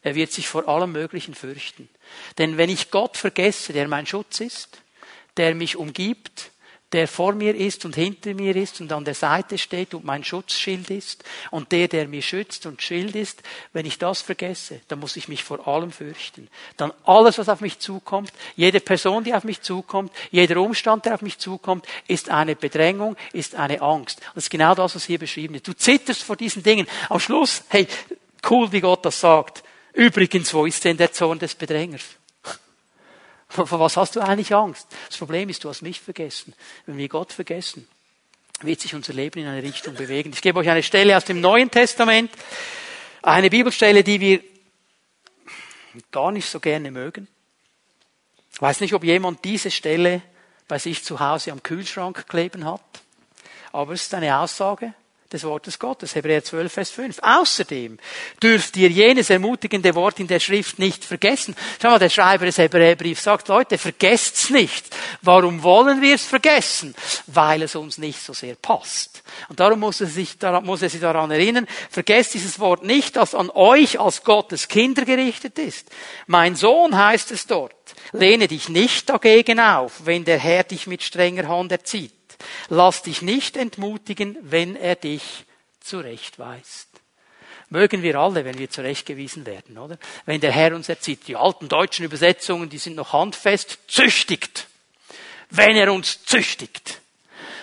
Er 0.04 0.16
wird 0.16 0.32
sich 0.32 0.48
vor 0.48 0.68
allem 0.68 0.92
Möglichen 0.92 1.34
fürchten. 1.34 1.90
Denn 2.38 2.58
wenn 2.58 2.70
ich 2.70 2.92
Gott 2.92 3.18
vergesse, 3.18 3.74
der 3.74 3.88
mein 3.88 4.06
Schutz 4.06 4.42
ist, 4.42 4.82
der 5.38 5.56
mich 5.56 5.78
umgibt, 5.78 6.52
der 6.92 7.08
vor 7.08 7.34
mir 7.34 7.56
ist 7.56 7.86
und 7.86 7.96
hinter 7.96 8.36
mir 8.36 8.56
ist 8.56 8.80
und 8.80 8.92
an 8.92 9.04
der 9.04 9.16
Seite 9.16 9.58
steht 9.58 9.96
und 9.96 10.06
mein 10.06 10.24
Schutzschild 10.24 10.92
ist 10.92 11.24
und 11.50 11.72
der, 11.72 11.88
der 11.88 12.08
mir 12.08 12.22
schützt 12.22 12.68
und 12.68 12.84
Schild 12.84 13.16
ist, 13.16 13.42
wenn 13.74 13.88
ich 13.88 13.98
das 13.98 14.22
vergesse, 14.22 14.82
dann 14.88 15.00
muss 15.00 15.16
ich 15.16 15.28
mich 15.28 15.44
vor 15.44 15.68
allem 15.68 15.92
fürchten. 15.92 16.50
Dann 16.78 16.94
alles, 17.04 17.40
was 17.40 17.50
auf 17.50 17.62
mich 17.62 17.80
zukommt, 17.80 18.32
jede 18.56 18.80
Person, 18.80 19.24
die 19.24 19.34
auf 19.34 19.44
mich 19.44 19.62
zukommt, 19.62 20.12
jeder 20.30 20.58
Umstand, 20.62 21.06
der 21.06 21.16
auf 21.16 21.24
mich 21.24 21.40
zukommt, 21.40 21.88
ist 22.08 22.30
eine 22.30 22.56
Bedrängung, 22.56 23.18
ist 23.32 23.56
eine 23.56 23.82
Angst. 23.82 24.22
Das 24.36 24.44
ist 24.44 24.50
genau 24.52 24.76
das, 24.76 24.94
was 24.96 25.06
hier 25.06 25.18
beschrieben 25.18 25.56
ist. 25.56 25.68
Du 25.68 25.74
zitterst 25.74 26.22
vor 26.22 26.36
diesen 26.36 26.62
Dingen. 26.62 26.88
Am 27.10 27.20
Schluss, 27.20 27.64
hey, 27.70 27.88
cool, 28.48 28.72
wie 28.72 28.82
Gott 28.82 29.04
das 29.04 29.20
sagt. 29.20 29.64
Übrigens, 29.94 30.54
wo 30.54 30.66
ist 30.66 30.84
denn 30.84 30.98
der 30.98 31.12
Zorn 31.12 31.40
des 31.40 31.54
Bedrängers? 31.56 32.04
Vor 33.48 33.80
was 33.80 33.96
hast 33.96 34.16
du 34.16 34.22
eigentlich 34.22 34.54
Angst? 34.54 34.88
Das 35.08 35.18
Problem 35.18 35.50
ist, 35.50 35.64
du 35.64 35.70
hast 35.70 35.84
mich 35.84 36.02
vergessen. 36.02 36.54
Wenn 36.88 36.98
wir 36.98 37.08
Gott 37.08 37.32
vergessen, 37.32 37.88
wird 38.62 38.82
sich 38.82 38.96
unser 38.96 39.14
Leben 39.14 39.40
in 39.40 39.48
eine 39.48 39.62
Richtung 39.62 39.94
bewegen. 39.94 40.32
Ich 40.34 40.42
gebe 40.42 40.60
euch 40.60 40.70
eine 40.70 40.84
Stelle 40.84 41.16
aus 41.16 41.26
dem 41.26 41.42
Neuen 41.42 41.70
Testament, 41.70 42.32
eine 43.22 43.50
Bibelstelle, 43.50 44.04
die 44.04 44.20
wir 44.20 44.44
gar 46.12 46.32
nicht 46.32 46.50
so 46.50 46.60
gerne 46.60 46.90
mögen. 46.90 47.28
Ich 48.52 48.62
weiß 48.62 48.82
nicht, 48.82 48.94
ob 48.94 49.04
jemand 49.04 49.44
diese 49.46 49.70
Stelle 49.70 50.22
bei 50.68 50.80
sich 50.80 51.04
zu 51.04 51.20
Hause 51.20 51.52
am 51.52 51.62
Kühlschrank 51.62 52.28
kleben 52.28 52.66
hat, 52.66 52.82
aber 53.72 53.94
es 53.94 54.04
ist 54.04 54.14
eine 54.14 54.40
Aussage, 54.40 54.94
des 55.34 55.44
Wortes 55.44 55.80
Gottes. 55.80 56.16
Hebräer 56.16 56.44
12, 56.44 56.72
Vers 56.72 56.90
5. 56.92 57.18
Außerdem 57.22 57.98
dürft 58.42 58.78
ihr 58.78 58.90
jenes 58.90 59.30
ermutigende 59.30 59.94
Wort 59.96 60.20
in 60.20 60.28
der 60.28 60.40
Schrift 60.40 60.80
nicht 60.80 61.04
vergessen. 61.04 61.56
Schau 61.82 61.90
mal, 61.90 62.00
der 62.00 62.10
Schreiber 62.10 62.46
des 62.46 62.58
Hebräerbriefs 62.60 63.24
sagt, 63.24 63.48
Leute, 63.48 63.78
vergesst's 63.78 64.50
nicht. 64.50 64.86
Warum 65.22 65.64
wollen 65.64 66.02
wir 66.02 66.16
es 66.16 66.24
vergessen? 66.24 66.96
Weil 67.28 67.64
es 67.64 67.76
uns 67.76 67.98
nicht 67.98 68.22
so 68.22 68.34
sehr 68.34 68.56
passt. 68.56 69.24
Und 69.50 69.60
darum 69.60 69.80
muss 69.80 70.00
er 70.02 70.08
sich 70.08 70.38
daran, 70.38 70.64
muss 70.64 70.82
er 70.82 70.90
sich 70.90 71.02
daran 71.02 71.32
erinnern, 71.32 71.68
vergesst 71.90 72.36
dieses 72.36 72.60
Wort 72.60 72.84
nicht, 72.84 73.16
das 73.16 73.36
an 73.36 73.50
euch 73.50 74.00
als 74.00 74.24
Gottes 74.24 74.68
Kinder 74.68 75.04
gerichtet 75.04 75.58
ist. 75.58 75.90
Mein 76.28 76.56
Sohn 76.56 76.98
heißt 76.98 77.32
es 77.32 77.48
dort. 77.48 77.74
Lehne 78.12 78.48
dich 78.48 78.70
nicht 78.70 79.10
dagegen 79.10 79.60
auf, 79.60 80.06
wenn 80.06 80.24
der 80.24 80.38
Herr 80.38 80.64
dich 80.64 80.88
mit 80.88 81.04
strenger 81.04 81.48
Hand 81.48 81.72
erzieht. 81.72 82.14
Lass 82.70 83.02
dich 83.02 83.22
nicht 83.22 83.58
entmutigen, 83.58 84.38
wenn 84.42 84.76
er 84.76 84.96
dich 84.96 85.46
zurechtweist. 85.80 86.90
Mögen 87.70 88.04
wir 88.04 88.20
alle, 88.20 88.46
wenn 88.46 88.60
wir 88.60 88.70
zurechtgewiesen 88.70 89.46
werden, 89.46 89.78
oder? 89.78 89.98
Wenn 90.26 90.42
der 90.42 90.52
Herr 90.52 90.76
uns 90.76 90.90
erzieht. 90.90 91.28
Die 91.28 91.36
alten 91.36 91.70
deutschen 91.70 92.06
Übersetzungen, 92.06 92.70
die 92.70 92.78
sind 92.78 92.96
noch 92.96 93.14
handfest, 93.14 93.80
züchtigt. 93.88 94.68
Wenn 95.50 95.76
er 95.76 95.92
uns 95.92 96.24
züchtigt. 96.24 97.02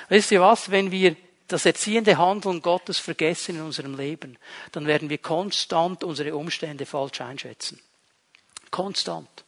Wisst 0.08 0.32
ihr 0.32 0.40
was? 0.40 0.70
Wenn 0.70 0.90
wir 0.90 1.14
das 1.46 1.66
erziehende 1.66 2.18
Handeln 2.18 2.62
Gottes 2.62 2.98
vergessen 2.98 3.56
in 3.56 3.62
unserem 3.62 3.96
Leben, 3.96 4.38
dann 4.72 4.86
werden 4.86 5.10
wir 5.10 5.18
konstant 5.18 6.04
unsere 6.04 6.34
Umstände 6.34 6.86
falsch 6.86 7.20
einschätzen. 7.20 7.80
Konstant. 8.70 9.44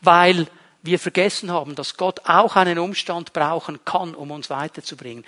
Weil 0.00 0.46
wir 0.82 0.98
vergessen 0.98 1.50
haben, 1.50 1.74
dass 1.74 1.96
Gott 1.96 2.20
auch 2.26 2.56
einen 2.56 2.78
Umstand 2.78 3.32
brauchen 3.32 3.84
kann, 3.84 4.14
um 4.14 4.30
uns 4.30 4.50
weiterzubringen. 4.50 5.24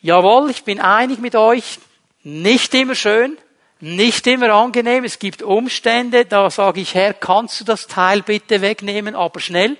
Jawohl, 0.00 0.50
ich 0.50 0.64
bin 0.64 0.80
einig 0.80 1.18
mit 1.18 1.34
euch, 1.34 1.78
nicht 2.22 2.74
immer 2.74 2.94
schön, 2.94 3.38
nicht 3.80 4.26
immer 4.26 4.50
angenehm. 4.50 5.04
Es 5.04 5.18
gibt 5.18 5.42
Umstände, 5.42 6.24
da 6.24 6.50
sage 6.50 6.80
ich, 6.80 6.94
Herr, 6.94 7.14
kannst 7.14 7.60
du 7.60 7.64
das 7.64 7.86
Teil 7.86 8.22
bitte 8.22 8.60
wegnehmen, 8.60 9.16
aber 9.16 9.40
schnell? 9.40 9.76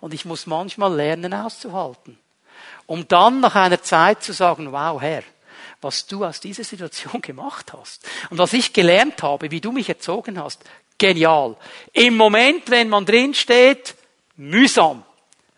Und 0.00 0.12
ich 0.14 0.24
muss 0.24 0.46
manchmal 0.46 0.94
lernen 0.94 1.32
auszuhalten. 1.32 2.18
Um 2.86 3.08
dann 3.08 3.40
nach 3.40 3.54
einer 3.54 3.82
Zeit 3.82 4.22
zu 4.22 4.32
sagen, 4.32 4.72
wow, 4.72 5.00
Herr, 5.00 5.22
was 5.80 6.06
du 6.06 6.24
aus 6.24 6.40
dieser 6.40 6.64
Situation 6.64 7.20
gemacht 7.22 7.72
hast 7.72 8.08
und 8.30 8.38
was 8.38 8.52
ich 8.52 8.72
gelernt 8.72 9.22
habe, 9.22 9.50
wie 9.50 9.60
du 9.60 9.72
mich 9.72 9.88
erzogen 9.88 10.42
hast, 10.42 10.64
Genial. 10.98 11.56
Im 11.92 12.16
Moment, 12.16 12.70
wenn 12.70 12.88
man 12.88 13.04
drin 13.04 13.34
steht, 13.34 13.94
mühsam. 14.36 15.04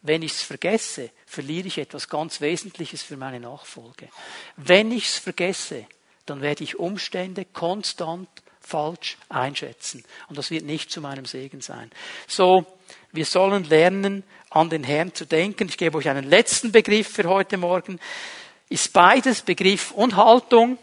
Wenn 0.02 0.22
ich 0.22 0.32
es 0.32 0.42
vergesse, 0.42 1.10
verliere 1.26 1.68
ich 1.68 1.78
etwas 1.78 2.08
ganz 2.08 2.40
Wesentliches 2.40 3.02
für 3.02 3.16
meine 3.16 3.40
Nachfolge. 3.40 4.08
Wenn 4.56 4.90
ich 4.92 5.06
es 5.06 5.18
vergesse, 5.18 5.86
dann 6.26 6.40
werde 6.40 6.64
ich 6.64 6.78
Umstände 6.78 7.44
konstant 7.44 8.28
falsch 8.60 9.16
einschätzen. 9.28 10.04
Und 10.28 10.38
das 10.38 10.50
wird 10.50 10.64
nicht 10.64 10.90
zu 10.90 11.00
meinem 11.00 11.24
Segen 11.24 11.60
sein. 11.60 11.90
So, 12.26 12.66
wir 13.12 13.24
sollen 13.24 13.64
lernen, 13.64 14.24
an 14.50 14.70
den 14.70 14.84
Herrn 14.84 15.14
zu 15.14 15.26
denken. 15.26 15.68
Ich 15.68 15.78
gebe 15.78 15.98
euch 15.98 16.08
einen 16.08 16.28
letzten 16.28 16.72
Begriff 16.72 17.08
für 17.08 17.24
heute 17.24 17.56
Morgen. 17.56 17.98
Ist 18.68 18.92
beides 18.92 19.42
Begriff 19.42 19.92
und 19.92 20.16
Haltung. 20.16 20.78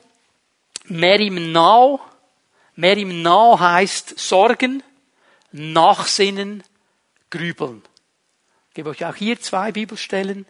Mehr 0.86 1.20
im 1.20 1.52
Now 1.52 2.00
Mehr 2.76 2.98
im 2.98 3.22
Nah 3.22 3.58
heißt 3.60 4.20
Sorgen, 4.20 4.84
Nachsinnen, 5.52 6.64
Grübeln. 7.30 7.82
Ich 8.70 8.76
gebe 8.76 8.90
euch 8.90 9.06
auch 9.06 9.16
hier 9.16 9.40
zwei 9.40 9.72
Bibelstellen. 9.72 10.46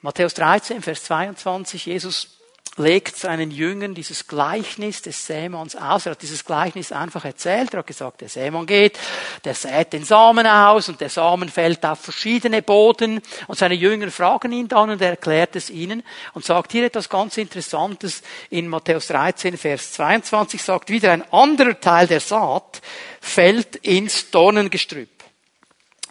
Matthäus 0.00 0.34
13, 0.34 0.82
Vers 0.82 1.04
22. 1.04 1.86
Jesus 1.86 2.37
legt 2.78 3.16
seinen 3.16 3.50
Jüngern 3.50 3.94
dieses 3.94 4.26
Gleichnis 4.26 5.02
des 5.02 5.26
Sämanns 5.26 5.76
aus. 5.76 6.06
Er 6.06 6.12
hat 6.12 6.22
dieses 6.22 6.44
Gleichnis 6.44 6.92
einfach 6.92 7.24
erzählt. 7.24 7.74
Er 7.74 7.78
hat 7.80 7.86
gesagt, 7.86 8.20
der 8.20 8.28
Sämann 8.28 8.66
geht, 8.66 8.98
der 9.44 9.54
sät 9.54 9.92
den 9.92 10.04
Samen 10.04 10.46
aus 10.46 10.88
und 10.88 11.00
der 11.00 11.08
Samen 11.08 11.48
fällt 11.48 11.84
auf 11.84 12.00
verschiedene 12.00 12.62
Boden. 12.62 13.20
Und 13.46 13.58
seine 13.58 13.74
Jünger 13.74 14.10
fragen 14.10 14.52
ihn 14.52 14.68
dann 14.68 14.90
und 14.90 15.02
er 15.02 15.10
erklärt 15.10 15.56
es 15.56 15.70
ihnen 15.70 16.02
und 16.34 16.44
sagt 16.44 16.72
hier 16.72 16.84
etwas 16.84 17.08
ganz 17.08 17.36
Interessantes 17.36 18.22
in 18.50 18.68
Matthäus 18.68 19.08
13, 19.08 19.56
Vers 19.56 19.92
22, 19.92 20.62
sagt 20.62 20.90
wieder 20.90 21.12
ein 21.12 21.30
anderer 21.32 21.78
Teil 21.80 22.06
der 22.06 22.20
Saat 22.20 22.80
fällt 23.20 23.76
ins 23.76 24.30
Dornengestrüpp. 24.30 25.08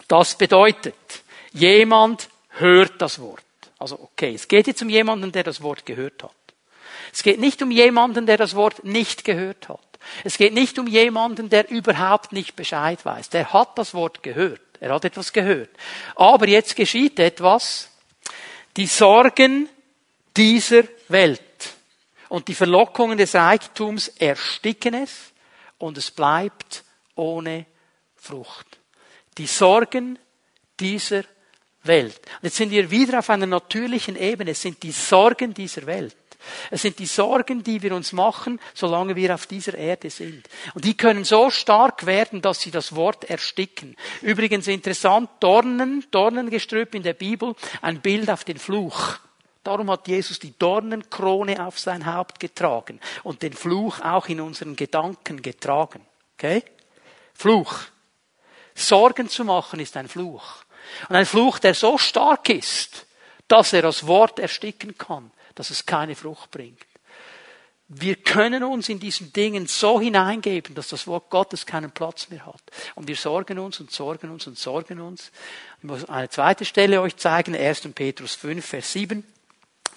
Das 0.06 0.36
bedeutet, 0.36 0.94
jemand 1.52 2.28
hört 2.50 3.00
das 3.00 3.18
Wort. 3.18 3.44
Also 3.78 3.98
okay, 4.00 4.34
es 4.34 4.48
geht 4.48 4.66
jetzt 4.66 4.82
um 4.82 4.88
jemanden, 4.88 5.30
der 5.30 5.44
das 5.44 5.62
Wort 5.62 5.86
gehört 5.86 6.22
hat. 6.22 6.32
Es 7.12 7.22
geht 7.22 7.40
nicht 7.40 7.62
um 7.62 7.70
jemanden, 7.70 8.26
der 8.26 8.36
das 8.36 8.54
Wort 8.54 8.84
nicht 8.84 9.24
gehört 9.24 9.68
hat. 9.68 9.80
Es 10.24 10.38
geht 10.38 10.54
nicht 10.54 10.78
um 10.78 10.86
jemanden, 10.86 11.50
der 11.50 11.70
überhaupt 11.70 12.32
nicht 12.32 12.56
Bescheid 12.56 13.04
weiß. 13.04 13.30
Der 13.30 13.52
hat 13.52 13.76
das 13.76 13.94
Wort 13.94 14.22
gehört. 14.22 14.60
Er 14.80 14.94
hat 14.94 15.04
etwas 15.04 15.32
gehört. 15.32 15.70
Aber 16.14 16.48
jetzt 16.48 16.76
geschieht 16.76 17.18
etwas. 17.18 17.90
Die 18.76 18.86
Sorgen 18.86 19.68
dieser 20.36 20.84
Welt 21.08 21.40
und 22.28 22.48
die 22.48 22.54
Verlockungen 22.54 23.18
des 23.18 23.34
Reichtums 23.34 24.08
ersticken 24.08 24.94
es 24.94 25.32
und 25.78 25.98
es 25.98 26.10
bleibt 26.10 26.84
ohne 27.14 27.66
Frucht. 28.16 28.66
Die 29.36 29.46
Sorgen 29.46 30.18
dieser 30.78 31.24
Welt. 31.82 32.20
Und 32.36 32.44
jetzt 32.44 32.56
sind 32.56 32.70
wir 32.70 32.90
wieder 32.90 33.18
auf 33.18 33.30
einer 33.30 33.46
natürlichen 33.46 34.16
Ebene. 34.16 34.52
Es 34.52 34.62
sind 34.62 34.82
die 34.82 34.92
Sorgen 34.92 35.54
dieser 35.54 35.86
Welt. 35.86 36.16
Es 36.70 36.82
sind 36.82 36.98
die 36.98 37.06
Sorgen, 37.06 37.62
die 37.62 37.82
wir 37.82 37.94
uns 37.94 38.12
machen, 38.12 38.60
solange 38.74 39.16
wir 39.16 39.34
auf 39.34 39.46
dieser 39.46 39.74
Erde 39.76 40.10
sind. 40.10 40.48
Und 40.74 40.84
die 40.84 40.96
können 40.96 41.24
so 41.24 41.50
stark 41.50 42.06
werden, 42.06 42.42
dass 42.42 42.60
sie 42.60 42.70
das 42.70 42.94
Wort 42.94 43.24
ersticken. 43.24 43.96
Übrigens 44.22 44.68
interessant, 44.68 45.30
Dornen, 45.40 46.04
Dornengestrüpp 46.10 46.94
in 46.94 47.02
der 47.02 47.14
Bibel, 47.14 47.54
ein 47.82 48.00
Bild 48.00 48.30
auf 48.30 48.44
den 48.44 48.58
Fluch. 48.58 49.18
Darum 49.64 49.90
hat 49.90 50.08
Jesus 50.08 50.38
die 50.38 50.58
Dornenkrone 50.58 51.66
auf 51.66 51.78
sein 51.78 52.06
Haupt 52.06 52.40
getragen 52.40 53.00
und 53.22 53.42
den 53.42 53.52
Fluch 53.52 54.00
auch 54.00 54.26
in 54.28 54.40
unseren 54.40 54.76
Gedanken 54.76 55.42
getragen. 55.42 56.06
Okay? 56.34 56.62
Fluch. 57.34 57.80
Sorgen 58.74 59.28
zu 59.28 59.44
machen 59.44 59.80
ist 59.80 59.96
ein 59.96 60.08
Fluch. 60.08 60.64
Und 61.08 61.16
ein 61.16 61.26
Fluch, 61.26 61.58
der 61.58 61.74
so 61.74 61.98
stark 61.98 62.48
ist, 62.48 63.06
dass 63.48 63.72
er 63.72 63.82
das 63.82 64.06
Wort 64.06 64.38
ersticken 64.38 64.96
kann 64.96 65.30
dass 65.58 65.70
es 65.70 65.84
keine 65.84 66.14
Frucht 66.14 66.52
bringt. 66.52 66.86
Wir 67.88 68.14
können 68.14 68.62
uns 68.62 68.88
in 68.88 69.00
diesen 69.00 69.32
Dingen 69.32 69.66
so 69.66 70.00
hineingeben, 70.00 70.74
dass 70.76 70.88
das 70.88 71.08
Wort 71.08 71.30
Gottes 71.30 71.66
keinen 71.66 71.90
Platz 71.90 72.28
mehr 72.28 72.46
hat. 72.46 72.62
Und 72.94 73.08
wir 73.08 73.16
sorgen 73.16 73.58
uns 73.58 73.80
und 73.80 73.90
sorgen 73.90 74.30
uns 74.30 74.46
und 74.46 74.56
sorgen 74.56 75.00
uns. 75.00 75.32
Ich 75.78 75.84
muss 75.84 76.04
eine 76.04 76.28
zweite 76.28 76.64
Stelle 76.64 77.00
euch 77.00 77.16
zeigen, 77.16 77.56
1. 77.56 77.88
Petrus 77.92 78.36
5, 78.36 78.64
Vers 78.64 78.92
7. 78.92 79.26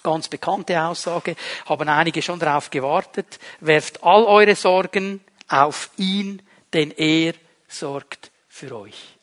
Ganz 0.02 0.26
bekannte 0.26 0.82
Aussage, 0.82 1.36
haben 1.66 1.88
einige 1.88 2.22
schon 2.22 2.40
darauf 2.40 2.70
gewartet. 2.70 3.38
Werft 3.60 4.02
all 4.02 4.24
eure 4.24 4.56
Sorgen 4.56 5.20
auf 5.46 5.90
ihn, 5.96 6.42
denn 6.72 6.90
er 6.90 7.34
sorgt 7.68 8.32
für 8.48 8.74
euch. 8.74 9.16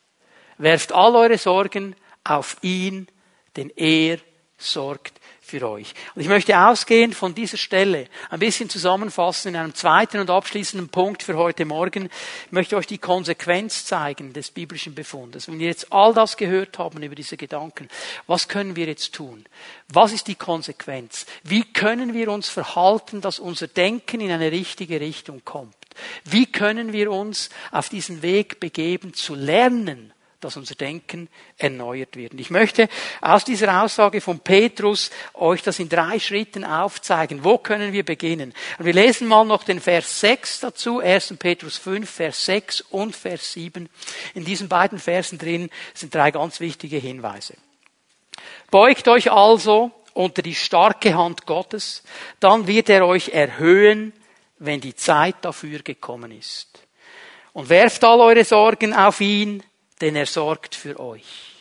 Werft 0.57 0.93
all 0.93 1.17
eure 1.17 1.37
Sorgen 1.37 1.97
auf 2.23 2.55
ihn, 2.61 3.07
denn 3.57 3.71
er 3.75 4.19
sorgt 4.59 5.19
für 5.49 5.67
euch. 5.67 5.93
Und 6.15 6.21
ich 6.21 6.27
möchte 6.27 6.57
ausgehend 6.57 7.15
von 7.15 7.33
dieser 7.33 7.57
Stelle 7.57 8.07
ein 8.29 8.39
bisschen 8.39 8.69
zusammenfassen 8.69 9.49
in 9.49 9.55
einem 9.55 9.73
zweiten 9.73 10.19
und 10.19 10.29
abschließenden 10.29 10.89
Punkt 10.89 11.23
für 11.23 11.35
heute 11.35 11.65
Morgen. 11.65 12.09
Ich 12.45 12.51
möchte 12.51 12.77
euch 12.77 12.85
die 12.85 12.99
Konsequenz 12.99 13.85
zeigen 13.85 14.31
des 14.31 14.51
biblischen 14.51 14.93
Befundes. 14.93 15.47
Wenn 15.47 15.59
wir 15.59 15.67
jetzt 15.67 15.91
all 15.91 16.13
das 16.13 16.37
gehört 16.37 16.77
haben 16.77 17.01
über 17.01 17.15
diese 17.15 17.35
Gedanken, 17.35 17.89
was 18.27 18.47
können 18.47 18.75
wir 18.75 18.85
jetzt 18.85 19.13
tun? 19.13 19.45
Was 19.91 20.11
ist 20.11 20.27
die 20.27 20.35
Konsequenz? 20.35 21.25
Wie 21.43 21.63
können 21.63 22.13
wir 22.13 22.29
uns 22.29 22.47
verhalten, 22.47 23.21
dass 23.21 23.39
unser 23.39 23.67
Denken 23.67 24.21
in 24.21 24.31
eine 24.31 24.51
richtige 24.51 25.01
Richtung 25.01 25.43
kommt? 25.43 25.75
Wie 26.23 26.45
können 26.45 26.93
wir 26.93 27.11
uns 27.11 27.49
auf 27.71 27.89
diesen 27.89 28.21
Weg 28.21 28.59
begeben, 28.59 29.13
zu 29.13 29.33
lernen, 29.33 30.13
dass 30.39 30.57
unser 30.57 30.75
Denken 30.75 31.27
erneuert 31.57 32.15
wird. 32.15 32.33
Und 32.33 32.39
ich 32.39 32.49
möchte 32.49 32.87
aus 33.21 33.43
dieser 33.43 33.83
Aussage 33.83 34.21
von 34.21 34.39
Petrus 34.39 35.11
euch 35.33 35.61
das 35.61 35.79
in 35.79 35.89
drei 35.89 36.19
Schritten 36.19 36.63
aufzeigen. 36.63 37.43
Wo 37.43 37.57
können 37.57 37.91
wir 37.91 38.05
beginnen? 38.05 38.53
Und 38.77 38.85
wir 38.85 38.93
lesen 38.93 39.27
mal 39.27 39.45
noch 39.45 39.63
den 39.63 39.81
Vers 39.81 40.21
6 40.21 40.61
dazu, 40.61 40.99
1. 40.99 41.35
Petrus 41.39 41.77
5, 41.77 42.09
Vers 42.09 42.45
6 42.45 42.81
und 42.81 43.15
Vers 43.15 43.53
7. 43.53 43.89
In 44.33 44.45
diesen 44.45 44.69
beiden 44.69 44.99
Versen 44.99 45.37
drin 45.37 45.69
sind 45.93 46.15
drei 46.15 46.31
ganz 46.31 46.59
wichtige 46.59 46.97
Hinweise. 46.97 47.55
Beugt 48.71 49.07
euch 49.07 49.31
also 49.31 49.91
unter 50.13 50.41
die 50.41 50.55
starke 50.55 51.15
Hand 51.15 51.45
Gottes, 51.45 52.03
dann 52.39 52.67
wird 52.67 52.89
er 52.89 53.05
euch 53.05 53.29
erhöhen, 53.29 54.13
wenn 54.57 54.81
die 54.81 54.95
Zeit 54.95 55.35
dafür 55.41 55.79
gekommen 55.79 56.31
ist. 56.31 56.85
Und 57.53 57.69
werft 57.69 58.03
all 58.03 58.19
eure 58.19 58.43
Sorgen 58.43 58.93
auf 58.93 59.21
ihn, 59.21 59.63
denn 60.01 60.15
er 60.15 60.25
sorgt 60.25 60.75
für 60.75 60.99
euch. 60.99 61.55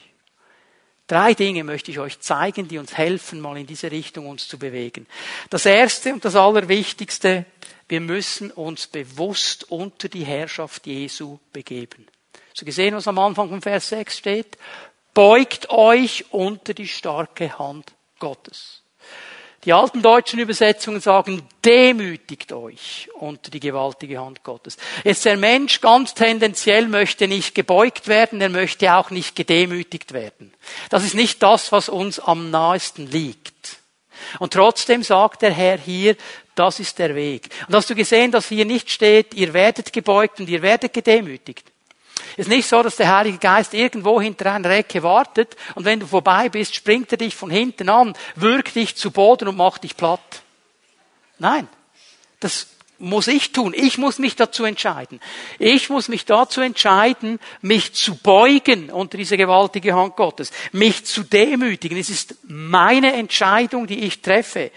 Drei 1.07 1.33
Dinge 1.33 1.65
möchte 1.65 1.91
ich 1.91 1.99
euch 1.99 2.21
zeigen, 2.21 2.69
die 2.69 2.77
uns 2.77 2.97
helfen, 2.97 3.41
mal 3.41 3.57
in 3.57 3.67
diese 3.67 3.91
Richtung 3.91 4.27
uns 4.27 4.47
zu 4.47 4.59
bewegen. 4.59 5.07
Das 5.49 5.65
erste 5.65 6.13
und 6.13 6.25
das 6.25 6.37
allerwichtigste, 6.37 7.47
wir 7.89 8.01
müssen 8.01 8.51
uns 8.51 8.87
bewusst 8.87 9.71
unter 9.71 10.09
die 10.09 10.25
Herrschaft 10.25 10.87
Jesu 10.87 11.39
begeben. 11.53 12.07
Du 12.59 12.65
gesehen, 12.65 12.95
was 12.95 13.09
am 13.09 13.19
Anfang 13.19 13.49
von 13.49 13.63
Vers 13.63 13.89
6 13.89 14.19
steht? 14.19 14.59
Beugt 15.15 15.71
euch 15.71 16.27
unter 16.33 16.75
die 16.75 16.89
starke 16.89 17.59
Hand 17.59 17.93
Gottes. 18.19 18.83
Die 19.65 19.73
alten 19.73 20.03
deutschen 20.03 20.39
Übersetzungen 20.39 21.01
sagen, 21.01 21.43
demütigt 21.65 22.53
euch 22.53 23.09
unter 23.15 23.51
die 23.51 23.59
gewaltige 23.59 24.21
Hand 24.21 24.45
Gottes. 24.45 24.77
Jetzt 25.03 25.25
der 25.25 25.37
Mensch 25.37 25.81
ganz 25.81 26.15
tendenziell 26.15 26.87
möchte 26.87 27.27
nicht 27.27 27.57
gebeugt 27.57 28.07
werden, 28.07 28.41
er 28.41 28.51
möchte 28.51 28.95
auch 28.95 29.11
nicht 29.11 29.35
gedemütigt 29.35 30.13
werden. 30.13 30.55
Das 30.91 31.05
ist 31.05 31.15
nicht 31.15 31.43
das, 31.43 31.73
was 31.73 31.89
uns 31.89 32.21
am 32.21 32.51
nahesten 32.51 33.11
liegt. 33.11 33.79
Und 34.39 34.53
trotzdem 34.53 35.03
sagt 35.03 35.43
der 35.43 35.53
Herr 35.53 35.79
hier, 35.79 36.17
das 36.55 36.81
ist 36.81 36.99
der 36.99 37.15
Weg. 37.15 37.49
Und 37.67 37.75
hast 37.75 37.91
du 37.91 37.95
gesehen, 37.95 38.31
dass 38.31 38.49
hier 38.49 38.65
nicht 38.65 38.91
steht, 38.91 39.35
ihr 39.35 39.53
werdet 39.55 39.93
gebeugt 39.93 40.41
und 40.41 40.49
ihr 40.49 40.63
werdet 40.63 40.93
gedemütigt? 40.93 41.68
Ist 42.39 42.49
nicht 42.49 42.69
so, 42.69 42.83
dass 42.83 42.97
der 42.97 43.15
Heilige 43.15 43.39
Geist 43.39 43.75
irgendwo 43.75 44.21
hinter 44.21 44.53
einer 44.53 44.71
Ecke 44.71 45.03
wartet 45.03 45.57
und 45.75 45.85
wenn 45.85 46.01
du 46.01 46.07
vorbei 46.07 46.49
bist, 46.49 46.75
springt 46.75 47.13
er 47.13 47.19
dich 47.19 47.35
von 47.35 47.51
hinten 47.51 47.89
an, 47.89 48.15
würgt 48.37 48.77
dich 48.77 48.97
zu 48.97 49.11
Boden 49.11 49.49
und 49.49 49.57
macht 49.57 49.85
dich 49.85 49.97
platt. 49.97 50.43
Nein. 51.39 51.69
Das 52.41 52.69
muss 52.99 53.29
ich 53.29 53.53
tun. 53.53 53.75
Ich 53.77 53.99
muss 53.99 54.19
mich 54.19 54.37
dazu 54.37 54.65
entscheiden. 54.65 55.21
Ich 55.59 55.89
muss 55.89 56.09
mich 56.09 56.25
dazu 56.25 56.61
entscheiden, 56.61 57.39
mich 57.61 57.95
zu 57.95 58.17
beugen 58.17 58.91
unter 58.91 59.17
diese 59.17 59.37
gewaltige 59.37 59.95
Hand 59.95 60.17
Gottes, 60.17 60.53
mich 60.73 61.05
zu 61.05 61.23
demütigen. 61.23 61.97
Es 61.97 62.11
ist 62.11 62.37
meine 62.45 63.13
Entscheidung, 63.15 63.87
die 63.87 64.01
ich 64.01 64.21
treffe. 64.21 64.71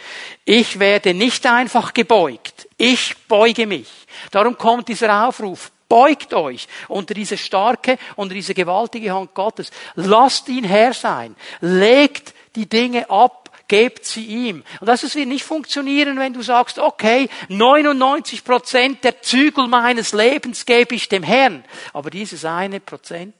Ich 0.45 0.79
werde 0.79 1.13
nicht 1.13 1.45
einfach 1.45 1.93
gebeugt. 1.93 2.67
Ich 2.77 3.15
beuge 3.27 3.65
mich. 3.65 3.89
Darum 4.29 4.57
kommt 4.57 4.87
dieser 4.87 5.27
Aufruf. 5.27 5.71
Beugt 5.91 6.33
euch 6.33 6.69
unter 6.87 7.13
diese 7.13 7.37
starke, 7.37 7.97
unter 8.15 8.33
diese 8.33 8.53
gewaltige 8.53 9.13
Hand 9.13 9.33
Gottes. 9.33 9.71
Lasst 9.95 10.47
ihn 10.47 10.63
Herr 10.63 10.93
sein. 10.93 11.35
Legt 11.59 12.33
die 12.55 12.69
Dinge 12.69 13.09
ab 13.09 13.41
gebt 13.67 14.05
sie 14.05 14.25
ihm. 14.25 14.63
Und 14.81 14.87
das 14.87 15.15
wird 15.15 15.27
nicht 15.29 15.45
funktionieren, 15.45 16.19
wenn 16.19 16.33
du 16.33 16.41
sagst, 16.41 16.77
okay, 16.77 17.29
99 17.47 18.43
Prozent 18.43 19.03
der 19.05 19.21
Zügel 19.21 19.67
meines 19.67 20.11
Lebens 20.11 20.65
gebe 20.65 20.95
ich 20.95 21.07
dem 21.07 21.23
Herrn. 21.23 21.63
Aber 21.93 22.09
dieses 22.09 22.43
eine 22.43 22.81
Prozent 22.81 23.33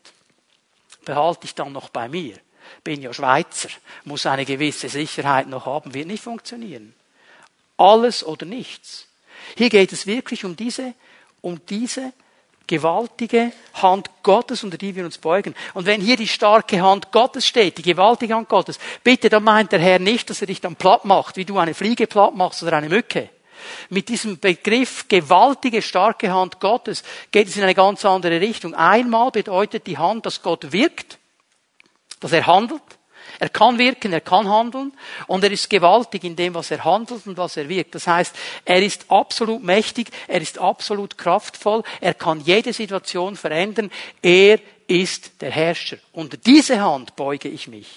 behalte 1.04 1.46
ich 1.46 1.56
dann 1.56 1.74
noch 1.74 1.90
bei 1.90 2.08
mir. 2.08 2.36
Bin 2.84 3.02
ja 3.02 3.14
Schweizer, 3.14 3.70
muss 4.06 4.26
eine 4.26 4.46
gewisse 4.46 4.88
Sicherheit 4.88 5.48
noch 5.48 5.66
haben, 5.66 5.94
wird 5.94 6.08
nicht 6.08 6.24
funktionieren. 6.24 6.94
Alles 7.76 8.26
oder 8.26 8.46
nichts. 8.46 9.08
Hier 9.58 9.70
geht 9.70 9.92
es 9.92 10.08
wirklich 10.08 10.46
um 10.46 10.56
diese, 10.56 10.94
um 11.42 11.60
diese 11.66 12.14
gewaltige 12.72 13.52
Hand 13.74 14.10
Gottes, 14.24 14.64
unter 14.64 14.78
die 14.78 14.96
wir 14.96 15.04
uns 15.04 15.18
beugen. 15.18 15.54
Und 15.74 15.86
wenn 15.86 16.00
hier 16.00 16.16
die 16.16 16.28
starke 16.28 16.82
Hand 16.82 17.12
Gottes 17.12 17.46
steht, 17.46 17.78
die 17.78 17.82
gewaltige 17.82 18.34
Hand 18.34 18.48
Gottes, 18.48 18.80
bitte, 19.04 19.28
dann 19.28 19.44
meint 19.44 19.74
der 19.74 19.80
Herr 19.80 20.00
nicht, 20.00 20.30
dass 20.30 20.40
er 20.40 20.48
dich 20.48 20.62
dann 20.62 20.78
platt 20.78 21.04
macht, 21.04 21.36
wie 21.36 21.44
du 21.44 21.58
eine 21.58 21.74
Fliege 21.74 22.08
platt 22.08 22.34
machst 22.34 22.64
oder 22.64 22.78
eine 22.78 22.88
Mücke. 22.88 23.30
Mit 23.90 24.08
diesem 24.08 24.40
Begriff 24.40 25.10
gewaltige, 25.10 25.82
starke 25.82 26.32
Hand 26.32 26.62
Gottes 26.62 27.04
geht 27.32 27.50
es 27.50 27.58
in 27.58 27.64
eine 27.64 27.76
ganz 27.76 28.06
andere 28.06 28.40
Richtung. 28.40 28.74
Einmal 28.74 29.32
bedeutet 29.32 29.86
die 29.86 29.98
Hand, 29.98 30.26
dass 30.26 30.42
Gott 30.42 30.72
wirkt, 30.72 31.20
dass 32.22 32.32
er 32.32 32.48
handelt. 32.48 32.82
Er 33.42 33.50
kann 33.50 33.80
wirken, 33.80 34.14
er 34.14 34.22
kann 34.22 34.48
handeln 34.48 34.94
und 35.26 35.44
er 35.44 35.50
ist 35.50 35.68
gewaltig 35.68 36.24
in 36.24 36.36
dem, 36.36 36.54
was 36.54 36.70
er 36.70 36.86
handelt 36.86 37.26
und 37.26 37.38
was 37.38 37.58
er 37.58 37.68
wirkt. 37.68 37.96
Das 37.96 38.06
heißt, 38.06 38.36
er 38.66 38.84
ist 38.84 39.10
absolut 39.10 39.64
mächtig, 39.64 40.12
er 40.28 40.42
ist 40.42 40.60
absolut 40.60 41.18
kraftvoll, 41.18 41.82
er 42.02 42.14
kann 42.14 42.42
jede 42.42 42.72
Situation 42.72 43.36
verändern, 43.36 43.90
er 44.22 44.60
ist 44.86 45.42
der 45.42 45.50
Herrscher. 45.50 45.98
Unter 46.12 46.38
diese 46.38 46.82
Hand 46.82 47.16
beuge 47.16 47.50
ich 47.50 47.68
mich. 47.68 47.90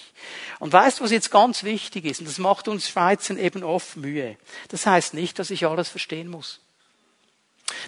Und 0.57 0.73
weißt 0.73 0.99
du, 0.99 1.03
was 1.03 1.11
jetzt 1.11 1.29
ganz 1.29 1.63
wichtig 1.63 2.05
ist? 2.05 2.21
Und 2.21 2.27
das 2.27 2.39
macht 2.39 2.67
uns 2.67 2.89
Schweizern 2.89 3.37
eben 3.37 3.63
oft 3.63 3.97
Mühe. 3.97 4.37
Das 4.69 4.87
heißt 4.87 5.13
nicht, 5.13 5.37
dass 5.37 5.51
ich 5.51 5.67
alles 5.67 5.89
verstehen 5.89 6.27
muss. 6.27 6.59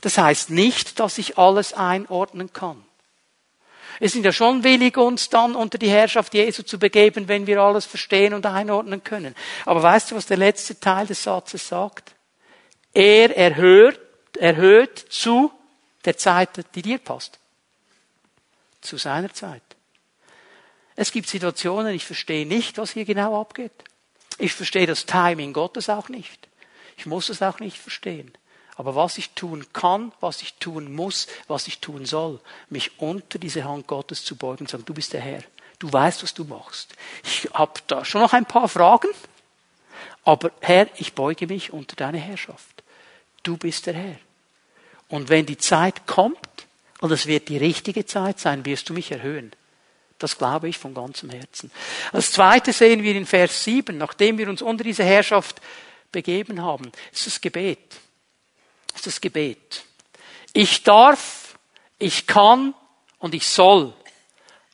Das 0.02 0.20
heißt 0.20 0.52
nicht, 0.52 1.00
dass 1.00 1.18
ich 1.18 1.40
alles 1.40 1.74
einordnen 1.74 2.54
kann. 2.54 2.86
Wir 4.00 4.10
sind 4.10 4.26
ja 4.26 4.32
schon 4.32 4.64
willig, 4.64 4.98
uns 4.98 5.30
dann 5.30 5.56
unter 5.56 5.78
die 5.78 5.90
Herrschaft 5.90 6.34
Jesu 6.34 6.64
zu 6.64 6.78
begeben, 6.78 7.28
wenn 7.28 7.48
wir 7.48 7.60
alles 7.60 7.86
verstehen 7.86 8.34
und 8.34 8.46
einordnen 8.46 9.04
können. 9.04 9.36
Aber 9.66 9.82
weißt 9.82 10.12
du, 10.12 10.16
was 10.16 10.28
der 10.28 10.38
letzte 10.38 10.80
Teil 10.80 11.08
des 11.08 11.24
Satzes 11.24 11.68
sagt? 11.68 12.14
Er 12.94 13.36
erhört, 13.36 14.00
erhöht 14.38 14.98
zu 15.10 15.52
der 16.06 16.18
Zeit, 16.18 16.50
die 16.76 16.82
dir 16.82 17.00
passt. 17.00 17.40
Zu 18.82 18.98
seiner 18.98 19.34
Zeit. 19.34 19.64
Es 20.96 21.12
gibt 21.12 21.28
Situationen, 21.28 21.94
ich 21.94 22.06
verstehe 22.06 22.46
nicht, 22.46 22.78
was 22.78 22.92
hier 22.92 23.06
genau 23.06 23.40
abgeht. 23.40 23.72
Ich 24.38 24.54
verstehe 24.54 24.88
das 24.88 25.06
Timing 25.06 25.54
Gottes 25.54 25.90
auch 25.90 26.10
nicht. 26.10 26.48
Ich 26.98 27.06
muss 27.06 27.30
es 27.30 27.42
auch 27.42 27.60
nicht 27.60 27.78
verstehen. 27.78 28.32
Aber 28.78 28.96
was 28.96 29.18
ich 29.18 29.32
tun 29.32 29.66
kann, 29.74 30.12
was 30.20 30.44
ich 30.44 30.54
tun 30.54 30.94
muss, 30.94 31.28
was 31.48 31.68
ich 31.68 31.80
tun 31.80 32.06
soll, 32.06 32.40
mich 32.70 33.00
unter 33.00 33.40
diese 33.40 33.64
Hand 33.64 33.88
Gottes 33.88 34.24
zu 34.24 34.36
beugen 34.36 34.62
und 34.62 34.70
sagen, 34.70 34.86
du 34.86 34.94
bist 34.94 35.14
der 35.14 35.22
Herr. 35.22 35.42
Du 35.80 35.92
weißt, 35.92 36.22
was 36.22 36.36
du 36.36 36.44
machst. 36.44 36.94
Ich 37.24 37.50
habe 37.54 37.74
da 37.88 38.06
schon 38.06 38.22
noch 38.22 38.34
ein 38.34 38.46
paar 38.46 38.70
Fragen, 38.70 39.10
aber 40.24 40.52
Herr, 40.62 40.88
ich 40.98 41.14
beuge 41.14 41.48
mich 41.48 41.74
unter 41.74 41.96
deine 41.96 42.20
Herrschaft. 42.20 42.84
Du 43.42 43.58
bist 43.58 43.88
der 43.88 43.96
Herr. 43.96 44.20
Und 45.08 45.30
wenn 45.30 45.46
die 45.46 45.58
Zeit 45.58 46.06
kommt, 46.06 46.38
und 47.00 47.12
es 47.12 47.26
wird 47.28 47.50
die 47.50 47.58
richtige 47.58 48.06
Zeit 48.06 48.40
sein, 48.40 48.66
wirst 48.66 48.90
du 48.90 48.94
mich 48.94 49.12
erhöhen. 49.12 49.52
Das 50.20 50.38
glaube 50.38 50.68
ich 50.68 50.78
von 50.78 50.94
ganzem 50.94 51.30
Herzen. 51.30 51.72
Als 52.12 52.32
zweite 52.32 52.74
sehen 52.74 53.04
wir 53.04 53.16
in 53.16 53.28
Vers 53.28 53.64
7, 53.64 53.98
nachdem 53.98 54.38
wir 54.38 54.50
uns 54.50 54.62
unter 54.62 54.84
diese 54.84 55.04
Herrschaft 55.04 55.62
begeben 56.12 56.62
haben, 56.62 56.92
ist 57.12 57.28
das 57.28 57.40
Gebet 57.40 57.80
ist 58.98 59.08
das 59.08 59.22
Gebet. 59.22 59.84
Ich 60.54 60.84
darf, 60.84 61.58
ich 62.00 62.28
kann 62.28 62.74
und 63.20 63.34
ich 63.34 63.48
soll 63.48 63.94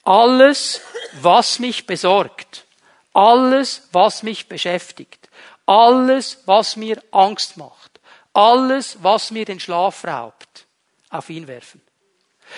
alles, 0.04 0.82
was 1.22 1.60
mich 1.60 1.86
besorgt, 1.86 2.66
alles, 3.14 3.88
was 3.92 4.24
mich 4.24 4.48
beschäftigt, 4.48 5.30
alles, 5.66 6.40
was 6.46 6.76
mir 6.76 7.02
Angst 7.12 7.58
macht, 7.58 8.00
alles, 8.34 8.98
was 9.02 9.32
mir 9.32 9.46
den 9.46 9.60
Schlaf 9.60 10.04
raubt, 10.06 10.66
auf 11.10 11.30
ihn 11.30 11.48
werfen. 11.48 11.82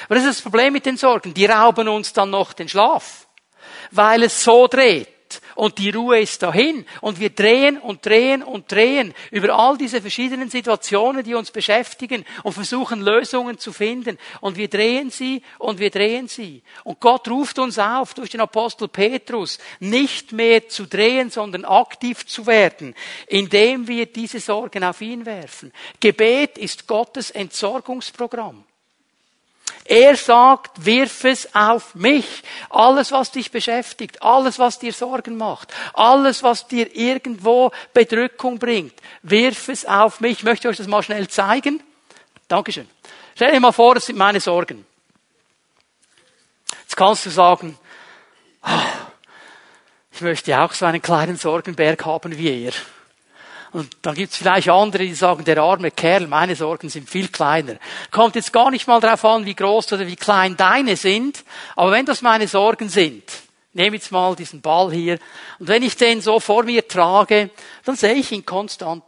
Das 0.09 0.19
ist 0.19 0.27
das 0.27 0.41
Problem 0.41 0.73
mit 0.73 0.85
den 0.85 0.97
Sorgen. 0.97 1.33
Die 1.33 1.45
rauben 1.45 1.87
uns 1.87 2.13
dann 2.13 2.31
noch 2.31 2.53
den 2.53 2.67
Schlaf, 2.67 3.27
weil 3.91 4.23
es 4.23 4.43
so 4.43 4.67
dreht 4.67 5.14
und 5.55 5.77
die 5.77 5.89
Ruhe 5.89 6.19
ist 6.19 6.41
dahin 6.43 6.85
und 7.01 7.19
wir 7.19 7.29
drehen 7.29 7.77
und 7.77 8.05
drehen 8.05 8.43
und 8.43 8.71
drehen 8.71 9.13
über 9.31 9.57
all 9.57 9.77
diese 9.77 10.01
verschiedenen 10.01 10.49
Situationen, 10.49 11.23
die 11.23 11.33
uns 11.33 11.51
beschäftigen 11.51 12.25
und 12.43 12.53
versuchen 12.53 13.01
Lösungen 13.01 13.57
zu 13.57 13.73
finden 13.73 14.17
und 14.41 14.57
wir 14.57 14.67
drehen 14.67 15.09
sie 15.09 15.41
und 15.59 15.79
wir 15.79 15.89
drehen 15.89 16.27
sie. 16.27 16.63
Und 16.83 16.99
Gott 16.99 17.27
ruft 17.27 17.59
uns 17.59 17.79
auf 17.79 18.13
durch 18.13 18.29
den 18.29 18.41
Apostel 18.41 18.87
Petrus, 18.87 19.57
nicht 19.79 20.31
mehr 20.31 20.67
zu 20.67 20.85
drehen, 20.85 21.29
sondern 21.29 21.65
aktiv 21.65 22.25
zu 22.25 22.45
werden, 22.45 22.95
indem 23.27 23.87
wir 23.87 24.05
diese 24.05 24.39
Sorgen 24.39 24.83
auf 24.83 25.01
ihn 25.01 25.25
werfen. 25.25 25.71
Gebet 25.99 26.57
ist 26.57 26.87
Gottes 26.87 27.31
Entsorgungsprogramm. 27.31 28.63
Er 29.87 30.15
sagt, 30.15 30.83
wirf 30.83 31.23
es 31.25 31.53
auf 31.53 31.93
mich. 31.93 32.43
Alles, 32.69 33.11
was 33.11 33.31
dich 33.31 33.51
beschäftigt, 33.51 34.21
alles, 34.23 34.57
was 34.57 34.79
dir 34.79 34.91
Sorgen 34.91 35.37
macht, 35.37 35.71
alles, 35.93 36.41
was 36.41 36.67
dir 36.67 36.95
irgendwo 36.95 37.71
Bedrückung 37.93 38.57
bringt, 38.57 38.93
wirf 39.21 39.69
es 39.69 39.85
auf 39.85 40.21
mich. 40.21 40.39
Ich 40.39 40.43
möchte 40.43 40.69
euch 40.69 40.77
das 40.77 40.87
mal 40.87 41.03
schnell 41.03 41.27
zeigen. 41.27 41.83
Dankeschön. 42.47 42.89
Stell 43.35 43.51
dir 43.51 43.59
mal 43.59 43.71
vor, 43.71 43.93
das 43.93 44.07
sind 44.07 44.17
meine 44.17 44.39
Sorgen. 44.39 44.85
Jetzt 46.81 46.95
kannst 46.95 47.25
du 47.27 47.29
sagen, 47.29 47.77
ah, 48.63 48.81
ich 50.11 50.21
möchte 50.21 50.59
auch 50.59 50.73
so 50.73 50.85
einen 50.85 51.01
kleinen 51.01 51.35
Sorgenberg 51.35 52.05
haben 52.05 52.37
wie 52.37 52.65
er. 52.65 52.73
Und 53.75 53.89
dann 54.03 54.15
gibt's 54.15 54.37
vielleicht 54.37 54.69
andere, 54.69 55.03
die 55.03 55.13
sagen, 55.13 55.43
der 55.43 55.57
arme 55.57 55.91
Kerl, 55.91 56.27
meine 56.27 56.55
Sorgen 56.55 56.87
sind 56.87 57.09
viel 57.09 57.27
kleiner. 57.27 57.75
Kommt 58.09 58.35
jetzt 58.35 58.53
gar 58.53 58.71
nicht 58.71 58.87
mal 58.87 59.01
darauf 59.01 59.25
an, 59.25 59.45
wie 59.45 59.53
groß 59.53 59.91
oder 59.91 60.07
wie 60.07 60.15
klein 60.15 60.55
deine 60.55 60.95
sind, 60.95 61.43
aber 61.75 61.91
wenn 61.91 62.05
das 62.05 62.21
meine 62.21 62.47
Sorgen 62.47 62.87
sind, 62.87 63.23
nehme 63.73 63.97
jetzt 63.97 64.13
mal 64.13 64.33
diesen 64.33 64.61
Ball 64.61 64.93
hier, 64.93 65.19
und 65.59 65.67
wenn 65.67 65.83
ich 65.83 65.97
den 65.97 66.21
so 66.21 66.39
vor 66.39 66.63
mir 66.63 66.87
trage, 66.87 67.49
dann 67.83 67.97
sehe 67.97 68.13
ich 68.13 68.31
ihn 68.31 68.45
konstant. 68.45 69.03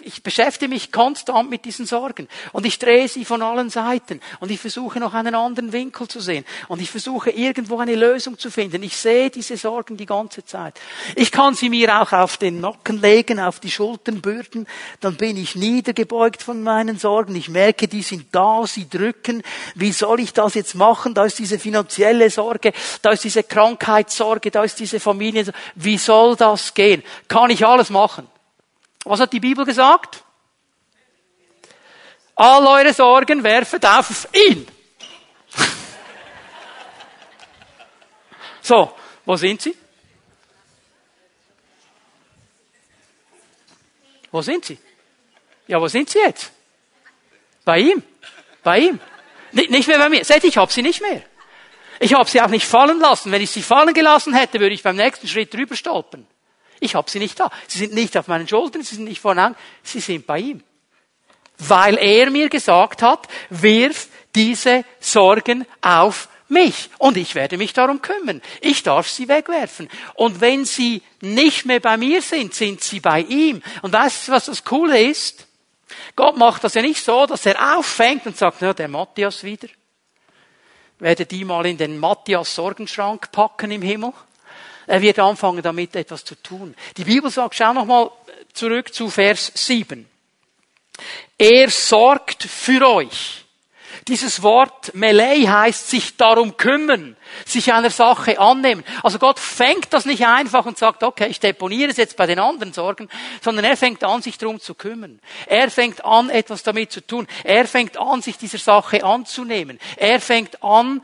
Ich 0.00 0.22
beschäftige 0.22 0.68
mich 0.68 0.92
konstant 0.92 1.50
mit 1.50 1.64
diesen 1.64 1.86
Sorgen 1.86 2.28
und 2.52 2.66
ich 2.66 2.78
drehe 2.78 3.08
sie 3.08 3.24
von 3.24 3.42
allen 3.42 3.70
Seiten 3.70 4.20
und 4.40 4.50
ich 4.50 4.60
versuche 4.60 5.00
noch 5.00 5.14
einen 5.14 5.34
anderen 5.34 5.72
Winkel 5.72 6.08
zu 6.08 6.20
sehen 6.20 6.44
und 6.68 6.80
ich 6.80 6.90
versuche 6.90 7.30
irgendwo 7.30 7.78
eine 7.78 7.94
Lösung 7.94 8.38
zu 8.38 8.50
finden. 8.50 8.82
Ich 8.82 8.96
sehe 8.96 9.30
diese 9.30 9.56
Sorgen 9.56 9.96
die 9.96 10.06
ganze 10.06 10.44
Zeit. 10.44 10.80
Ich 11.14 11.32
kann 11.32 11.54
sie 11.54 11.68
mir 11.68 12.00
auch 12.00 12.12
auf 12.12 12.36
den 12.36 12.60
Nacken 12.60 13.00
legen, 13.00 13.40
auf 13.40 13.60
die 13.60 13.70
Schultern 13.70 14.20
bürden, 14.20 14.66
dann 15.00 15.16
bin 15.16 15.36
ich 15.36 15.56
niedergebeugt 15.56 16.42
von 16.42 16.62
meinen 16.62 16.98
Sorgen. 16.98 17.34
Ich 17.34 17.48
merke, 17.48 17.88
die 17.88 18.02
sind 18.02 18.26
da, 18.32 18.66
sie 18.66 18.88
drücken. 18.88 19.42
Wie 19.74 19.92
soll 19.92 20.20
ich 20.20 20.32
das 20.32 20.54
jetzt 20.54 20.74
machen? 20.74 21.14
Da 21.14 21.24
ist 21.24 21.38
diese 21.38 21.58
finanzielle 21.58 22.30
Sorge, 22.30 22.72
da 23.02 23.10
ist 23.10 23.24
diese 23.24 23.42
Krankheitssorge, 23.42 24.50
da 24.50 24.64
ist 24.64 24.78
diese 24.78 25.00
Familie. 25.00 25.52
Wie 25.74 25.98
soll 25.98 26.36
das 26.36 26.74
gehen? 26.74 27.02
Kann 27.28 27.50
ich 27.50 27.66
alles 27.66 27.90
machen? 27.90 28.28
Was 29.08 29.20
hat 29.20 29.32
die 29.32 29.38
Bibel 29.38 29.64
gesagt? 29.64 30.24
All 32.34 32.66
eure 32.66 32.92
Sorgen 32.92 33.44
werfet 33.44 33.86
auf 33.86 34.26
ihn. 34.32 34.66
so, 38.62 38.92
wo 39.24 39.36
sind 39.36 39.62
sie? 39.62 39.76
Wo 44.32 44.42
sind 44.42 44.64
sie? 44.64 44.76
Ja, 45.68 45.80
wo 45.80 45.86
sind 45.86 46.10
sie 46.10 46.18
jetzt? 46.18 46.50
Bei 47.64 47.78
ihm. 47.78 48.02
Bei 48.64 48.80
ihm. 48.80 48.98
Nicht 49.52 49.86
mehr 49.86 49.98
bei 49.98 50.08
mir. 50.08 50.24
Seht, 50.24 50.42
ich 50.42 50.56
habe 50.56 50.72
sie 50.72 50.82
nicht 50.82 51.00
mehr. 51.00 51.22
Ich 52.00 52.12
habe 52.12 52.28
sie 52.28 52.42
auch 52.42 52.48
nicht 52.48 52.66
fallen 52.66 52.98
lassen. 52.98 53.30
Wenn 53.30 53.40
ich 53.40 53.52
sie 53.52 53.62
fallen 53.62 53.94
gelassen 53.94 54.34
hätte, 54.34 54.58
würde 54.58 54.74
ich 54.74 54.82
beim 54.82 54.96
nächsten 54.96 55.28
Schritt 55.28 55.54
drüber 55.54 55.76
stolpern. 55.76 56.26
Ich 56.80 56.94
habe 56.94 57.10
sie 57.10 57.18
nicht 57.18 57.38
da. 57.38 57.50
Sie 57.66 57.78
sind 57.78 57.94
nicht 57.94 58.16
auf 58.16 58.28
meinen 58.28 58.48
Schultern, 58.48 58.82
sie 58.82 58.96
sind 58.96 59.04
nicht 59.04 59.20
vorne, 59.20 59.54
sie 59.82 60.00
sind 60.00 60.26
bei 60.26 60.38
ihm. 60.38 60.62
Weil 61.58 61.96
er 61.98 62.30
mir 62.30 62.48
gesagt 62.48 63.02
hat, 63.02 63.28
wirf 63.50 64.08
diese 64.34 64.84
Sorgen 65.00 65.66
auf 65.80 66.28
mich 66.48 66.90
und 66.98 67.16
ich 67.16 67.34
werde 67.34 67.56
mich 67.56 67.72
darum 67.72 68.02
kümmern. 68.02 68.42
Ich 68.60 68.82
darf 68.82 69.08
sie 69.08 69.28
wegwerfen. 69.28 69.88
Und 70.14 70.40
wenn 70.40 70.64
sie 70.64 71.02
nicht 71.20 71.66
mehr 71.66 71.80
bei 71.80 71.96
mir 71.96 72.22
sind, 72.22 72.54
sind 72.54 72.82
sie 72.82 73.00
bei 73.00 73.20
ihm. 73.20 73.62
Und 73.82 73.92
weißt 73.92 74.28
du, 74.28 74.32
was 74.32 74.46
das 74.46 74.64
Coole 74.64 75.02
ist? 75.02 75.46
Gott 76.14 76.36
macht 76.36 76.64
das 76.64 76.74
ja 76.74 76.82
nicht 76.82 77.02
so, 77.02 77.26
dass 77.26 77.46
er 77.46 77.78
auffängt 77.78 78.26
und 78.26 78.36
sagt, 78.36 78.58
na, 78.60 78.72
der 78.72 78.88
Matthias 78.88 79.42
wieder. 79.42 79.68
Werde 80.98 81.26
die 81.26 81.44
mal 81.44 81.66
in 81.66 81.76
den 81.76 81.98
Matthias 81.98 82.54
Sorgenschrank 82.54 83.30
packen 83.32 83.70
im 83.70 83.82
Himmel. 83.82 84.12
Er 84.86 85.02
wird 85.02 85.18
anfangen, 85.18 85.62
damit 85.62 85.96
etwas 85.96 86.24
zu 86.24 86.34
tun. 86.34 86.74
Die 86.96 87.04
Bibel 87.04 87.30
sagt, 87.30 87.54
schau 87.54 87.72
nochmal 87.72 88.10
zurück 88.52 88.94
zu 88.94 89.10
Vers 89.10 89.52
7. 89.54 90.08
Er 91.38 91.70
sorgt 91.70 92.42
für 92.44 92.88
euch. 92.88 93.46
Dieses 94.08 94.42
Wort 94.44 94.94
Melei 94.94 95.40
heißt 95.40 95.90
sich 95.90 96.16
darum 96.16 96.56
kümmern, 96.56 97.16
sich 97.44 97.72
einer 97.72 97.90
Sache 97.90 98.38
annehmen. 98.38 98.84
Also 99.02 99.18
Gott 99.18 99.40
fängt 99.40 99.92
das 99.92 100.04
nicht 100.04 100.24
einfach 100.24 100.64
und 100.64 100.78
sagt, 100.78 101.02
okay, 101.02 101.26
ich 101.26 101.40
deponiere 101.40 101.90
es 101.90 101.96
jetzt 101.96 102.16
bei 102.16 102.26
den 102.26 102.38
anderen 102.38 102.72
Sorgen, 102.72 103.08
sondern 103.42 103.64
er 103.64 103.76
fängt 103.76 104.04
an, 104.04 104.22
sich 104.22 104.38
darum 104.38 104.60
zu 104.60 104.74
kümmern. 104.74 105.18
Er 105.46 105.72
fängt 105.72 106.04
an, 106.04 106.30
etwas 106.30 106.62
damit 106.62 106.92
zu 106.92 107.04
tun. 107.04 107.26
Er 107.42 107.66
fängt 107.66 107.98
an, 107.98 108.22
sich 108.22 108.38
dieser 108.38 108.58
Sache 108.58 109.02
anzunehmen. 109.02 109.80
Er 109.96 110.20
fängt 110.20 110.62
an, 110.62 111.02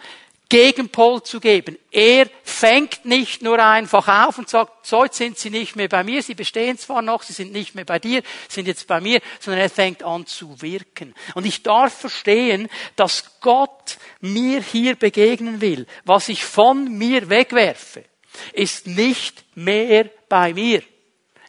Gegenpol 0.52 1.22
zu 1.22 1.40
geben. 1.40 1.78
Er 1.90 2.26
fängt 2.44 3.06
nicht 3.06 3.40
nur 3.40 3.58
einfach 3.58 4.26
auf 4.26 4.36
und 4.36 4.50
sagt, 4.50 4.84
so 4.84 5.02
jetzt 5.02 5.16
sind 5.16 5.38
sie 5.38 5.48
nicht 5.48 5.76
mehr 5.76 5.88
bei 5.88 6.04
mir, 6.04 6.22
sie 6.22 6.34
bestehen 6.34 6.76
zwar 6.76 7.00
noch, 7.00 7.22
sie 7.22 7.32
sind 7.32 7.52
nicht 7.52 7.74
mehr 7.74 7.86
bei 7.86 7.98
dir, 7.98 8.22
sind 8.50 8.68
jetzt 8.68 8.86
bei 8.86 9.00
mir, 9.00 9.22
sondern 9.40 9.62
er 9.62 9.70
fängt 9.70 10.02
an 10.02 10.26
zu 10.26 10.60
wirken. 10.60 11.14
Und 11.34 11.46
ich 11.46 11.62
darf 11.62 11.94
verstehen, 11.94 12.68
dass 12.96 13.40
Gott 13.40 13.96
mir 14.20 14.60
hier 14.60 14.94
begegnen 14.96 15.62
will. 15.62 15.86
Was 16.04 16.28
ich 16.28 16.44
von 16.44 16.98
mir 16.98 17.30
wegwerfe, 17.30 18.04
ist 18.52 18.86
nicht 18.86 19.44
mehr 19.54 20.10
bei 20.28 20.52
mir. 20.52 20.82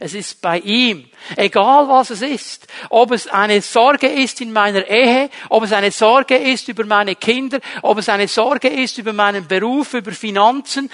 Es 0.03 0.13
ist 0.13 0.41
bei 0.41 0.59
ihm. 0.59 1.09
Egal 1.37 1.87
was 1.87 2.09
es 2.09 2.21
ist. 2.21 2.67
Ob 2.89 3.11
es 3.13 3.27
eine 3.27 3.61
Sorge 3.61 4.07
ist 4.07 4.41
in 4.41 4.51
meiner 4.51 4.85
Ehe, 4.85 5.29
ob 5.47 5.63
es 5.63 5.71
eine 5.71 5.91
Sorge 5.91 6.35
ist 6.35 6.67
über 6.67 6.83
meine 6.83 7.15
Kinder, 7.15 7.61
ob 7.83 7.99
es 7.99 8.09
eine 8.09 8.27
Sorge 8.27 8.67
ist 8.67 8.97
über 8.97 9.13
meinen 9.13 9.47
Beruf, 9.47 9.93
über 9.93 10.11
Finanzen, 10.11 10.91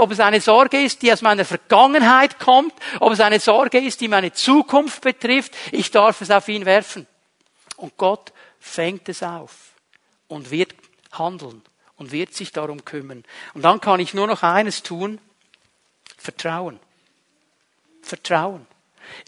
ob 0.00 0.10
es 0.10 0.18
eine 0.18 0.40
Sorge 0.40 0.82
ist, 0.82 1.02
die 1.02 1.12
aus 1.12 1.22
meiner 1.22 1.44
Vergangenheit 1.44 2.40
kommt, 2.40 2.74
ob 2.98 3.12
es 3.12 3.20
eine 3.20 3.38
Sorge 3.38 3.78
ist, 3.78 4.00
die 4.00 4.08
meine 4.08 4.32
Zukunft 4.32 5.02
betrifft. 5.02 5.52
Ich 5.70 5.92
darf 5.92 6.20
es 6.20 6.32
auf 6.32 6.48
ihn 6.48 6.64
werfen. 6.64 7.06
Und 7.76 7.96
Gott 7.96 8.32
fängt 8.58 9.08
es 9.08 9.22
auf 9.22 9.54
und 10.26 10.50
wird 10.50 10.74
handeln 11.12 11.62
und 11.94 12.10
wird 12.10 12.34
sich 12.34 12.50
darum 12.50 12.84
kümmern. 12.84 13.22
Und 13.54 13.62
dann 13.62 13.80
kann 13.80 14.00
ich 14.00 14.14
nur 14.14 14.26
noch 14.26 14.42
eines 14.42 14.82
tun. 14.82 15.20
Vertrauen. 16.18 16.80
Vertrauen. 18.02 18.66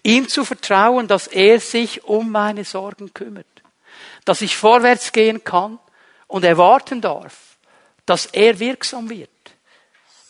Ihm 0.02 0.28
zu 0.28 0.44
vertrauen, 0.44 1.08
dass 1.08 1.26
er 1.26 1.60
sich 1.60 2.04
um 2.04 2.30
meine 2.30 2.64
Sorgen 2.64 3.12
kümmert. 3.12 3.46
Dass 4.24 4.40
ich 4.40 4.56
vorwärts 4.56 5.12
gehen 5.12 5.44
kann 5.44 5.78
und 6.26 6.44
erwarten 6.44 7.00
darf, 7.00 7.56
dass 8.06 8.26
er 8.26 8.58
wirksam 8.58 9.08
wird. 9.10 9.30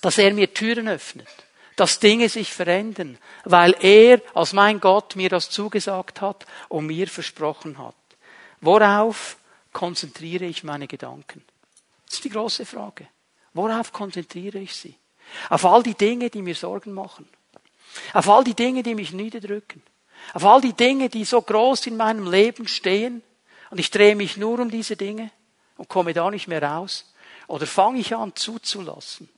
Dass 0.00 0.18
er 0.18 0.32
mir 0.32 0.52
Türen 0.52 0.88
öffnet. 0.88 1.28
Dass 1.76 1.98
Dinge 1.98 2.28
sich 2.28 2.52
verändern, 2.52 3.18
weil 3.44 3.74
er 3.80 4.20
als 4.34 4.52
mein 4.52 4.80
Gott 4.80 5.16
mir 5.16 5.28
das 5.28 5.50
zugesagt 5.50 6.20
hat 6.20 6.46
und 6.68 6.86
mir 6.86 7.08
versprochen 7.08 7.78
hat. 7.78 7.96
Worauf 8.60 9.36
konzentriere 9.72 10.44
ich 10.44 10.62
meine 10.62 10.86
Gedanken? 10.86 11.44
Das 12.06 12.14
ist 12.14 12.24
die 12.24 12.30
große 12.30 12.64
Frage. 12.64 13.08
Worauf 13.54 13.92
konzentriere 13.92 14.58
ich 14.58 14.74
sie? 14.74 14.94
Auf 15.48 15.64
all 15.64 15.82
die 15.82 15.94
Dinge, 15.94 16.30
die 16.30 16.42
mir 16.42 16.54
Sorgen 16.54 16.92
machen. 16.92 17.28
Auf 18.12 18.28
all 18.28 18.44
die 18.44 18.54
Dinge, 18.54 18.82
die 18.82 18.94
mich 18.94 19.12
niederdrücken. 19.12 19.82
Auf 20.32 20.44
all 20.44 20.60
die 20.60 20.72
Dinge, 20.72 21.08
die 21.08 21.24
so 21.24 21.40
groß 21.40 21.86
in 21.86 21.96
meinem 21.96 22.30
Leben 22.30 22.66
stehen. 22.68 23.22
Und 23.70 23.78
ich 23.78 23.90
drehe 23.90 24.16
mich 24.16 24.36
nur 24.36 24.58
um 24.60 24.70
diese 24.70 24.96
Dinge 24.96 25.30
und 25.76 25.88
komme 25.88 26.12
da 26.12 26.30
nicht 26.30 26.48
mehr 26.48 26.62
raus. 26.62 27.12
Oder 27.46 27.66
fange 27.66 28.00
ich 28.00 28.14
an 28.14 28.34
zuzulassen. 28.34 29.28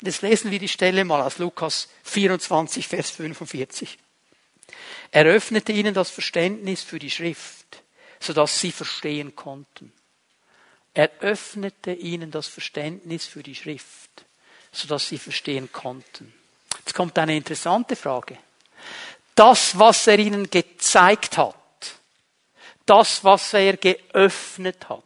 Und 0.00 0.06
jetzt 0.06 0.22
lesen 0.22 0.50
wir 0.50 0.58
die 0.58 0.68
Stelle 0.68 1.04
mal 1.04 1.22
aus 1.22 1.38
Lukas 1.38 1.88
24, 2.04 2.88
Vers 2.88 3.10
45. 3.10 3.98
Er 5.10 5.26
öffnete 5.26 5.72
ihnen 5.72 5.94
das 5.94 6.10
Verständnis 6.10 6.82
für 6.82 6.98
die 6.98 7.10
Schrift, 7.10 7.82
sodass 8.18 8.58
sie 8.58 8.72
verstehen 8.72 9.36
konnten. 9.36 9.92
Er 10.94 11.10
öffnete 11.20 11.92
ihnen 11.92 12.30
das 12.30 12.48
Verständnis 12.48 13.26
für 13.26 13.42
die 13.42 13.54
Schrift, 13.54 14.24
sodass 14.72 15.08
sie 15.08 15.18
verstehen 15.18 15.70
konnten. 15.72 16.32
Jetzt 16.78 16.94
kommt 16.94 17.18
eine 17.18 17.36
interessante 17.36 17.96
Frage. 17.96 18.38
Das, 19.34 19.78
was 19.78 20.06
er 20.06 20.18
ihnen 20.18 20.50
gezeigt 20.50 21.38
hat, 21.38 21.54
das, 22.86 23.24
was 23.24 23.54
er 23.54 23.76
geöffnet 23.76 24.88
hat, 24.88 25.02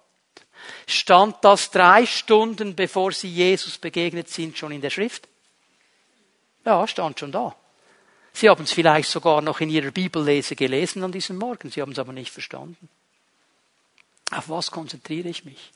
stand 0.87 1.37
das 1.43 1.71
drei 1.71 2.07
Stunden, 2.07 2.75
bevor 2.75 3.13
sie 3.13 3.29
Jesus 3.29 3.79
begegnet 3.79 4.29
sind, 4.29 4.57
schon 4.57 4.73
in 4.73 4.81
der 4.81 4.91
Schrift? 4.91 5.29
Ja, 6.65 6.87
stand 6.87 7.21
schon 7.21 7.33
da. 7.33 7.55
Sie 8.33 8.51
haben 8.51 8.65
es 8.65 8.73
vielleicht 8.73 9.09
sogar 9.09 9.41
noch 9.41 9.61
in 9.61 9.71
ihrer 9.71 9.91
Bibellese 9.91 10.57
gelesen 10.57 11.03
an 11.05 11.13
diesem 11.13 11.37
Morgen, 11.39 11.71
sie 11.71 11.81
haben 11.81 11.93
es 11.93 11.99
aber 11.99 12.13
nicht 12.13 12.33
verstanden. 12.33 12.89
Auf 14.31 14.49
was 14.49 14.71
konzentriere 14.71 15.29
ich 15.29 15.45
mich? 15.45 15.73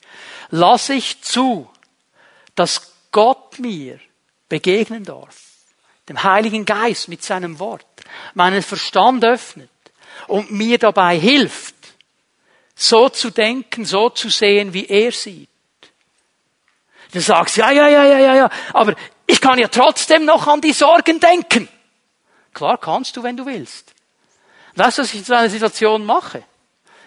Lasse 0.49 0.93
ich 0.93 1.21
zu, 1.21 1.69
dass 2.55 2.91
Gott 3.11 3.59
mir 3.59 3.99
begegnen 4.49 5.05
darf? 5.05 5.50
Dem 6.11 6.23
Heiligen 6.23 6.65
Geist 6.65 7.07
mit 7.07 7.23
seinem 7.23 7.57
Wort, 7.59 7.85
meinen 8.33 8.61
Verstand 8.61 9.23
öffnet 9.23 9.69
und 10.27 10.51
mir 10.51 10.77
dabei 10.77 11.17
hilft, 11.17 11.75
so 12.75 13.07
zu 13.07 13.29
denken, 13.29 13.85
so 13.85 14.09
zu 14.09 14.29
sehen, 14.29 14.73
wie 14.73 14.87
er 14.87 15.13
sieht. 15.13 15.47
Du 17.13 17.21
sagst, 17.21 17.55
ja, 17.55 17.71
ja, 17.71 17.87
ja, 17.87 18.03
ja, 18.03 18.19
ja, 18.19 18.35
ja, 18.35 18.49
aber 18.73 18.95
ich 19.25 19.39
kann 19.39 19.57
ja 19.57 19.69
trotzdem 19.69 20.25
noch 20.25 20.47
an 20.47 20.59
die 20.59 20.73
Sorgen 20.73 21.21
denken. 21.21 21.69
Klar 22.53 22.77
kannst 22.77 23.15
du, 23.15 23.23
wenn 23.23 23.37
du 23.37 23.45
willst. 23.45 23.93
Weißt 24.75 24.97
du, 24.97 25.03
was 25.03 25.13
ich 25.13 25.19
in 25.19 25.25
so 25.25 25.33
einer 25.33 25.49
Situation 25.49 26.05
mache? 26.05 26.43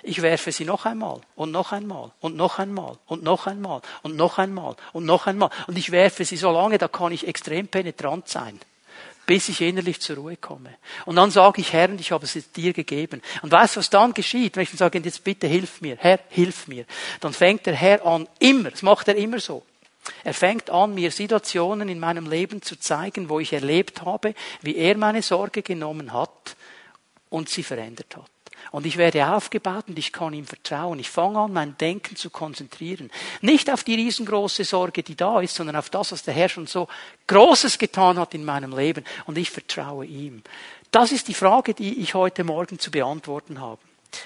Ich 0.02 0.22
werfe 0.22 0.50
sie 0.50 0.64
noch 0.64 0.86
einmal 0.86 1.20
und 1.34 1.50
noch 1.50 1.72
einmal 1.72 2.12
und 2.20 2.36
noch 2.36 2.58
einmal 2.58 2.98
und 3.06 3.22
noch 3.22 3.46
einmal 3.46 3.82
und 4.02 4.16
noch 4.16 4.38
einmal 4.38 4.76
und 4.92 5.04
noch 5.04 5.26
einmal 5.26 5.50
und 5.66 5.76
ich 5.78 5.90
werfe 5.92 6.24
sie 6.24 6.36
so 6.38 6.50
lange, 6.50 6.78
da 6.78 6.88
kann 6.88 7.12
ich 7.12 7.26
extrem 7.26 7.68
penetrant 7.68 8.28
sein 8.28 8.60
bis 9.26 9.48
ich 9.48 9.60
innerlich 9.60 10.00
zur 10.00 10.16
Ruhe 10.16 10.36
komme. 10.36 10.74
Und 11.06 11.16
dann 11.16 11.30
sage 11.30 11.60
ich, 11.60 11.72
Herr, 11.72 11.90
ich 11.90 12.12
habe 12.12 12.24
es 12.24 12.52
dir 12.52 12.72
gegeben. 12.72 13.22
Und 13.42 13.52
weißt 13.52 13.76
du, 13.76 13.80
was 13.80 13.90
dann 13.90 14.14
geschieht? 14.14 14.56
Wenn 14.56 14.64
ich 14.64 14.70
dann 14.70 14.78
sage, 14.78 14.98
jetzt 14.98 15.24
bitte 15.24 15.46
hilf 15.46 15.80
mir, 15.80 15.96
Herr, 15.98 16.20
hilf 16.28 16.68
mir. 16.68 16.84
Dann 17.20 17.32
fängt 17.32 17.66
der 17.66 17.74
Herr 17.74 18.04
an, 18.04 18.28
immer, 18.38 18.70
das 18.70 18.82
macht 18.82 19.08
er 19.08 19.16
immer 19.16 19.40
so. 19.40 19.62
Er 20.22 20.34
fängt 20.34 20.68
an, 20.70 20.94
mir 20.94 21.10
Situationen 21.10 21.88
in 21.88 21.98
meinem 21.98 22.28
Leben 22.28 22.60
zu 22.60 22.76
zeigen, 22.76 23.28
wo 23.28 23.40
ich 23.40 23.52
erlebt 23.52 24.02
habe, 24.02 24.34
wie 24.60 24.76
er 24.76 24.96
meine 24.96 25.22
Sorge 25.22 25.62
genommen 25.62 26.12
hat 26.12 26.56
und 27.30 27.48
sie 27.48 27.62
verändert 27.62 28.16
hat. 28.16 28.33
Und 28.70 28.86
ich 28.86 28.96
werde 28.96 29.26
aufgebaut 29.28 29.84
und 29.88 29.98
ich 29.98 30.12
kann 30.12 30.32
ihm 30.32 30.46
vertrauen. 30.46 30.98
Ich 30.98 31.10
fange 31.10 31.38
an, 31.38 31.52
mein 31.52 31.76
Denken 31.78 32.16
zu 32.16 32.30
konzentrieren. 32.30 33.10
Nicht 33.40 33.70
auf 33.70 33.84
die 33.84 33.94
riesengroße 33.94 34.64
Sorge, 34.64 35.02
die 35.02 35.16
da 35.16 35.40
ist, 35.40 35.54
sondern 35.54 35.76
auf 35.76 35.90
das, 35.90 36.12
was 36.12 36.22
der 36.22 36.34
Herr 36.34 36.48
schon 36.48 36.66
so 36.66 36.88
Großes 37.26 37.78
getan 37.78 38.18
hat 38.18 38.34
in 38.34 38.44
meinem 38.44 38.76
Leben. 38.76 39.04
Und 39.26 39.38
ich 39.38 39.50
vertraue 39.50 40.06
ihm. 40.06 40.42
Das 40.90 41.12
ist 41.12 41.28
die 41.28 41.34
Frage, 41.34 41.74
die 41.74 42.00
ich 42.00 42.14
heute 42.14 42.44
Morgen 42.44 42.78
zu 42.78 42.90
beantworten 42.90 43.60
habe. 43.60 43.80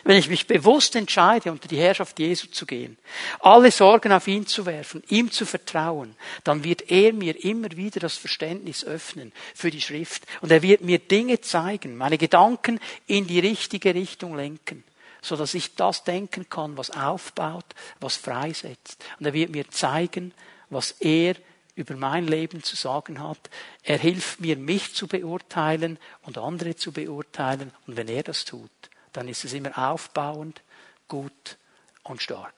Wenn 0.05 0.19
ich 0.19 0.29
mich 0.29 0.47
bewusst 0.47 0.97
entscheide, 0.97 1.51
unter 1.51 1.69
die 1.69 1.79
Herrschaft 1.79 2.19
Jesu 2.19 2.49
zu 2.49 2.67
gehen, 2.67 2.99
alle 3.41 3.71
Sorgen 3.71 4.13
auf 4.13 4.27
ihn 4.27 4.47
zu 4.47 4.67
werfen, 4.67 5.03
ihm 5.09 5.31
zu 5.31 5.47
vertrauen, 5.47 6.17
dann 6.45 6.65
wird 6.65 6.91
er 6.91 7.13
mir 7.13 7.45
immer 7.45 7.71
wieder 7.77 8.01
das 8.01 8.17
Verständnis 8.17 8.85
öffnen 8.85 9.33
für 9.55 9.71
die 9.71 9.81
Schrift. 9.81 10.25
Und 10.41 10.51
er 10.51 10.63
wird 10.63 10.83
mir 10.83 10.99
Dinge 10.99 11.41
zeigen, 11.41 11.97
meine 11.97 12.19
Gedanken 12.19 12.81
in 13.07 13.27
die 13.27 13.41
richtige 13.41 13.95
Richtung 13.95 14.37
lenken, 14.37 14.85
so 15.23 15.37
dass 15.37 15.55
ich 15.55 15.75
das 15.75 16.05
denken 16.05 16.49
kann, 16.49 16.77
was 16.77 16.91
aufbaut, 16.91 17.67
was 18.01 18.17
freisetzt. 18.17 19.05
Und 19.19 19.27
er 19.27 19.33
wird 19.33 19.51
mir 19.51 19.69
zeigen, 19.71 20.33
was 20.71 20.93
er 21.01 21.35
über 21.79 21.95
mein 21.97 22.27
Leben 22.27 22.63
zu 22.63 22.77
sagen 22.77 23.23
hat. 23.23 23.39
Er 23.85 23.99
hilft 23.99 24.41
mir, 24.41 24.57
mich 24.57 24.95
zu 24.95 25.07
beurteilen 25.07 25.99
und 26.23 26.37
andere 26.37 26.75
zu 26.75 26.93
beurteilen. 26.93 27.73
Und 27.87 27.97
wenn 27.97 28.09
er 28.09 28.25
das 28.25 28.45
tut, 28.45 28.71
dann 29.19 29.27
ist 29.27 29.45
es 29.45 29.53
immer 29.53 29.77
aufbauend, 29.77 30.63
gut 31.09 31.57
und 32.05 32.23
stark. 32.23 32.55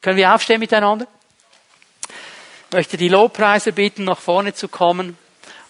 Können 0.00 0.16
wir 0.16 0.34
aufstehen 0.34 0.60
miteinander? 0.60 1.06
Ich 2.08 2.72
möchte 2.72 2.96
die 2.96 3.10
Lobpreiser 3.10 3.72
bitten, 3.72 4.04
nach 4.04 4.18
vorne 4.18 4.54
zu 4.54 4.68
kommen. 4.68 5.18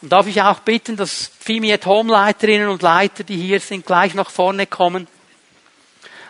Und 0.01 0.13
darf 0.13 0.29
ich 0.29 0.41
auch 0.41 0.61
bitten, 0.61 0.97
dass 0.97 1.33
Fimi 1.41 1.73
at 1.73 1.85
Home 1.85 2.13
Leiterinnen 2.13 2.69
und 2.69 2.81
Leiter, 2.81 3.25
die 3.25 3.39
hier 3.39 3.59
sind, 3.59 3.87
gleich 3.87 4.15
nach 4.15 4.31
vorne 4.31 4.69
kommen 4.69 5.09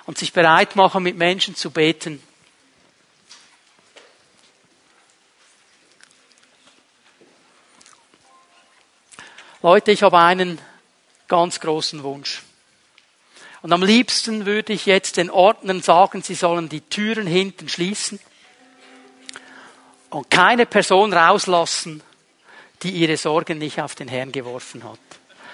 und 0.07 0.17
sich 0.17 0.33
bereit 0.33 0.75
machen, 0.75 1.03
mit 1.03 1.19
Menschen 1.19 1.55
zu 1.55 1.71
beten. 1.71 2.23
Leute, 9.61 9.93
ich 9.93 10.03
habe 10.03 10.17
einen 10.17 10.59
ganz 11.27 11.61
großen 11.61 12.03
Wunsch. 12.03 12.48
Und 13.63 13.73
am 13.73 13.83
liebsten 13.83 14.47
würde 14.47 14.73
ich 14.73 14.87
jetzt 14.87 15.17
den 15.17 15.31
Ordnern 15.31 15.83
sagen, 15.83 16.23
sie 16.23 16.35
sollen 16.35 16.69
die 16.69 16.81
Türen 16.81 17.27
hinten 17.27 17.69
schließen 17.69 18.21
und 20.11 20.31
keine 20.31 20.65
Person 20.65 21.13
rauslassen, 21.13 22.03
die 22.83 22.91
ihre 22.91 23.17
Sorgen 23.17 23.59
nicht 23.59 23.81
auf 23.81 23.95
den 23.95 24.09
Herrn 24.09 24.33
geworfen 24.33 24.85
hat. 24.85 25.01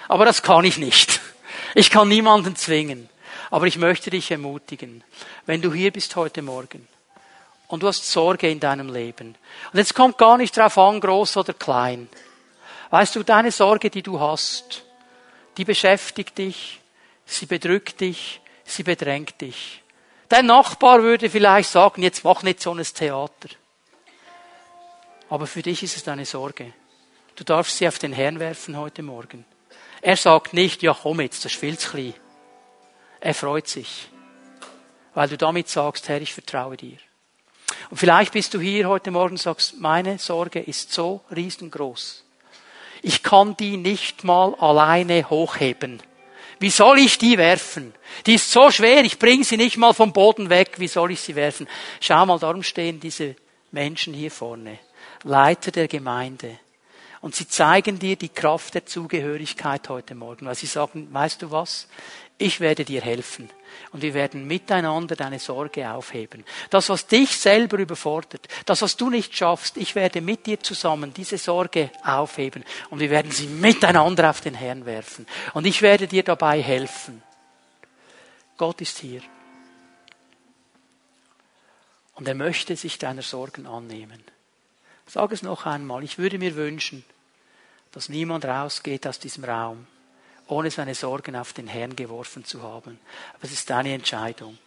Aber 0.07 0.25
das 0.25 0.43
kann 0.43 0.65
ich 0.65 0.77
nicht. 0.77 1.19
Ich 1.73 1.89
kann 1.89 2.07
niemanden 2.07 2.55
zwingen. 2.55 3.09
Aber 3.51 3.67
ich 3.67 3.77
möchte 3.77 4.09
dich 4.09 4.31
ermutigen, 4.31 5.03
wenn 5.45 5.61
du 5.61 5.73
hier 5.73 5.91
bist 5.91 6.15
heute 6.15 6.41
Morgen 6.41 6.87
und 7.67 7.83
du 7.83 7.87
hast 7.87 8.09
Sorge 8.09 8.49
in 8.49 8.59
deinem 8.59 8.91
Leben. 8.91 9.35
Und 9.71 9.77
jetzt 9.77 9.93
kommt 9.93 10.17
gar 10.17 10.37
nicht 10.37 10.55
drauf 10.55 10.77
an, 10.77 10.99
groß 10.99 11.37
oder 11.37 11.53
klein. 11.53 12.09
Weißt 12.89 13.15
du, 13.15 13.23
deine 13.23 13.51
Sorge, 13.51 13.89
die 13.89 14.03
du 14.03 14.19
hast, 14.19 14.83
die 15.57 15.65
beschäftigt 15.65 16.37
dich, 16.37 16.79
sie 17.25 17.45
bedrückt 17.45 18.01
dich, 18.01 18.41
sie 18.63 18.83
bedrängt 18.83 19.39
dich. 19.41 19.83
Dein 20.29 20.47
Nachbar 20.47 21.03
würde 21.03 21.29
vielleicht 21.29 21.69
sagen, 21.69 22.01
jetzt 22.01 22.23
mach 22.23 22.43
nicht 22.43 22.61
so 22.61 22.73
ein 22.73 22.83
Theater. 22.83 23.49
Aber 25.29 25.47
für 25.47 25.61
dich 25.61 25.83
ist 25.83 25.97
es 25.97 26.07
eine 26.07 26.25
Sorge. 26.25 26.73
Du 27.35 27.43
darfst 27.43 27.77
sie 27.77 27.87
auf 27.87 27.99
den 27.99 28.13
Herrn 28.13 28.39
werfen 28.39 28.77
heute 28.77 29.03
Morgen. 29.03 29.45
Er 30.01 30.17
sagt 30.17 30.53
nicht, 30.53 30.83
ja 30.83 30.95
komm 30.99 31.21
jetzt, 31.21 31.45
das 31.45 31.53
zu 31.53 31.59
klein. 31.59 32.13
Er 33.19 33.33
freut 33.33 33.67
sich, 33.67 34.07
weil 35.13 35.27
du 35.27 35.37
damit 35.37 35.67
sagst, 35.67 36.07
Herr, 36.09 36.21
ich 36.21 36.33
vertraue 36.33 36.77
dir. 36.77 36.97
Und 37.89 37.97
vielleicht 37.97 38.33
bist 38.33 38.53
du 38.53 38.59
hier 38.59 38.87
heute 38.87 39.11
Morgen 39.11 39.33
und 39.33 39.41
sagst, 39.41 39.79
meine 39.79 40.19
Sorge 40.19 40.59
ist 40.59 40.91
so 40.91 41.21
riesengroß. 41.35 42.23
Ich 43.01 43.23
kann 43.23 43.57
die 43.57 43.77
nicht 43.77 44.23
mal 44.23 44.55
alleine 44.55 45.29
hochheben. 45.29 46.01
Wie 46.59 46.69
soll 46.69 46.99
ich 46.99 47.17
die 47.17 47.37
werfen? 47.37 47.93
Die 48.25 48.35
ist 48.35 48.51
so 48.51 48.71
schwer, 48.71 49.03
ich 49.03 49.19
bringe 49.19 49.43
sie 49.43 49.57
nicht 49.57 49.77
mal 49.77 49.93
vom 49.93 50.13
Boden 50.13 50.49
weg. 50.49 50.75
Wie 50.77 50.87
soll 50.87 51.11
ich 51.11 51.21
sie 51.21 51.35
werfen? 51.35 51.67
Schau 51.99 52.25
mal, 52.25 52.39
darum 52.39 52.63
stehen 52.63 52.99
diese 52.99 53.35
Menschen 53.71 54.13
hier 54.13 54.31
vorne. 54.31 54.79
Leiter 55.23 55.71
der 55.71 55.87
Gemeinde. 55.87 56.59
Und 57.21 57.33
sie 57.33 57.47
zeigen 57.47 57.97
dir 57.97 58.15
die 58.15 58.29
Kraft 58.29 58.75
der 58.75 58.85
Zugehörigkeit 58.85 59.89
heute 59.89 60.13
Morgen, 60.13 60.45
weil 60.45 60.55
sie 60.55 60.67
sagen, 60.67 61.07
weißt 61.11 61.41
du 61.41 61.51
was? 61.51 61.87
Ich 62.37 62.59
werde 62.59 62.83
dir 62.83 63.01
helfen 63.01 63.49
und 63.93 64.01
wir 64.01 64.13
werden 64.13 64.45
miteinander 64.45 65.15
deine 65.15 65.39
Sorge 65.39 65.89
aufheben. 65.89 66.43
Das, 66.69 66.89
was 66.89 67.07
dich 67.07 67.37
selber 67.37 67.77
überfordert, 67.77 68.47
das, 68.65 68.81
was 68.81 68.97
du 68.97 69.09
nicht 69.09 69.35
schaffst, 69.35 69.77
ich 69.77 69.95
werde 69.95 70.19
mit 70.19 70.45
dir 70.45 70.59
zusammen 70.59 71.13
diese 71.13 71.37
Sorge 71.37 71.91
aufheben 72.03 72.65
und 72.89 72.99
wir 72.99 73.09
werden 73.09 73.31
sie 73.31 73.47
miteinander 73.47 74.29
auf 74.29 74.41
den 74.41 74.53
Herrn 74.53 74.85
werfen. 74.85 75.25
Und 75.53 75.65
ich 75.65 75.81
werde 75.81 76.07
dir 76.07 76.23
dabei 76.23 76.61
helfen. 76.61 77.23
Gott 78.57 78.81
ist 78.81 78.99
hier. 78.99 79.21
Und 82.15 82.27
er 82.27 82.35
möchte 82.35 82.75
sich 82.75 82.97
deiner 82.97 83.21
Sorgen 83.21 83.65
annehmen. 83.65 84.21
Sag 85.07 85.31
es 85.31 85.41
noch 85.41 85.65
einmal. 85.65 86.03
Ich 86.03 86.17
würde 86.17 86.37
mir 86.37 86.55
wünschen, 86.55 87.05
dass 87.93 88.09
niemand 88.09 88.43
rausgeht 88.43 89.07
aus 89.07 89.19
diesem 89.19 89.45
Raum 89.45 89.87
ohne 90.47 90.71
seine 90.71 90.95
Sorgen 90.95 91.35
auf 91.35 91.53
den 91.53 91.67
Herrn 91.67 91.95
geworfen 91.95 92.45
zu 92.45 92.61
haben. 92.61 92.99
Aber 93.33 93.43
es 93.43 93.51
ist 93.51 93.69
deine 93.69 93.93
Entscheidung. 93.93 94.57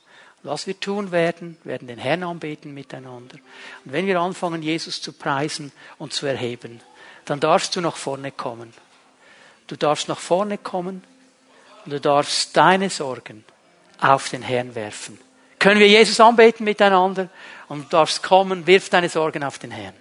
was 0.43 0.67
wir 0.67 0.79
tun 0.79 1.11
werden, 1.11 1.57
werden 1.65 1.89
den 1.89 1.99
Herrn 1.99 2.23
anbeten 2.23 2.73
miteinander. 2.73 3.37
Und 3.85 3.93
wenn 3.93 4.07
wir 4.07 4.21
anfangen, 4.21 4.63
Jesus 4.63 5.03
zu 5.03 5.13
preisen 5.13 5.73
und 5.99 6.13
zu 6.13 6.27
erheben, 6.27 6.81
dann 7.25 7.41
darfst 7.41 7.75
du 7.75 7.81
nach 7.81 7.97
vorne 7.97 8.31
kommen. 8.31 8.73
Du 9.67 9.77
darfst 9.77 10.09
nach 10.09 10.19
vorne 10.19 10.57
kommen 10.57 11.03
und 11.85 11.93
du 11.93 12.01
darfst 12.01 12.57
deine 12.57 12.89
Sorgen 12.89 13.45
auf 14.01 14.29
den 14.31 14.43
Herrn 14.43 14.75
werfen. 14.75 15.19
Können 15.59 15.81
wir 15.81 15.89
Jesus 15.89 16.21
anbeten 16.21 16.65
miteinander 16.65 17.29
und 17.69 17.85
du 17.85 17.89
darfst 17.89 18.23
kommen, 18.23 18.67
wirf 18.67 18.89
deine 18.89 19.09
Sorgen 19.09 19.43
auf 19.43 19.59
den 19.59 19.73
Herrn. 19.73 19.95